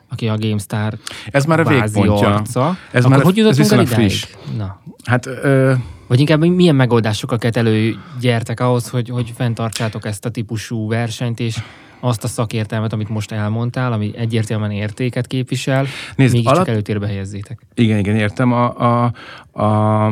aki 0.08 0.28
a 0.28 0.36
GameStar 0.36 0.98
Ez 1.30 1.44
már 1.44 1.60
a 1.60 1.64
végpontja. 1.64 2.34
Arca. 2.34 2.76
Ez 2.90 3.04
Akkor 3.04 3.16
már 3.16 3.24
hogy 3.24 3.36
jutottunk 3.36 3.70
el 3.72 3.84
friss. 3.84 4.26
Na. 4.56 4.80
Hát, 5.04 5.26
ö... 5.26 5.72
Vagy 6.06 6.20
inkább 6.20 6.40
milyen 6.44 6.74
megoldásokat 6.74 7.56
előgyertek 7.56 8.60
ahhoz, 8.60 8.88
hogy, 8.88 9.08
hogy 9.08 9.32
fenntartsátok 9.36 10.06
ezt 10.06 10.24
a 10.24 10.30
típusú 10.30 10.88
versenyt, 10.88 11.40
és 11.40 11.58
azt 12.00 12.24
a 12.24 12.28
szakértelmet, 12.28 12.92
amit 12.92 13.08
most 13.08 13.32
elmondtál, 13.32 13.92
ami 13.92 14.12
egyértelműen 14.16 14.70
értéket 14.70 15.26
képvisel, 15.26 15.86
Nézd, 16.16 16.32
mégiscsak 16.32 16.56
alap... 16.56 16.68
előtérbe 16.68 17.06
helyezzétek. 17.06 17.66
Igen, 17.74 17.98
igen, 17.98 18.16
értem. 18.16 18.52
A, 18.52 18.76
a, 18.78 19.12
a, 19.62 20.06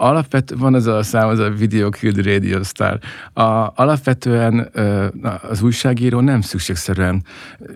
alapvetően 0.00 0.60
van 0.60 0.74
az 0.74 0.86
a 0.86 1.02
szám, 1.02 1.28
az 1.28 1.38
a 1.38 1.50
Video 1.50 1.88
Killed 1.88 2.24
Radio 2.24 2.62
Star. 2.62 2.98
A, 3.32 3.72
alapvetően 3.74 4.70
az 5.48 5.62
újságíró 5.62 6.20
nem 6.20 6.40
szükségszerűen 6.40 7.24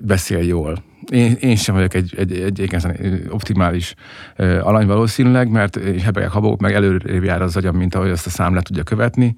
beszél 0.00 0.42
jól. 0.42 0.82
Én, 1.10 1.36
én 1.40 1.56
sem 1.56 1.74
vagyok 1.74 1.94
egy, 1.94 2.14
egy, 2.16 2.32
egy, 2.32 2.60
egy 2.60 3.26
optimális 3.28 3.94
alany 4.36 4.86
valószínűleg, 4.86 5.50
mert 5.50 5.78
hebegek, 6.02 6.30
habok, 6.30 6.60
meg 6.60 6.74
előrébb 6.74 7.24
jár 7.24 7.42
az 7.42 7.56
agyam, 7.56 7.76
mint 7.76 7.94
ahogy 7.94 8.10
azt 8.10 8.26
a 8.26 8.30
szám 8.30 8.54
le 8.54 8.60
tudja 8.60 8.82
követni 8.82 9.36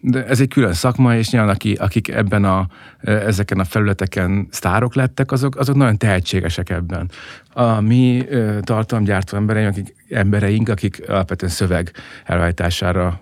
de 0.00 0.26
ez 0.26 0.40
egy 0.40 0.48
külön 0.48 0.72
szakma, 0.72 1.16
és 1.16 1.30
nyilván 1.30 1.50
aki, 1.50 1.72
akik 1.72 2.08
ebben 2.08 2.44
a, 2.44 2.66
ezeken 3.00 3.58
a 3.58 3.64
felületeken 3.64 4.46
sztárok 4.50 4.94
lettek, 4.94 5.32
azok, 5.32 5.56
azok 5.56 5.76
nagyon 5.76 5.98
tehetségesek 5.98 6.70
ebben. 6.70 7.10
A 7.58 7.80
mi 7.80 8.24
tartalomgyártó 8.60 9.36
embereink, 9.36 9.68
akik, 9.68 9.94
embereink, 10.08 10.68
akik 10.68 11.02
alapvetően 11.08 11.52
szöveg 11.52 11.92
elhajtására 12.24 13.20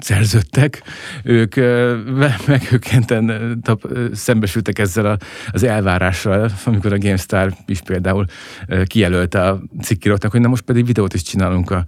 szerződtek, 0.00 0.82
ők 1.22 1.54
meghökkenten 2.46 3.58
szembesültek 4.12 4.78
ezzel 4.78 5.06
a, 5.06 5.16
az 5.50 5.62
elvárással, 5.62 6.50
amikor 6.64 6.92
a 6.92 6.98
GameStar 6.98 7.52
is 7.66 7.80
például 7.80 8.24
kijelölte 8.84 9.42
a 9.42 9.62
cikkíróknak, 9.82 10.32
hogy 10.32 10.40
na 10.40 10.48
most 10.48 10.62
pedig 10.62 10.86
videót 10.86 11.14
is 11.14 11.22
csinálunk 11.22 11.70
a 11.70 11.84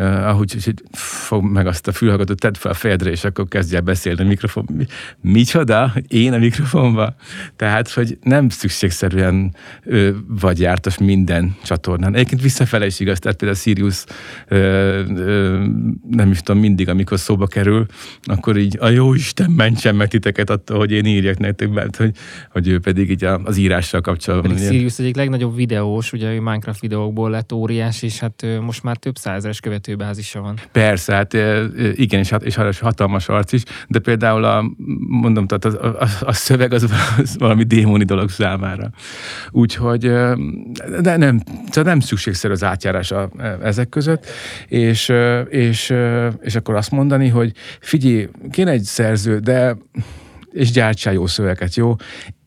ahogy 0.00 0.64
hogy 0.64 0.82
fog 0.92 1.44
meg 1.44 1.66
azt 1.66 1.88
a 1.88 1.92
fülhallgatót, 1.92 2.40
tedd 2.40 2.54
fel 2.54 2.70
a 2.70 2.74
fejedre, 2.74 3.10
és 3.10 3.24
akkor 3.24 3.48
kezdj 3.48 3.74
el 3.74 3.80
beszélni 3.80 4.22
a 4.22 4.26
mikrofon. 4.26 4.68
Mi, 4.72 4.86
micsoda? 5.20 5.92
Én 6.08 6.32
a 6.32 6.38
mikrofonba? 6.38 7.14
Tehát, 7.56 7.90
hogy 7.90 8.18
nem 8.22 8.48
szükségszerűen 8.48 9.54
vagy 10.28 10.64
jártas 10.94 11.14
minden 11.14 11.56
csatornán. 11.64 12.14
Egyébként 12.14 12.42
visszafele 12.42 12.86
is 12.86 13.00
igaz, 13.00 13.18
tehát 13.18 13.36
például 13.36 13.60
Sirius 13.60 14.04
ö, 14.48 14.56
ö, 15.16 15.64
nem 16.10 16.30
is 16.30 16.40
tudom, 16.40 16.60
mindig, 16.60 16.88
amikor 16.88 17.18
szóba 17.18 17.46
kerül, 17.46 17.86
akkor 18.22 18.56
így 18.56 18.76
a 18.80 18.88
jó 18.88 19.14
Isten 19.14 19.50
mentsen 19.50 19.94
meg 19.94 20.08
titeket 20.08 20.50
attól, 20.50 20.78
hogy 20.78 20.90
én 20.90 21.04
írjak 21.04 21.38
nektek, 21.38 21.70
mert 21.70 21.96
hogy, 21.96 22.10
hogy 22.50 22.68
ő 22.68 22.78
pedig 22.78 23.10
így 23.10 23.24
az 23.24 23.56
írással 23.56 24.00
kapcsolatban. 24.00 24.52
Pedig 24.52 24.66
Sirius 24.66 24.98
egyik 24.98 25.16
legnagyobb 25.16 25.56
videós, 25.56 26.12
ugye 26.12 26.32
ő 26.32 26.40
Minecraft 26.40 26.80
videókból 26.80 27.30
lett 27.30 27.52
óriás, 27.52 28.02
és 28.02 28.18
hát 28.18 28.46
most 28.60 28.82
már 28.82 28.96
több 28.96 29.16
százeres 29.16 29.60
követ 29.60 29.82
követőbázisa 29.84 30.40
van. 30.40 30.58
Persze, 30.72 31.14
hát 31.14 31.32
igen, 31.94 32.20
és, 32.20 32.32
és 32.40 32.78
hatalmas 32.78 33.28
arc 33.28 33.52
is, 33.52 33.62
de 33.88 33.98
például 33.98 34.44
a, 34.44 34.64
mondom, 35.08 35.46
tehát 35.46 35.64
a, 35.64 36.02
a, 36.02 36.08
a 36.20 36.32
szöveg 36.32 36.72
az, 36.72 36.92
az 37.18 37.36
valami 37.38 37.62
démoni 37.62 38.04
dolog 38.04 38.30
számára. 38.30 38.90
Úgyhogy, 39.50 40.10
de 41.00 41.16
nem, 41.16 41.38
tehát 41.38 41.84
nem 41.84 42.00
szükségszerű 42.00 42.52
az 42.52 42.64
átjárás 42.64 43.10
a, 43.10 43.30
ezek 43.62 43.88
között, 43.88 44.26
és, 44.68 45.12
és, 45.48 45.94
és 46.40 46.54
akkor 46.54 46.74
azt 46.74 46.90
mondani, 46.90 47.28
hogy 47.28 47.52
figyelj, 47.80 48.28
kéne 48.50 48.70
egy 48.70 48.82
szerző, 48.82 49.38
de 49.38 49.76
és 50.52 50.70
gyártsál 50.70 51.12
jó 51.12 51.26
szöveget, 51.26 51.74
jó? 51.74 51.94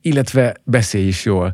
Illetve 0.01 0.55
beszélj 0.63 1.07
is 1.07 1.25
jól. 1.25 1.53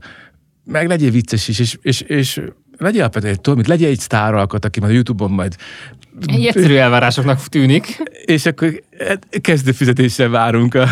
Meg 0.66 0.88
legyél 0.88 1.12
vicces 1.12 1.48
is, 1.48 1.60
és, 1.60 1.78
és, 1.82 2.02
és 2.02 2.42
legyél 2.78 3.02
alapvetően, 3.02 3.36
tudod, 3.42 3.58
mit, 3.58 3.68
legyél 3.68 3.88
egy 3.88 4.00
sztáralkat, 4.00 4.66
aki 4.66 4.80
majd 4.80 4.92
a 4.92 4.96
Youtube-on 4.96 5.32
majd 5.32 5.56
egy 6.26 6.46
egyszerű 6.46 6.76
elvárásoknak 6.76 7.48
tűnik. 7.48 8.02
És 8.26 8.46
akkor 8.46 8.84
hát, 9.00 9.28
kezdő 9.42 9.72
fizetéssel 9.72 10.30
várunk 10.30 10.76
a, 10.76 10.88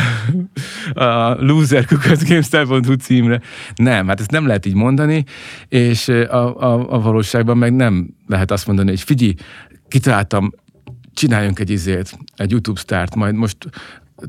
a 1.03 1.35
loserkukat.gamestar.hu 1.39 2.93
címre. 2.93 3.41
Nem, 3.75 4.07
hát 4.07 4.19
ezt 4.19 4.31
nem 4.31 4.47
lehet 4.47 4.65
így 4.65 4.73
mondani, 4.73 5.23
és 5.67 6.07
a, 6.07 6.61
a, 6.61 6.93
a 6.93 6.99
valóságban 6.99 7.57
meg 7.57 7.73
nem 7.73 8.09
lehet 8.27 8.51
azt 8.51 8.67
mondani, 8.67 8.89
hogy 8.89 9.01
figyelj, 9.01 9.33
kitaláltam, 9.87 10.53
csináljunk 11.13 11.59
egy 11.59 11.69
izét, 11.69 12.17
egy 12.35 12.51
YouTube 12.51 12.79
start, 12.79 13.15
majd 13.15 13.35
most 13.35 13.57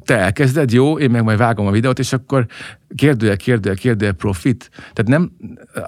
te 0.04 0.18
elkezded, 0.18 0.72
jó, 0.72 0.98
én 0.98 1.10
meg 1.10 1.22
majd 1.22 1.38
vágom 1.38 1.66
a 1.66 1.70
videót, 1.70 1.98
és 1.98 2.12
akkor 2.12 2.46
kérdője, 2.94 3.36
kérdője, 3.36 3.74
kérdője 3.74 4.12
profit. 4.12 4.70
Tehát 4.92 5.06
nem, 5.06 5.32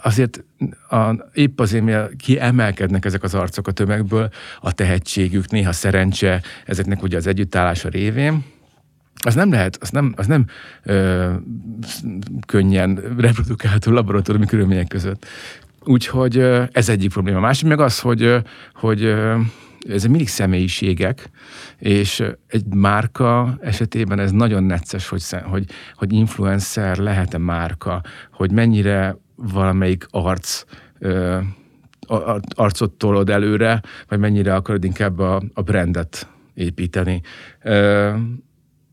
azért 0.02 0.44
a, 0.88 1.14
épp 1.32 1.60
azért, 1.60 1.84
mert 1.84 2.16
kiemelkednek 2.16 3.04
ezek 3.04 3.22
az 3.22 3.34
arcok 3.34 3.68
a 3.68 3.72
tömegből, 3.72 4.28
a 4.60 4.72
tehetségük, 4.72 5.50
néha 5.50 5.72
szerencse, 5.72 6.42
ezeknek 6.66 7.02
ugye 7.02 7.16
az 7.16 7.26
együttállása 7.26 7.88
révén, 7.88 8.44
az 9.24 9.34
nem 9.34 9.50
lehet, 9.50 9.78
az 9.80 9.90
nem, 9.90 10.14
az 10.16 10.26
nem 10.26 10.46
ö, 10.82 11.32
könnyen 12.46 12.94
reprodukálható 13.18 13.92
laboratóriumi 13.92 14.46
körülmények 14.46 14.88
között. 14.88 15.26
Úgyhogy 15.84 16.38
ez 16.72 16.88
egyik 16.88 17.10
probléma. 17.12 17.38
A 17.38 17.40
másik 17.40 17.68
meg 17.68 17.80
az, 17.80 18.00
hogy, 18.00 18.36
hogy 18.74 19.14
ezek 19.88 20.10
mindig 20.10 20.28
személyiségek, 20.28 21.30
és 21.78 22.22
egy 22.46 22.64
márka 22.74 23.58
esetében 23.60 24.18
ez 24.18 24.30
nagyon 24.30 24.64
necces, 24.64 25.08
hogy, 25.08 25.22
hogy, 25.44 25.64
hogy 25.94 26.12
influencer 26.12 26.96
lehet-e 26.96 27.38
márka, 27.38 28.02
hogy 28.32 28.52
mennyire 28.52 29.16
valamelyik 29.34 30.06
arc 30.10 30.64
ö, 30.98 31.38
arcot 32.54 32.92
tolod 32.92 33.30
előre, 33.30 33.82
vagy 34.08 34.18
mennyire 34.18 34.54
akarod 34.54 34.84
inkább 34.84 35.18
a, 35.18 35.42
a 35.54 35.62
brandet 35.62 36.28
építeni. 36.54 37.20
Ö, 37.62 38.12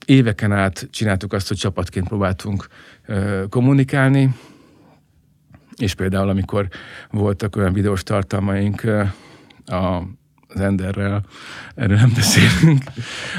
éveken 0.05 0.51
át 0.51 0.87
csináltuk 0.91 1.33
azt, 1.33 1.47
hogy 1.47 1.57
csapatként 1.57 2.07
próbáltunk 2.07 2.67
ö, 3.05 3.43
kommunikálni, 3.49 4.35
és 5.75 5.93
például 5.93 6.29
amikor 6.29 6.67
voltak 7.09 7.55
olyan 7.55 7.73
videós 7.73 8.03
tartalmaink 8.03 8.83
a 9.65 10.01
az 10.53 10.61
Enderrel, 10.61 11.21
erről 11.75 11.97
nem 11.97 12.11
beszélünk, 12.15 12.83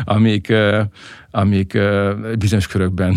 amik, 0.05 0.53
amik 1.31 1.79
bizonyos 2.39 2.67
körökben 2.67 3.17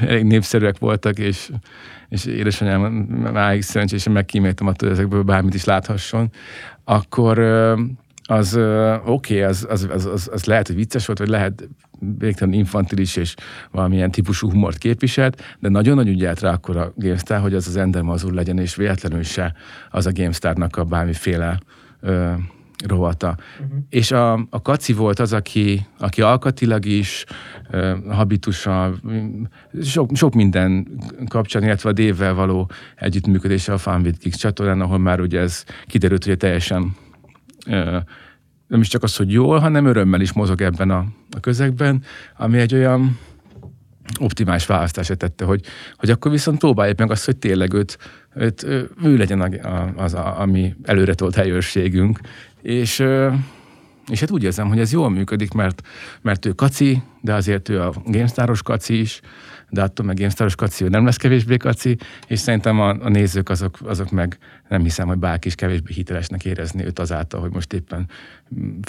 elég 0.00 0.24
népszerűek 0.24 0.78
voltak, 0.78 1.18
és, 1.18 1.50
és 2.08 2.24
édesanyám 2.24 2.80
máig 3.32 3.62
szerencsésen 3.62 4.12
megkíméltem 4.12 4.66
attól, 4.66 4.88
hogy 4.88 4.98
ezekből 4.98 5.22
bármit 5.22 5.54
is 5.54 5.64
láthasson, 5.64 6.30
akkor 6.84 7.38
az 8.30 8.56
oké, 8.56 9.02
okay, 9.04 9.42
az, 9.42 9.66
az, 9.70 9.88
az, 9.90 10.06
az, 10.06 10.28
az 10.32 10.44
lehet, 10.44 10.66
hogy 10.66 10.76
vicces 10.76 11.06
volt, 11.06 11.18
vagy 11.18 11.28
lehet 11.28 11.68
végtelen 12.18 12.54
infantilis 12.54 13.16
és 13.16 13.34
valamilyen 13.70 14.10
típusú 14.10 14.50
humort 14.50 14.78
képviselt, 14.78 15.56
de 15.58 15.68
nagyon-nagyon 15.68 16.12
ügyelt 16.12 16.40
rá 16.40 16.52
akkor 16.52 16.76
a 16.76 16.92
GameStar, 16.96 17.40
hogy 17.40 17.54
az 17.54 17.66
az 17.66 17.76
Ender 17.76 18.02
Mazur 18.02 18.32
legyen, 18.32 18.58
és 18.58 18.74
véletlenül 18.74 19.22
se 19.22 19.54
az 19.90 20.06
a 20.06 20.12
GameStar-nak 20.12 20.76
a 20.76 20.84
bármiféle 20.84 21.58
ö, 22.00 22.32
rovata. 22.86 23.36
Uh-huh. 23.60 23.78
És 23.88 24.10
a, 24.10 24.32
a 24.32 24.62
Kaci 24.62 24.92
volt 24.92 25.18
az, 25.18 25.32
aki, 25.32 25.86
aki 25.98 26.22
alkatilag 26.22 26.84
is, 26.84 27.24
uh, 27.72 28.14
habitusa, 28.14 28.94
sok, 29.82 30.10
sok 30.16 30.34
minden 30.34 30.86
kapcsán, 31.28 31.62
illetve 31.62 31.88
a 31.88 31.92
Dévvel 31.92 32.34
való 32.34 32.70
együttműködése 32.96 33.72
a 33.72 33.98
with 34.02 34.18
Geeks 34.18 34.38
csatornán, 34.38 34.80
ahol 34.80 34.98
már 34.98 35.20
ugye 35.20 35.40
ez 35.40 35.64
kiderült, 35.86 36.24
hogy 36.24 36.36
teljesen 36.36 36.96
uh, 37.66 37.96
nem 38.66 38.80
is 38.80 38.88
csak 38.88 39.02
az, 39.02 39.16
hogy 39.16 39.32
jól, 39.32 39.58
hanem 39.58 39.86
örömmel 39.86 40.20
is 40.20 40.32
mozog 40.32 40.60
ebben 40.60 40.90
a, 40.90 41.04
a 41.36 41.40
közegben, 41.40 42.02
ami 42.36 42.58
egy 42.58 42.74
olyan 42.74 43.18
optimális 44.18 44.66
választásra 44.66 45.14
tette, 45.14 45.44
hogy, 45.44 45.60
hogy 45.96 46.10
akkor 46.10 46.30
viszont 46.30 46.58
próbáljuk 46.58 46.98
meg 46.98 47.10
azt, 47.10 47.24
hogy 47.24 47.36
tényleg 47.36 47.72
őt, 47.72 47.98
őt 48.34 48.62
ő 49.02 49.16
legyen 49.16 49.60
az, 49.96 50.14
a, 50.14 50.40
ami 50.40 50.74
előre 50.82 51.14
tolt 51.14 51.34
helyőrségünk, 51.34 52.20
és, 52.62 53.04
és 54.10 54.20
hát 54.20 54.30
úgy 54.30 54.42
érzem, 54.42 54.68
hogy 54.68 54.78
ez 54.78 54.92
jól 54.92 55.10
működik, 55.10 55.52
mert, 55.52 55.82
mert 56.22 56.46
ő 56.46 56.52
kaci, 56.52 57.02
de 57.20 57.34
azért 57.34 57.68
ő 57.68 57.80
a 57.80 57.92
GameStar-os 58.04 58.62
kaci 58.62 59.00
is, 59.00 59.20
de 59.70 59.82
attól 59.82 60.06
meg 60.06 60.16
GameStar-os 60.16 60.54
kaci, 60.54 60.84
ő 60.84 60.88
nem 60.88 61.04
lesz 61.04 61.16
kevésbé 61.16 61.56
kaci, 61.56 61.96
és 62.26 62.38
szerintem 62.38 62.80
a, 62.80 62.88
a 62.88 63.08
nézők 63.08 63.48
azok, 63.48 63.78
azok 63.84 64.10
meg 64.10 64.38
nem 64.68 64.82
hiszem, 64.82 65.06
hogy 65.06 65.18
bárki 65.18 65.46
is 65.48 65.54
kevésbé 65.54 65.92
hitelesnek 65.92 66.44
érezni 66.44 66.84
őt 66.84 66.98
azáltal, 66.98 67.40
hogy 67.40 67.52
most 67.52 67.72
éppen 67.72 68.08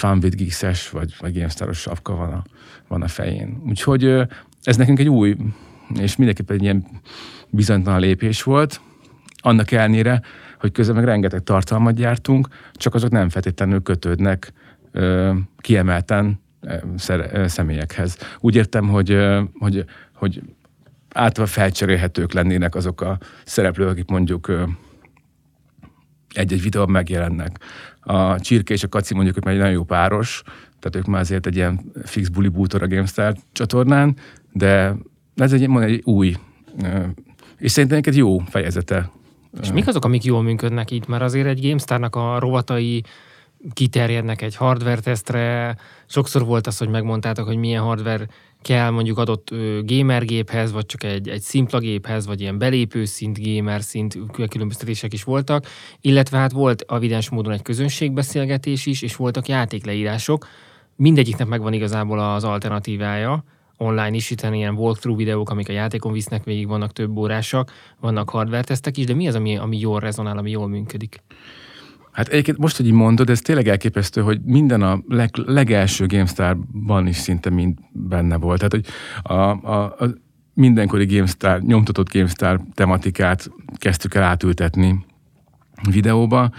with 0.03 0.35
Geeks-es 0.35 0.89
vagy, 0.89 1.15
vagy 1.19 1.33
GameStar-os 1.33 1.79
sapka 1.79 2.15
van 2.15 2.31
a, 2.31 2.43
van 2.87 3.01
a 3.01 3.07
fején. 3.07 3.61
Úgyhogy 3.67 4.27
ez 4.69 4.77
nekünk 4.77 4.99
egy 4.99 5.09
új, 5.09 5.35
és 5.99 6.15
mindenképpen 6.15 6.55
egy 6.55 6.61
ilyen 6.61 6.85
bizonytalan 7.49 7.99
lépés 7.99 8.43
volt, 8.43 8.81
annak 9.41 9.71
ellenére, 9.71 10.21
hogy 10.59 10.71
közben 10.71 10.95
meg 10.95 11.05
rengeteg 11.05 11.43
tartalmat 11.43 11.95
gyártunk, 11.95 12.47
csak 12.73 12.93
azok 12.93 13.09
nem 13.09 13.29
feltétlenül 13.29 13.81
kötődnek 13.81 14.53
ö, 14.91 15.33
kiemelten 15.57 16.41
ö, 16.61 17.47
személyekhez. 17.47 18.17
Úgy 18.39 18.55
értem, 18.55 18.87
hogy, 18.87 19.17
hogy, 19.59 19.85
hogy 20.13 20.41
általában 21.13 21.53
felcserélhetők 21.53 22.33
lennének 22.33 22.75
azok 22.75 23.01
a 23.01 23.17
szereplők, 23.45 23.89
akik 23.89 24.09
mondjuk 24.09 24.51
egy-egy 26.33 26.61
videóban 26.61 26.91
megjelennek. 26.91 27.59
A 27.99 28.39
Csirke 28.39 28.73
és 28.73 28.83
a 28.83 28.89
Kaci 28.89 29.13
mondjuk, 29.13 29.43
hogy 29.43 29.53
egy 29.53 29.57
nagyon 29.57 29.73
jó 29.73 29.83
páros, 29.83 30.41
tehát 30.79 30.95
ők 30.95 31.05
már 31.05 31.21
azért 31.21 31.45
egy 31.45 31.55
ilyen 31.55 31.91
fix 32.03 32.27
buli 32.27 32.47
bútor 32.47 32.83
a 32.83 32.87
GameStar 32.87 33.35
csatornán, 33.51 34.15
de 34.51 34.95
ez 35.35 35.53
egy, 35.53 35.63
egy 35.63 36.01
új, 36.03 36.35
és 37.57 37.71
szerintem 37.71 38.01
egy 38.03 38.17
jó 38.17 38.37
fejezete 38.37 39.11
és 39.61 39.71
mik 39.71 39.87
azok, 39.87 40.05
amik 40.05 40.23
jól 40.23 40.41
működnek 40.41 40.91
itt? 40.91 41.07
Mert 41.07 41.23
azért 41.23 41.47
egy 41.47 41.61
GameStar-nak 41.61 42.15
a 42.15 42.39
rovatai 42.39 43.03
kiterjednek 43.73 44.41
egy 44.41 44.55
hardware 44.55 44.99
tesztre. 44.99 45.75
Sokszor 46.05 46.45
volt 46.45 46.67
az, 46.67 46.77
hogy 46.77 46.89
megmondtátok, 46.89 47.45
hogy 47.45 47.57
milyen 47.57 47.83
hardware 47.83 48.27
kell 48.61 48.89
mondjuk 48.89 49.17
adott 49.17 49.49
gamergéphez, 49.83 50.71
vagy 50.71 50.85
csak 50.85 51.03
egy, 51.03 51.29
egy 51.29 51.41
szimpla 51.41 51.79
géphez, 51.79 52.25
vagy 52.25 52.41
ilyen 52.41 52.57
belépő 52.57 53.05
szint, 53.05 53.39
gamer 53.43 53.81
szint 53.81 54.17
különböztetések 54.49 55.13
is 55.13 55.23
voltak, 55.23 55.65
illetve 56.01 56.37
hát 56.37 56.51
volt 56.51 56.85
evidens 56.87 57.29
módon 57.29 57.53
egy 57.53 57.61
közönségbeszélgetés 57.61 58.85
is, 58.85 59.01
és 59.01 59.15
voltak 59.15 59.47
játékleírások. 59.47 60.47
Mindegyiknek 60.95 61.47
megvan 61.47 61.73
igazából 61.73 62.19
az 62.19 62.43
alternatívája, 62.43 63.43
online 63.79 64.15
is, 64.15 64.29
itt 64.29 64.41
ilyen 64.41 64.75
walkthrough 64.75 65.19
videók, 65.19 65.49
amik 65.49 65.69
a 65.69 65.71
játékon 65.71 66.11
visznek 66.11 66.43
végig, 66.43 66.67
vannak 66.67 66.93
több 66.93 67.17
órásak, 67.17 67.71
vannak 67.99 68.29
hardware 68.29 68.63
tesztek 68.63 68.97
is, 68.97 69.05
de 69.05 69.13
mi 69.13 69.27
az, 69.27 69.35
ami, 69.35 69.57
ami 69.57 69.79
jól 69.79 69.99
rezonál, 69.99 70.37
ami 70.37 70.51
jól 70.51 70.67
működik? 70.67 71.23
Hát 72.11 72.27
egyébként 72.27 72.57
most, 72.57 72.77
hogy 72.77 72.85
így 72.85 72.91
mondod, 72.91 73.29
ez 73.29 73.41
tényleg 73.41 73.67
elképesztő, 73.67 74.21
hogy 74.21 74.41
minden 74.43 74.81
a 74.81 75.01
leg, 75.07 75.29
legelső 75.45 76.05
GameStar-ban 76.05 77.07
is 77.07 77.15
szinte 77.15 77.49
mind 77.49 77.77
benne 77.91 78.37
volt. 78.37 78.57
Tehát, 78.57 78.71
hogy 78.71 78.85
a, 79.21 79.33
a, 79.73 79.83
a 79.83 80.13
mindenkori 80.53 81.05
GameStar, 81.05 81.61
nyomtatott 81.61 82.13
GameStar 82.13 82.61
tematikát 82.73 83.51
kezdtük 83.75 84.15
el 84.15 84.23
átültetni 84.23 85.05
videóba, 85.89 86.51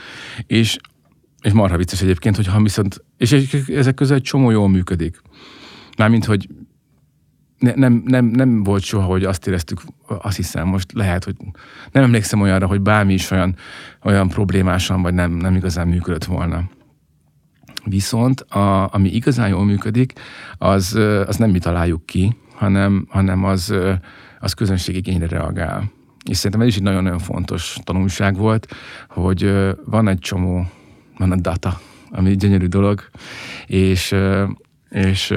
és, 0.46 0.76
és 1.42 1.52
marha 1.52 1.76
vicces 1.76 2.02
egyébként, 2.02 2.36
hogy 2.36 2.46
ha 2.46 2.62
viszont, 2.62 3.04
és 3.16 3.32
ezek 3.68 3.94
közül 3.94 4.16
egy 4.16 4.22
csomó 4.22 4.50
jól 4.50 4.68
működik. 4.68 5.22
Mármint, 5.96 6.24
hogy 6.24 6.48
ne, 7.60 7.72
nem, 7.74 8.02
nem, 8.06 8.24
nem 8.24 8.62
volt 8.62 8.82
soha, 8.82 9.06
hogy 9.06 9.24
azt 9.24 9.46
éreztük, 9.46 9.82
azt 10.06 10.36
hiszem, 10.36 10.68
most 10.68 10.92
lehet, 10.92 11.24
hogy 11.24 11.34
nem 11.92 12.02
emlékszem 12.02 12.40
olyanra, 12.40 12.66
hogy 12.66 12.80
bármi 12.80 13.12
is 13.12 13.30
olyan, 13.30 13.56
olyan 14.02 14.28
problémásan, 14.28 15.02
vagy 15.02 15.14
nem, 15.14 15.32
nem 15.32 15.54
igazán 15.54 15.88
működött 15.88 16.24
volna. 16.24 16.70
Viszont 17.84 18.40
a, 18.40 18.94
ami 18.94 19.08
igazán 19.08 19.48
jól 19.48 19.64
működik, 19.64 20.12
az, 20.58 20.94
az 21.26 21.36
nem 21.36 21.50
mi 21.50 21.58
találjuk 21.58 22.06
ki, 22.06 22.36
hanem, 22.54 23.06
hanem 23.08 23.44
az, 23.44 23.74
az 24.40 24.52
közönségigényre 24.52 25.26
reagál. 25.26 25.90
És 26.28 26.36
szerintem 26.36 26.60
ez 26.60 26.66
is 26.66 26.76
egy 26.76 26.82
nagyon-nagyon 26.82 27.18
fontos 27.18 27.76
tanulság 27.84 28.36
volt, 28.36 28.74
hogy 29.08 29.54
van 29.84 30.08
egy 30.08 30.18
csomó, 30.18 30.66
van 31.18 31.32
a 31.32 31.36
data, 31.36 31.80
ami 32.10 32.30
egy 32.30 32.36
gyönyörű 32.36 32.66
dolog, 32.66 33.10
és, 33.66 34.14
és 34.90 35.34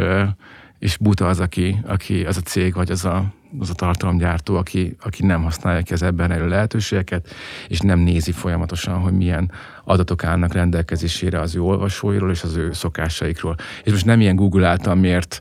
és 0.84 0.98
buta 0.98 1.28
az, 1.28 1.40
aki, 1.40 1.80
aki 1.88 2.26
az 2.26 2.38
a 2.38 2.42
cég, 2.42 2.74
vagy 2.74 2.92
az 2.92 3.06
a, 3.06 3.26
az 3.60 3.70
a 3.70 3.74
tartalomgyártó, 3.74 4.56
aki, 4.56 4.96
aki 5.04 5.26
nem 5.26 5.44
használja 5.44 5.82
ki 5.82 5.94
az 5.94 6.02
ebben 6.02 6.32
elő 6.32 6.48
lehetőségeket, 6.48 7.30
és 7.68 7.80
nem 7.80 8.00
nézi 8.00 8.32
folyamatosan, 8.32 9.00
hogy 9.00 9.14
milyen 9.14 9.52
adatok 9.84 10.24
állnak 10.24 10.54
rendelkezésére 10.54 11.40
az 11.40 11.56
ő 11.56 11.62
olvasóiról 11.62 12.32
és 12.32 12.44
az 12.44 12.56
ő 12.56 12.74
szokásaikról. 12.74 13.56
És 13.84 13.92
most 13.92 14.06
nem 14.06 14.22
ilyen 14.22 14.36
Google 14.36 14.68
által 14.68 14.96
mért 14.96 15.40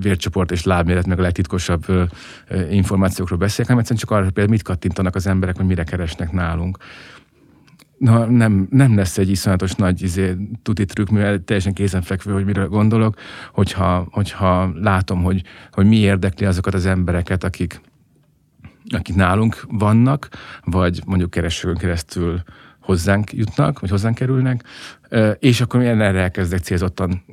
vércsoport 0.00 0.50
és 0.50 0.64
lábméret, 0.64 1.06
meg 1.06 1.18
a 1.18 1.22
legtitkosabb 1.22 1.84
információkról 2.70 3.38
beszélek, 3.38 3.66
hanem 3.66 3.78
egyszerűen 3.78 4.06
csak 4.06 4.10
arra, 4.10 4.30
hogy 4.34 4.50
mit 4.50 4.62
kattintanak 4.62 5.14
az 5.14 5.26
emberek, 5.26 5.56
hogy 5.56 5.66
mire 5.66 5.84
keresnek 5.84 6.32
nálunk 6.32 6.78
na, 7.98 8.24
nem, 8.24 8.66
nem 8.70 8.96
lesz 8.96 9.18
egy 9.18 9.30
iszonyatos 9.30 9.74
nagy 9.74 10.02
izé, 10.02 10.36
tuti 10.62 10.84
trükk, 10.84 11.08
mivel 11.08 11.44
teljesen 11.44 11.72
kézenfekvő, 11.72 12.32
hogy 12.32 12.44
mire 12.44 12.64
gondolok, 12.64 13.16
hogyha, 13.52 14.06
hogyha 14.10 14.72
látom, 14.74 15.22
hogy, 15.22 15.42
hogy 15.72 15.86
mi 15.86 15.96
érdekli 15.96 16.46
azokat 16.46 16.74
az 16.74 16.86
embereket, 16.86 17.44
akik, 17.44 17.80
akik 18.88 19.16
nálunk 19.16 19.64
vannak, 19.68 20.28
vagy 20.64 21.02
mondjuk 21.06 21.30
keresőn 21.30 21.76
keresztül 21.76 22.42
hozzánk 22.80 23.32
jutnak, 23.32 23.80
vagy 23.80 23.90
hozzánk 23.90 24.14
kerülnek, 24.14 24.64
és 25.38 25.60
akkor 25.60 25.82
én 25.82 26.00
erre 26.00 26.20
elkezdek 26.20 26.60
célzottan 26.60 27.24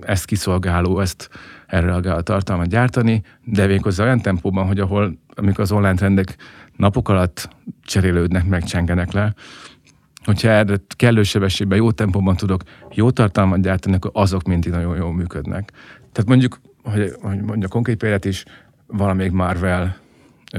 ezt 0.00 0.24
kiszolgáló, 0.24 1.00
ezt 1.00 1.28
erre 1.66 1.86
reagáló 1.86 2.20
tartalmat 2.20 2.68
gyártani, 2.68 3.22
de 3.44 3.66
végighozzá 3.66 4.04
olyan 4.04 4.20
tempóban, 4.20 4.66
hogy 4.66 4.80
ahol, 4.80 5.18
amikor 5.34 5.60
az 5.60 5.72
online 5.72 5.94
trendek 5.94 6.36
napok 6.76 7.08
alatt 7.08 7.48
cserélődnek, 7.82 8.44
megcsengenek 8.44 9.12
le, 9.12 9.34
hogyha 10.24 10.48
erre 10.48 10.76
kellő 10.96 11.22
sebességben, 11.22 11.78
jó 11.78 11.90
tempóban 11.90 12.36
tudok 12.36 12.62
jó 12.94 13.10
tartalmat 13.10 13.62
gyártani, 13.62 13.94
akkor 13.94 14.10
azok 14.14 14.42
mindig 14.42 14.70
nagyon 14.70 14.96
jól 14.96 15.12
működnek. 15.12 15.72
Tehát 16.12 16.28
mondjuk, 16.28 16.60
hogy, 16.82 17.12
hogy 17.20 17.40
mondja 17.40 17.68
konkrét 17.68 17.96
példát 17.96 18.24
is, 18.24 18.44
valamelyik 18.86 19.32
Marvel 19.32 19.96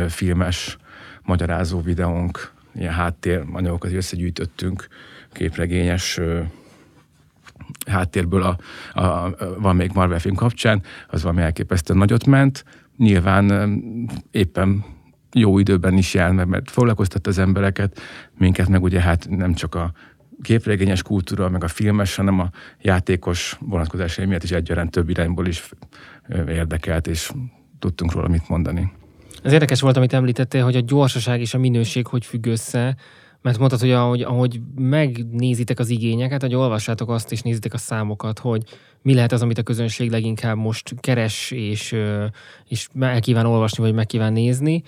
filmes 0.07 0.77
magyarázó 1.23 1.81
videónk, 1.81 2.51
ilyen 2.75 2.93
háttéranyagokat 2.93 3.93
összegyűjtöttünk, 3.93 4.87
képregényes 5.31 6.19
háttérből 7.87 8.41
a, 8.41 8.57
a, 8.93 9.33
a, 9.61 9.73
még 9.73 9.91
Marvel 9.93 10.19
film 10.19 10.35
kapcsán, 10.35 10.81
az 11.07 11.21
valami 11.21 11.41
elképesztően 11.41 11.99
nagyot 11.99 12.25
ment. 12.25 12.65
Nyilván 12.97 13.69
éppen 14.31 14.85
jó 15.33 15.59
időben 15.59 15.97
is 15.97 16.13
jár, 16.13 16.31
mert, 16.31 16.47
mert 16.47 16.71
foglalkoztat 16.71 17.27
az 17.27 17.37
embereket, 17.37 17.99
minket 18.37 18.67
meg 18.67 18.83
ugye 18.83 18.99
hát 18.99 19.29
nem 19.29 19.53
csak 19.53 19.75
a 19.75 19.91
képregényes 20.41 21.01
kultúra, 21.01 21.49
meg 21.49 21.63
a 21.63 21.67
filmes, 21.67 22.15
hanem 22.15 22.39
a 22.39 22.49
játékos 22.81 23.57
vonatkozásai 23.59 24.25
miatt 24.25 24.43
is 24.43 24.51
egyaránt 24.51 24.91
több 24.91 25.09
irányból 25.09 25.47
is 25.47 25.69
érdekelt, 26.47 27.07
és 27.07 27.31
tudtunk 27.79 28.11
róla 28.11 28.27
mit 28.27 28.49
mondani. 28.49 28.91
Ez 29.43 29.51
érdekes 29.51 29.81
volt, 29.81 29.97
amit 29.97 30.13
említettél, 30.13 30.63
hogy 30.63 30.75
a 30.75 30.81
gyorsaság 30.81 31.39
és 31.39 31.53
a 31.53 31.57
minőség 31.57 32.07
hogy 32.07 32.25
függ 32.25 32.45
össze, 32.45 32.95
mert 33.41 33.57
mondtad, 33.57 33.79
hogy 33.79 33.91
ahogy, 33.91 34.21
ahogy 34.21 34.61
megnézitek 34.75 35.79
az 35.79 35.89
igényeket, 35.89 36.41
hogy 36.41 36.55
olvassátok 36.55 37.09
azt 37.09 37.31
és 37.31 37.41
nézitek 37.41 37.73
a 37.73 37.77
számokat, 37.77 38.39
hogy 38.39 38.63
mi 39.01 39.13
lehet 39.13 39.31
az, 39.31 39.41
amit 39.41 39.57
a 39.57 39.63
közönség 39.63 40.11
leginkább 40.11 40.57
most 40.57 40.93
keres 40.99 41.51
és, 41.51 41.95
és 42.67 42.87
el 42.99 43.19
kíván 43.19 43.45
olvasni, 43.45 43.83
vagy 43.83 43.93
meg 43.93 44.05
kíván 44.05 44.33
nézni, 44.33 44.83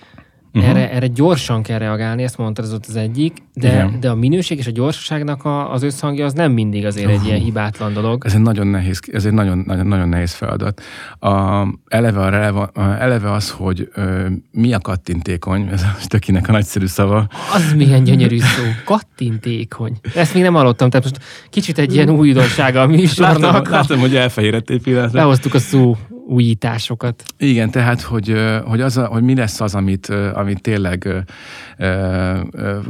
Uh-huh. 0.56 0.70
Erre, 0.70 0.90
erre 0.90 1.06
gyorsan 1.06 1.62
kell 1.62 1.78
reagálni, 1.78 2.22
ezt 2.22 2.38
mondta 2.38 2.62
az 2.62 2.72
ott 2.72 2.86
az 2.86 2.96
egyik, 2.96 3.36
de, 3.54 3.90
de 4.00 4.10
a 4.10 4.14
minőség 4.14 4.58
és 4.58 4.66
a 4.66 4.70
gyorsaságnak 4.70 5.44
a, 5.44 5.72
az 5.72 5.82
összhangja 5.82 6.24
az 6.24 6.32
nem 6.32 6.52
mindig 6.52 6.86
azért 6.86 7.06
uh-huh. 7.06 7.20
egy 7.20 7.28
ilyen 7.28 7.40
hibátlan 7.40 7.92
dolog. 7.92 8.22
Ez 8.26 8.34
egy 8.34 8.40
nagyon 8.40 8.66
nehéz, 8.66 9.00
ez 9.12 9.24
egy 9.24 9.32
nagyon, 9.32 9.62
nagyon, 9.66 9.86
nagyon 9.86 10.08
nehéz 10.08 10.32
feladat. 10.32 10.82
A, 11.18 11.66
eleve, 11.88 12.20
a 12.20 12.28
releva, 12.28 12.70
eleve 12.98 13.32
az, 13.32 13.50
hogy 13.50 13.88
ö, 13.94 14.26
mi 14.50 14.72
a 14.72 14.78
kattintékony, 14.78 15.68
ez 15.72 15.82
a 15.82 15.96
tökinek 16.06 16.48
a 16.48 16.52
nagyszerű 16.52 16.86
szava. 16.86 17.28
Az 17.54 17.72
milyen 17.72 18.04
gyönyörű 18.04 18.38
szó, 18.38 18.62
kattintékony. 18.84 19.92
Ezt 20.14 20.34
még 20.34 20.42
nem 20.42 20.54
hallottam, 20.54 20.90
tehát 20.90 21.04
most 21.04 21.24
kicsit 21.50 21.78
egy 21.78 21.94
ilyen 21.94 22.10
újdonsága 22.10 22.80
a 22.80 22.86
műsornak. 22.86 23.52
Látom, 23.52 23.72
látom 23.72 23.98
hogy 23.98 24.16
elfehérettél 24.16 24.80
pillanatra. 24.80 25.18
Lehoztuk 25.18 25.54
a 25.54 25.58
szó 25.58 25.96
újításokat. 26.26 27.22
Igen, 27.38 27.70
tehát, 27.70 28.00
hogy, 28.00 28.34
hogy, 28.64 28.80
az 28.80 28.96
a, 28.96 29.06
hogy 29.06 29.22
mi 29.22 29.34
lesz 29.34 29.60
az, 29.60 29.74
amit, 29.74 30.06
amit 30.34 30.62
tényleg 30.62 31.24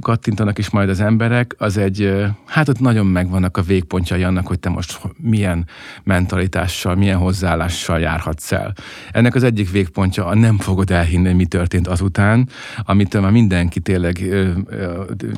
kattintanak 0.00 0.58
is 0.58 0.70
majd 0.70 0.88
az 0.88 1.00
emberek, 1.00 1.54
az 1.58 1.76
egy, 1.76 2.24
hát 2.44 2.68
ott 2.68 2.80
nagyon 2.80 3.06
megvannak 3.06 3.56
a 3.56 3.62
végpontjai 3.62 4.22
annak, 4.22 4.46
hogy 4.46 4.58
te 4.58 4.68
most 4.68 5.00
milyen 5.16 5.66
mentalitással, 6.02 6.94
milyen 6.94 7.18
hozzáállással 7.18 8.00
járhatsz 8.00 8.52
el. 8.52 8.72
Ennek 9.10 9.34
az 9.34 9.42
egyik 9.42 9.70
végpontja 9.70 10.26
a 10.26 10.34
nem 10.34 10.58
fogod 10.58 10.90
elhinni, 10.90 11.32
mi 11.32 11.44
történt 11.46 11.88
azután, 11.88 12.48
amit 12.84 13.20
már 13.20 13.30
mindenki 13.30 13.80
tényleg 13.80 14.24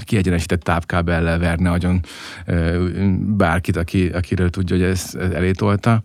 kiegyenesített 0.05 0.63
tápkábellel 0.63 1.39
verne 1.39 1.71
agyon 1.71 2.01
bárkit, 3.37 3.77
aki, 3.77 4.07
akiről 4.07 4.51
tudja, 4.51 4.77
hogy 4.77 4.85
ezt 4.85 5.15
elétolta. 5.17 6.03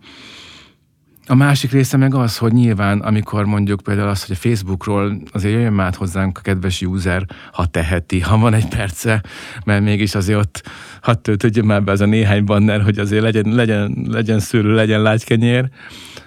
A 1.26 1.34
másik 1.34 1.70
része 1.70 1.96
meg 1.96 2.14
az, 2.14 2.38
hogy 2.38 2.52
nyilván, 2.52 3.00
amikor 3.00 3.44
mondjuk 3.44 3.80
például 3.80 4.08
az, 4.08 4.24
hogy 4.26 4.36
a 4.36 4.48
Facebookról 4.48 5.22
azért 5.32 5.54
jöjjön 5.54 5.72
már 5.72 5.94
hozzánk 5.94 6.38
a 6.38 6.40
kedves 6.40 6.82
user, 6.82 7.26
ha 7.52 7.66
teheti, 7.66 8.20
ha 8.20 8.38
van 8.38 8.54
egy 8.54 8.68
perce, 8.68 9.22
mert 9.64 9.82
mégis 9.82 10.14
azért 10.14 10.38
ott 10.38 10.62
hadd 11.00 11.22
töltődjön 11.22 11.64
már 11.64 11.82
be 11.82 11.92
az 11.92 12.00
a 12.00 12.06
néhány 12.06 12.44
banner, 12.44 12.82
hogy 12.82 12.98
azért 12.98 13.22
legyen, 13.22 13.54
legyen, 13.54 14.06
legyen 14.08 14.38
szőlő, 14.38 14.74
legyen 14.74 15.02
lágykenyér. 15.02 15.68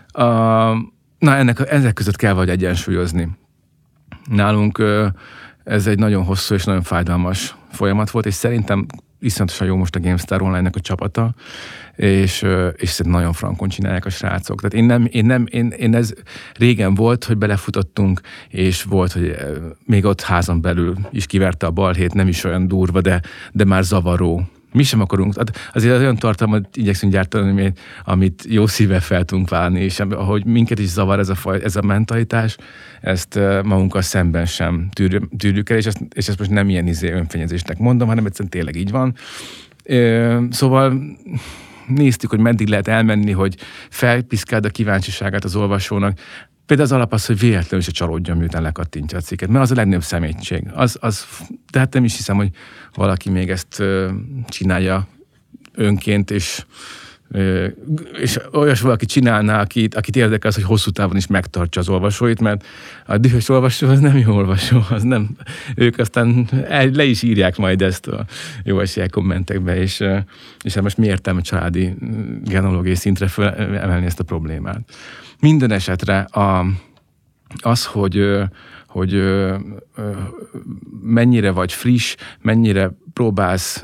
A, 0.08 0.24
na, 1.20 1.36
ennek, 1.36 1.60
ezek 1.70 1.94
között 1.94 2.16
kell 2.16 2.34
vagy 2.34 2.50
egyensúlyozni. 2.50 3.30
Nálunk 4.30 4.84
ez 5.64 5.88
egy 5.88 6.00
nagyon 6.00 6.24
hosszú 6.24 6.56
és 6.56 6.64
nagyon 6.64 6.84
fájdalmas 6.84 7.56
folyamat 7.72 8.10
volt, 8.10 8.26
és 8.26 8.34
szerintem 8.34 8.86
iszonyatosan 9.20 9.68
jó 9.68 9.76
most 9.76 9.96
a 9.96 10.00
GameStar 10.00 10.42
Online-nek 10.42 10.76
a 10.76 10.80
csapata, 10.80 11.34
és, 11.96 12.46
és 12.76 12.90
szerintem 12.90 13.22
nagyon 13.22 13.34
frankon 13.34 13.70
csinálják 13.70 14.06
a 14.06 14.10
srácok. 14.10 14.62
Tehát 14.62 14.74
én 14.74 14.86
nem, 14.86 15.08
én 15.12 15.26
nem, 15.26 15.46
én, 15.50 15.70
én 15.70 15.96
ez 15.96 16.14
régen 16.54 16.96
volt, 16.96 17.24
hogy 17.24 17.38
belefutottunk, 17.38 18.22
és 18.50 18.84
volt, 18.84 19.12
hogy 19.12 19.36
még 19.86 20.06
ott 20.06 20.22
házon 20.22 20.62
belül 20.62 20.96
is 21.12 21.26
kiverte 21.26 21.66
a 21.66 21.72
balhét, 21.72 22.14
nem 22.14 22.28
is 22.28 22.44
olyan 22.44 22.68
durva, 22.68 23.02
de, 23.02 23.22
de 23.52 23.66
már 23.66 23.84
zavaró 23.84 24.48
mi 24.74 24.84
sem 24.84 25.02
akarunk, 25.02 25.36
azért 25.74 26.00
olyan 26.00 26.16
tartalmat 26.16 26.78
igyekszünk 26.78 27.12
gyártani, 27.12 27.74
amit, 28.04 28.46
jó 28.50 28.68
szívvel 28.68 29.00
fel 29.00 29.24
tudunk 29.24 29.50
válni, 29.50 29.80
és 29.80 30.00
ahogy 30.00 30.46
minket 30.46 30.80
is 30.80 30.88
zavar 30.88 31.20
ez 31.20 31.30
a, 31.30 31.36
faj, 31.36 31.64
ez 31.64 31.76
a 31.76 31.82
mentalitás, 31.82 32.58
ezt 33.02 33.40
magunkkal 33.64 34.02
szemben 34.02 34.46
sem 34.46 34.90
tűrjük 35.38 35.70
el, 35.70 35.78
és 35.78 35.86
ezt, 35.86 36.02
és 36.14 36.28
ezt 36.28 36.40
most 36.40 36.52
nem 36.52 36.70
ilyen 36.70 36.88
izé 36.88 37.12
önfenyezésnek 37.12 37.78
mondom, 37.78 38.08
hanem 38.08 38.26
egyszerűen 38.26 38.50
tényleg 38.50 38.76
így 38.76 38.92
van. 38.92 39.16
Szóval 40.50 41.02
néztük, 41.88 42.30
hogy 42.30 42.40
meddig 42.40 42.68
lehet 42.68 42.88
elmenni, 42.88 43.32
hogy 43.32 43.56
felpiszkáld 43.90 44.66
a 44.66 44.70
kíváncsiságát 44.70 45.44
az 45.44 45.56
olvasónak. 45.56 46.20
Például 46.68 46.90
az 46.90 46.96
alap 46.96 47.14
az, 47.14 47.26
hogy 47.26 47.40
véletlenül 47.40 47.86
se 47.86 47.92
csalódjon, 47.92 48.38
miután 48.38 48.62
lekattintja 48.62 49.18
a 49.18 49.22
cikket, 49.22 49.50
mert 49.50 49.64
az 49.64 49.72
a 49.72 49.76
legnagyobb 49.76 50.04
szemétség. 50.04 50.64
Az, 50.74 50.98
az, 51.00 51.26
de 51.72 51.80
hát 51.80 51.94
nem 51.94 52.04
is 52.04 52.16
hiszem, 52.16 52.36
hogy 52.36 52.50
valaki 52.94 53.30
még 53.30 53.50
ezt 53.50 53.84
csinálja 54.48 55.08
önként, 55.74 56.32
és 56.32 56.66
és 58.20 58.40
olyas 58.54 58.82
valaki 58.82 59.06
csinálná, 59.06 59.62
akit, 59.62 59.96
akit 59.96 60.16
érdekel 60.16 60.50
az, 60.50 60.56
hogy 60.56 60.64
hosszú 60.64 60.92
távon 60.92 61.16
is 61.16 61.28
megtartsa 61.28 61.80
az 61.80 61.90
olvasóit, 61.90 62.40
mert 62.40 62.66
a 63.06 63.18
dühös 63.18 63.50
olvasó 63.50 63.88
az 63.88 64.00
nem 64.00 64.18
jó 64.18 64.36
olvasó, 64.36 64.82
az 64.90 65.04
nem, 65.04 65.30
ők 65.76 65.98
aztán 65.98 66.48
el, 66.68 66.90
le 66.90 67.04
is 67.04 67.22
írják 67.22 67.58
majd 67.58 67.82
ezt 67.82 68.08
a 68.08 68.26
jó 68.64 68.80
esélyek 68.80 69.10
kommentekbe, 69.10 69.78
és, 69.78 70.04
és 70.64 70.74
hát 70.74 70.84
most 70.84 70.98
mi 70.98 71.12
a 71.12 71.42
családi 71.42 71.96
genológiai 72.44 72.96
szintre 72.96 73.28
emelni 73.58 74.06
ezt 74.06 74.20
a 74.20 74.24
problémát. 74.24 74.80
Minden 75.40 75.72
esetre 75.72 76.20
a, 76.20 76.66
az, 77.62 77.86
hogy 77.86 78.48
hogy 78.88 79.24
mennyire 81.02 81.52
vagy 81.52 81.74
friss, 81.74 82.16
mennyire 82.42 82.92
próbálsz 83.14 83.84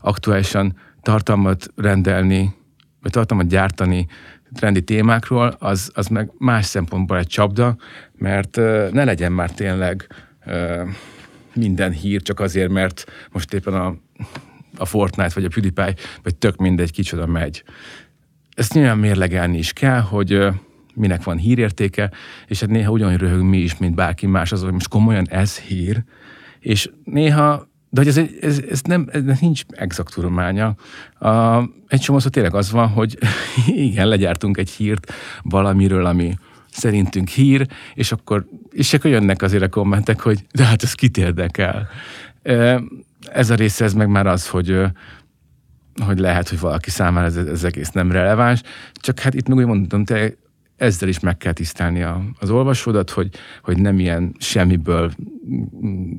aktuálisan 0.00 0.76
tartalmat 1.02 1.72
rendelni, 1.76 2.54
vagy 3.02 3.10
tartalmat 3.10 3.46
gyártani 3.46 4.06
trendi 4.54 4.82
témákról, 4.82 5.56
az, 5.58 5.90
az 5.94 6.06
meg 6.06 6.30
más 6.38 6.64
szempontból 6.64 7.18
egy 7.18 7.26
csapda, 7.26 7.76
mert 8.16 8.56
ne 8.92 9.04
legyen 9.04 9.32
már 9.32 9.50
tényleg 9.50 10.06
minden 11.54 11.92
hír 11.92 12.22
csak 12.22 12.40
azért, 12.40 12.70
mert 12.70 13.04
most 13.32 13.52
éppen 13.54 13.74
a, 13.74 13.96
a 14.76 14.84
Fortnite 14.84 15.30
vagy 15.34 15.44
a 15.44 15.48
PewDiePie, 15.48 15.94
vagy 16.22 16.34
tök 16.34 16.56
mindegy 16.56 16.92
kicsoda 16.92 17.26
megy. 17.26 17.64
Ezt 18.56 18.74
nyilván 18.74 18.98
mérlegelni 18.98 19.58
is 19.58 19.72
kell, 19.72 20.00
hogy 20.00 20.46
minek 20.94 21.24
van 21.24 21.36
hírértéke, 21.36 22.10
és 22.46 22.60
hát 22.60 22.68
néha 22.68 22.90
ugyanúgy 22.90 23.16
röhög 23.16 23.42
mi 23.42 23.58
is, 23.58 23.78
mint 23.78 23.94
bárki 23.94 24.26
más, 24.26 24.52
az, 24.52 24.62
hogy 24.62 24.72
most 24.72 24.88
komolyan 24.88 25.28
ez 25.28 25.58
hír, 25.58 26.04
és 26.60 26.90
néha 27.04 27.68
de 27.90 28.00
hogy 28.00 28.08
ez, 28.08 28.20
ez, 28.40 28.60
ez 28.70 28.80
nem, 28.82 29.08
ez 29.12 29.40
nincs 29.40 29.62
exakt 29.68 30.14
tudománya. 30.14 30.74
Egy 31.88 32.00
csomószor 32.00 32.30
tényleg 32.30 32.54
az 32.54 32.70
van, 32.70 32.88
hogy 32.88 33.18
igen, 33.88 34.08
legyártunk 34.08 34.56
egy 34.56 34.70
hírt 34.70 35.12
valamiről, 35.42 36.06
ami 36.06 36.38
szerintünk 36.70 37.28
hír, 37.28 37.66
és 37.94 38.12
akkor, 38.12 38.46
és 38.70 38.94
akkor 38.94 39.10
jönnek 39.10 39.42
azért 39.42 39.62
a 39.62 39.68
kommentek, 39.68 40.20
hogy 40.20 40.46
de 40.52 40.64
hát 40.64 40.82
ez 40.82 40.92
kit 40.92 41.16
érdekel. 41.16 41.88
Ez 43.32 43.50
a 43.50 43.54
része, 43.54 43.84
ez 43.84 43.94
meg 43.94 44.08
már 44.08 44.26
az, 44.26 44.48
hogy 44.48 44.82
hogy 46.04 46.18
lehet, 46.18 46.48
hogy 46.48 46.60
valaki 46.60 46.90
számára 46.90 47.26
ez, 47.26 47.36
ez 47.36 47.64
egész 47.64 47.90
nem 47.90 48.12
releváns, 48.12 48.62
csak 48.92 49.20
hát 49.20 49.34
itt 49.34 49.48
meg 49.48 49.56
úgy 49.56 49.66
mondtam, 49.66 50.04
te 50.04 50.32
ezzel 50.76 51.08
is 51.08 51.20
meg 51.20 51.36
kell 51.36 51.52
tisztelni 51.52 52.02
a, 52.02 52.22
az 52.38 52.50
olvasódat, 52.50 53.10
hogy, 53.10 53.28
hogy 53.62 53.78
nem 53.78 53.98
ilyen 53.98 54.34
semmiből, 54.38 55.12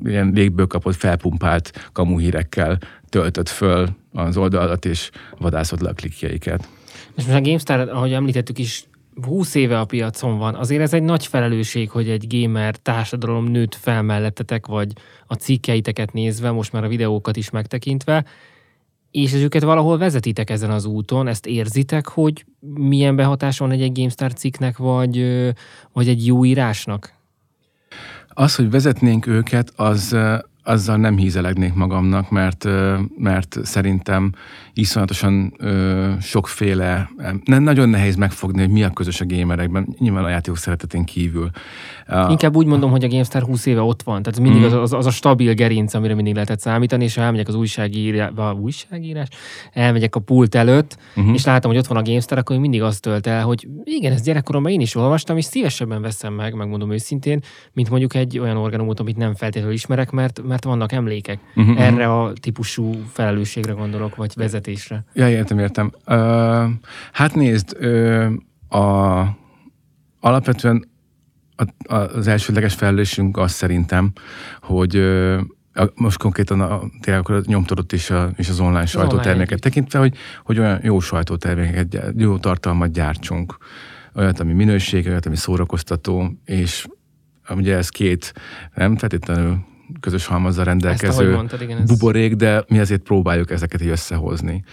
ilyen 0.04 0.30
légből 0.34 0.66
kapott, 0.66 0.94
felpumpált 0.94 1.90
kamuhírekkel 1.92 2.78
töltött 3.08 3.48
föl 3.48 3.88
az 4.12 4.36
oldalat, 4.36 4.84
és 4.84 5.10
vadászott 5.38 5.80
le 5.80 5.88
a 5.88 5.92
klikjeiket. 5.92 6.68
És 7.16 7.24
most 7.24 7.38
a 7.38 7.40
GameStar, 7.40 7.88
ahogy 7.88 8.12
említettük 8.12 8.58
is, 8.58 8.84
20 9.22 9.54
éve 9.54 9.80
a 9.80 9.84
piacon 9.84 10.38
van. 10.38 10.54
Azért 10.54 10.82
ez 10.82 10.92
egy 10.92 11.02
nagy 11.02 11.26
felelősség, 11.26 11.90
hogy 11.90 12.08
egy 12.08 12.26
gamer 12.28 12.76
társadalom 12.76 13.44
nőtt 13.44 13.74
fel 13.74 14.02
mellettetek, 14.02 14.66
vagy 14.66 14.92
a 15.26 15.34
cikkeiteket 15.34 16.12
nézve, 16.12 16.50
most 16.50 16.72
már 16.72 16.84
a 16.84 16.88
videókat 16.88 17.36
is 17.36 17.50
megtekintve, 17.50 18.24
és 19.22 19.32
őket 19.32 19.62
valahol 19.62 19.98
vezetitek 19.98 20.50
ezen 20.50 20.70
az 20.70 20.84
úton, 20.84 21.28
ezt 21.28 21.46
érzitek, 21.46 22.08
hogy 22.08 22.44
milyen 22.60 23.16
behatás 23.16 23.58
van 23.58 23.70
egy, 23.70 23.92
GameStar 23.92 24.32
cikknek, 24.32 24.76
vagy, 24.76 25.24
vagy 25.92 26.08
egy 26.08 26.26
jó 26.26 26.44
írásnak? 26.44 27.12
Az, 28.28 28.54
hogy 28.54 28.70
vezetnénk 28.70 29.26
őket, 29.26 29.72
az, 29.76 30.16
azzal 30.68 30.96
nem 30.96 31.16
hízelegnék 31.16 31.74
magamnak, 31.74 32.30
mert, 32.30 32.68
mert 33.18 33.56
szerintem 33.62 34.32
iszonyatosan 34.72 35.54
ö, 35.58 36.12
sokféle, 36.20 37.10
nem, 37.44 37.62
nagyon 37.62 37.88
nehéz 37.88 38.16
megfogni, 38.16 38.60
hogy 38.60 38.70
mi 38.70 38.82
a 38.82 38.90
közös 38.90 39.20
a 39.20 39.26
gamerekben, 39.26 39.96
nyilván 39.98 40.24
a 40.24 40.28
játékok 40.28 40.58
szeretetén 40.58 41.04
kívül. 41.04 41.50
Inkább 42.28 42.56
úgy 42.56 42.66
mondom, 42.66 42.90
hogy 42.90 43.04
a 43.04 43.08
GameStar 43.08 43.42
20 43.42 43.66
éve 43.66 43.80
ott 43.80 44.02
van, 44.02 44.22
tehát 44.22 44.40
mindig 44.40 44.60
mm. 44.60 44.64
az, 44.64 44.72
az, 44.72 44.92
az, 44.92 45.06
a 45.06 45.10
stabil 45.10 45.54
gerinc, 45.54 45.94
amire 45.94 46.14
mindig 46.14 46.34
lehetett 46.34 46.60
számítani, 46.60 47.04
és 47.04 47.14
ha 47.14 47.22
elmegyek 47.22 47.48
az 47.48 47.54
újságírás, 47.54 48.30
újságírás, 48.60 49.28
elmegyek 49.72 50.14
a 50.14 50.20
pult 50.20 50.54
előtt, 50.54 50.98
mm-hmm. 51.20 51.34
és 51.34 51.44
látom, 51.44 51.70
hogy 51.70 51.80
ott 51.80 51.86
van 51.86 51.98
a 51.98 52.02
GameStar, 52.02 52.38
akkor 52.38 52.58
mindig 52.58 52.82
azt 52.82 53.02
tölt 53.02 53.26
el, 53.26 53.44
hogy 53.44 53.68
igen, 53.84 54.12
ezt 54.12 54.24
gyerekkoromban 54.24 54.72
én 54.72 54.80
is 54.80 54.94
olvastam, 54.94 55.36
és 55.36 55.44
szívesebben 55.44 56.02
veszem 56.02 56.32
meg, 56.32 56.54
megmondom 56.54 56.92
őszintén, 56.92 57.40
mint 57.72 57.90
mondjuk 57.90 58.14
egy 58.14 58.38
olyan 58.38 58.56
organumot, 58.56 59.00
amit 59.00 59.16
nem 59.16 59.34
feltétlenül 59.34 59.74
ismerek, 59.74 60.10
mert, 60.10 60.42
mert 60.42 60.57
vannak 60.64 60.92
emlékek. 60.92 61.38
Mm-hmm. 61.60 61.76
Erre 61.76 62.12
a 62.12 62.32
típusú 62.32 62.92
felelősségre 63.12 63.72
gondolok, 63.72 64.16
vagy 64.16 64.32
vezetés 64.34 64.78
vezetésre. 64.88 65.04
Ja, 65.12 65.28
értem, 65.28 65.58
értem. 65.58 65.92
Uh, 66.06 66.70
hát 67.12 67.34
nézd, 67.34 67.76
uh, 67.80 68.32
a, 68.68 69.36
alapvetően 70.20 70.88
a, 71.56 71.94
a, 71.94 71.96
az 71.96 72.26
elsődleges 72.26 72.74
felelősségünk 72.74 73.36
az 73.36 73.52
szerintem, 73.52 74.12
hogy 74.60 74.96
uh, 74.96 75.40
most 75.94 76.18
konkrétan 76.18 76.60
a, 76.60 76.80
tényleg 77.00 77.22
akkor 77.22 77.34
a 77.34 77.40
nyomtatott 77.46 77.92
és, 77.92 78.10
a, 78.10 78.30
és 78.36 78.48
az 78.48 78.60
online 78.60 78.86
sajtóterméket 78.86 79.60
tekintve, 79.60 79.98
hogy, 79.98 80.16
hogy 80.44 80.58
olyan 80.58 80.80
jó 80.82 81.00
sajtótermékeket, 81.00 82.12
jó 82.16 82.38
tartalmat 82.38 82.92
gyártsunk. 82.92 83.56
Olyat, 84.14 84.40
ami 84.40 84.52
minőség, 84.52 85.06
olyat, 85.06 85.26
ami 85.26 85.36
szórakoztató, 85.36 86.32
és 86.44 86.86
ugye 87.50 87.76
ez 87.76 87.88
két, 87.88 88.32
nem 88.74 88.96
feltétlenül 88.96 89.58
közös 90.00 90.26
halmazzal 90.26 90.64
rendelkező 90.64 91.32
mondtad, 91.32 91.60
igen, 91.60 91.78
ez... 91.78 91.88
buborék, 91.88 92.34
de 92.34 92.64
mi 92.68 92.78
azért 92.78 93.02
próbáljuk 93.02 93.50
ezeket 93.50 93.82
így 93.82 93.88
összehozni. 93.88 94.64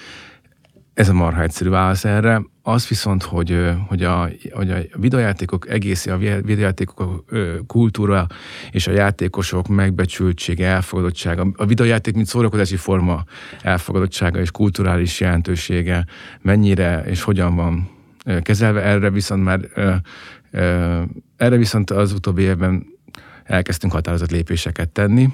Ez 0.94 1.10
a 1.10 1.14
marha 1.14 1.42
egyszerű 1.42 1.70
válasz 1.70 2.06
erre. 2.06 2.42
Az 2.62 2.88
viszont, 2.88 3.24
hogy, 3.24 3.72
hogy, 3.88 4.04
a, 4.04 4.30
hogy 4.52 4.72
a 4.72 4.78
videojátékok 4.98 5.70
egész, 5.70 6.06
a 6.06 6.18
videojátékok 6.18 7.00
a 7.00 7.24
kultúra 7.68 8.28
és 8.72 8.88
a 8.88 8.92
játékosok 8.92 9.68
megbecsültsége, 9.68 10.68
elfogadottsága, 10.68 11.48
a 11.56 11.66
videojáték, 11.66 12.16
mint 12.16 12.28
szórakozási 12.28 12.76
forma 12.76 13.24
elfogadottsága 13.62 14.40
és 14.40 14.52
kulturális 14.52 15.20
jelentősége 15.20 16.06
mennyire 16.42 17.04
és 17.06 17.22
hogyan 17.22 17.56
van 17.56 17.90
kezelve, 18.42 18.82
erre 18.82 19.10
viszont 19.10 19.44
már 19.44 19.60
erre 21.38 21.58
viszont 21.58 21.92
az 21.92 22.14
utóbbi 22.14 22.42
évben 22.42 22.86
elkezdtünk 23.46 23.94
határozott 23.94 24.32
lépéseket 24.32 24.90
tenni, 24.90 25.30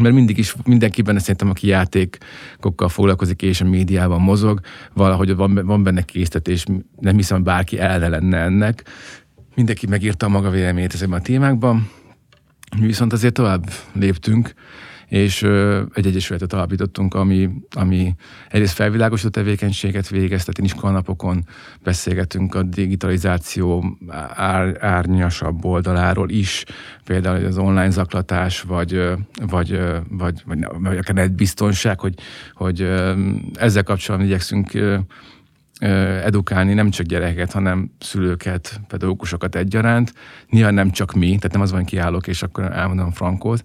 mert 0.00 0.14
mindig 0.14 0.38
is 0.38 0.54
mindenkiben 0.64 1.18
szerintem, 1.18 1.50
aki 1.50 1.66
játékokkal 1.66 2.88
foglalkozik 2.88 3.42
és 3.42 3.60
a 3.60 3.64
médiában 3.64 4.20
mozog, 4.20 4.60
valahogy 4.92 5.36
van, 5.36 5.60
van 5.64 5.82
benne 5.82 6.02
késztetés, 6.02 6.64
nem 7.00 7.16
hiszem, 7.16 7.42
bárki 7.42 7.78
ellen 7.78 8.10
lenne 8.10 8.38
ennek. 8.38 8.84
Mindenki 9.54 9.86
megírta 9.86 10.26
a 10.26 10.28
maga 10.28 10.50
véleményét 10.50 10.94
ezekben 10.94 11.18
a 11.18 11.22
témákban, 11.22 11.90
viszont 12.80 13.12
azért 13.12 13.34
tovább 13.34 13.70
léptünk, 13.92 14.54
és 15.08 15.42
egy 15.94 16.06
egyesületet 16.06 16.52
alapítottunk, 16.52 17.14
ami, 17.14 17.50
ami 17.70 18.14
egyrészt 18.48 18.74
felvilágosító 18.74 19.28
tevékenységet 19.28 20.08
végez, 20.08 20.44
tehát 20.44 20.72
iskolanapokon 20.72 21.44
beszélgetünk 21.82 22.54
a 22.54 22.62
digitalizáció 22.62 23.96
ár, 24.34 24.76
árnyasabb 24.80 25.64
oldaláról 25.64 26.30
is, 26.30 26.64
például 27.04 27.44
az 27.44 27.58
online 27.58 27.90
zaklatás, 27.90 28.60
vagy, 28.60 29.10
vagy, 29.46 29.80
vagy, 30.08 30.42
vagy, 30.46 30.66
vagy 30.78 30.96
akár 30.96 31.30
biztonság, 31.30 32.00
hogy, 32.00 32.14
hogy 32.52 32.80
ezzel 33.54 33.82
kapcsolatban 33.82 34.28
igyekszünk 34.28 34.70
edukálni 35.80 36.74
nem 36.74 36.90
csak 36.90 37.06
gyereket, 37.06 37.52
hanem 37.52 37.90
szülőket, 37.98 38.80
pedagógusokat 38.88 39.54
egyaránt. 39.54 40.12
Nyilván 40.50 40.74
nem 40.74 40.90
csak 40.90 41.12
mi, 41.12 41.26
tehát 41.26 41.52
nem 41.52 41.60
az 41.60 41.70
van, 41.70 41.84
kiállok, 41.84 42.26
és 42.26 42.42
akkor 42.42 42.72
elmondom 42.72 43.10
Frankót, 43.10 43.62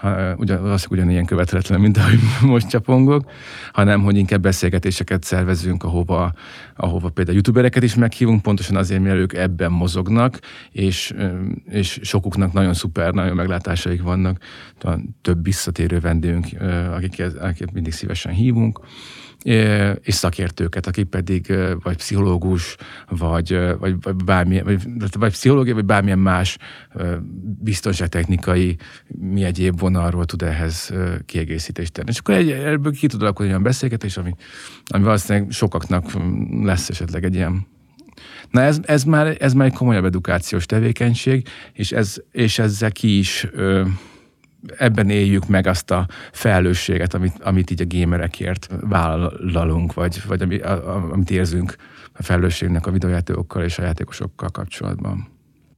ha, 0.00 0.34
ugyan, 0.36 0.62
valószínűleg 0.62 0.90
ugyanilyen 0.90 1.24
követhetetlen, 1.24 1.80
mint 1.80 1.96
ahogy 1.96 2.18
most 2.52 2.68
csapongok, 2.68 3.30
hanem 3.72 4.02
hogy 4.02 4.16
inkább 4.16 4.40
beszélgetéseket 4.40 5.24
szervezünk, 5.24 5.84
ahova, 5.84 6.32
ahova 6.76 7.08
például 7.08 7.36
youtubereket 7.36 7.82
is 7.82 7.94
meghívunk, 7.94 8.42
pontosan 8.42 8.76
azért, 8.76 9.02
mert 9.02 9.16
ők 9.16 9.32
ebben 9.32 9.72
mozognak, 9.72 10.38
és, 10.70 11.14
és 11.64 11.98
sokuknak 12.02 12.52
nagyon 12.52 12.74
szuper, 12.74 13.12
nagyon 13.12 13.34
meglátásaik 13.34 14.02
vannak, 14.02 14.38
több 15.22 15.44
visszatérő 15.44 16.00
vendégünk, 16.00 16.46
akiket, 16.94 17.36
akiket 17.36 17.72
mindig 17.72 17.92
szívesen 17.92 18.32
hívunk 18.32 18.80
és 20.00 20.14
szakértőket, 20.14 20.86
akik 20.86 21.04
pedig 21.04 21.54
vagy 21.82 21.96
pszichológus, 21.96 22.76
vagy, 23.08 23.58
vagy, 23.78 23.94
vagy 24.00 24.14
bármilyen, 24.14 24.64
vagy, 24.64 24.80
vagy 25.18 25.32
pszichológia, 25.32 25.74
vagy 25.74 25.84
bármilyen 25.84 26.18
más 26.18 26.56
biztonságtechnikai, 27.60 28.76
mi 29.06 29.44
egyéb 29.44 29.78
vonalról 29.80 30.24
tud 30.24 30.42
ehhez 30.42 30.92
kiegészítést 31.26 31.92
tenni. 31.92 32.10
És 32.10 32.18
akkor 32.18 32.34
egy, 32.34 32.50
ebből 32.50 32.92
ki 32.92 33.06
tud 33.06 33.22
alakulni 33.22 33.50
olyan 33.50 33.62
beszélgetés, 33.62 34.16
ami, 34.16 34.34
ami 34.86 35.04
valószínűleg 35.04 35.50
sokaknak 35.50 36.04
lesz 36.62 36.88
esetleg 36.88 37.24
egy 37.24 37.34
ilyen 37.34 37.66
Na 38.50 38.60
ez, 38.60 38.78
ez, 38.82 39.04
már, 39.04 39.36
ez 39.40 39.52
már 39.52 39.66
egy 39.66 39.72
komolyabb 39.72 40.04
edukációs 40.04 40.66
tevékenység, 40.66 41.48
és, 41.72 41.92
ez, 41.92 42.16
és 42.30 42.58
ezzel 42.58 42.92
ki 42.92 43.18
is 43.18 43.46
ö, 43.52 43.82
ebben 44.78 45.10
éljük 45.10 45.46
meg 45.46 45.66
azt 45.66 45.90
a 45.90 46.06
felelősséget, 46.32 47.14
amit, 47.14 47.34
amit 47.42 47.70
így 47.70 47.82
a 47.82 47.86
gamerekért 47.88 48.68
vállalunk, 48.80 49.94
vagy, 49.94 50.22
vagy 50.26 50.42
ami, 50.42 50.58
a, 50.58 51.10
amit 51.12 51.30
érzünk 51.30 51.76
a 52.12 52.22
felelősségnek 52.22 52.86
a 52.86 52.90
videójátékokkal 52.90 53.62
és 53.62 53.78
a 53.78 53.82
játékosokkal 53.82 54.48
kapcsolatban. 54.48 55.32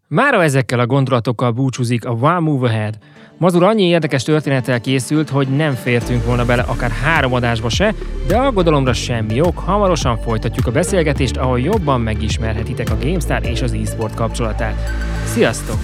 Mára 0.09 0.43
ezekkel 0.43 0.81
a 0.81 0.87
gondolatokkal 0.87 1.51
búcsúzik 1.51 2.05
a 2.05 2.11
One 2.11 2.39
Move 2.39 2.69
Ahead. 2.69 2.99
Mazur 3.39 3.63
annyi 3.63 3.83
érdekes 3.83 4.23
történettel 4.23 4.81
készült, 4.81 5.31
hogy 5.31 5.49
nem 5.49 5.75
fértünk 5.75 6.25
volna 6.25 6.45
bele 6.45 6.63
akár 6.63 6.91
három 6.91 7.33
adásba 7.33 7.69
se, 7.69 7.95
de 8.27 8.37
aggodalomra 8.37 8.93
semmi 8.93 9.41
ok, 9.41 9.59
hamarosan 9.59 10.19
folytatjuk 10.19 10.67
a 10.67 10.73
beszélgetést, 10.73 11.37
ahol 11.37 11.61
jobban 11.61 12.01
megismerhetitek 12.01 12.91
a 12.91 12.99
GameStar 12.99 13.45
és 13.45 13.63
az 13.63 13.73
eSport 13.73 14.15
kapcsolatát. 14.15 14.91
Sziasztok! 15.25 15.79